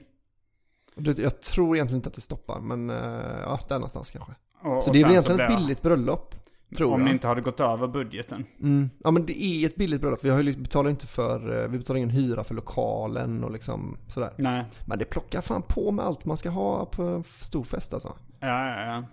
Det- 0.95 1.17
Jag 1.19 1.41
tror 1.41 1.75
egentligen 1.75 1.99
inte 1.99 2.09
att 2.09 2.15
det 2.15 2.21
stoppar, 2.21 2.59
men 2.59 2.89
eh, 2.89 2.95
ja, 3.43 3.59
där 3.69 3.75
någonstans 3.75 4.11
kanske. 4.11 4.33
Och, 4.63 4.83
Så 4.83 4.89
och 4.89 4.93
det 4.93 4.99
är 4.99 5.03
väl 5.03 5.11
egentligen 5.11 5.39
ett 5.39 5.57
billigt 5.57 5.81
bröllop. 5.81 6.35
Tror 6.77 6.93
Om 6.93 6.99
jag. 6.99 7.05
ni 7.05 7.11
inte 7.11 7.27
hade 7.27 7.41
gått 7.41 7.59
över 7.59 7.87
budgeten. 7.87 8.45
Mm. 8.61 8.89
Ja 9.03 9.11
men 9.11 9.25
det 9.25 9.43
är 9.43 9.65
ett 9.65 9.75
billigt 9.75 10.01
bröllop. 10.01 10.19
Vi 10.23 10.29
har 10.29 10.37
ju 10.37 10.43
liksom, 10.43 10.63
betalar 10.63 10.89
inte 10.89 11.07
för, 11.07 11.63
eh, 11.63 11.67
vi 11.69 11.77
betalar 11.77 11.97
ingen 11.97 12.09
hyra 12.09 12.43
för 12.43 12.55
lokalen 12.55 13.43
och 13.43 13.51
liksom 13.51 13.97
sådär. 14.07 14.33
Nej. 14.37 14.65
Men 14.85 14.99
det 14.99 15.05
plockar 15.05 15.41
fan 15.41 15.61
på 15.61 15.91
med 15.91 16.05
allt 16.05 16.25
man 16.25 16.37
ska 16.37 16.49
ha 16.49 16.85
på 16.85 17.03
en 17.03 17.23
stor 17.23 17.63
fest 17.63 17.93
alltså. 17.93 18.13
Ja, 18.39 18.67
ja, 18.69 18.85
ja. 18.85 19.03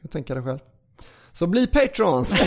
Jag 0.00 0.10
tänker 0.10 0.34
det 0.34 0.42
själv. 0.42 0.58
Så 1.32 1.46
bli 1.46 1.66
patrons! 1.66 2.32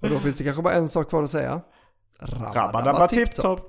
Och 0.00 0.08
då 0.10 0.18
finns 0.18 0.36
det 0.36 0.44
kanske 0.44 0.62
bara 0.62 0.74
en 0.74 0.88
sak 0.88 1.08
kvar 1.08 1.22
att 1.22 1.30
säga. 1.30 1.60
Rabba-dabba 2.20 3.08
tipp-topp. 3.08 3.68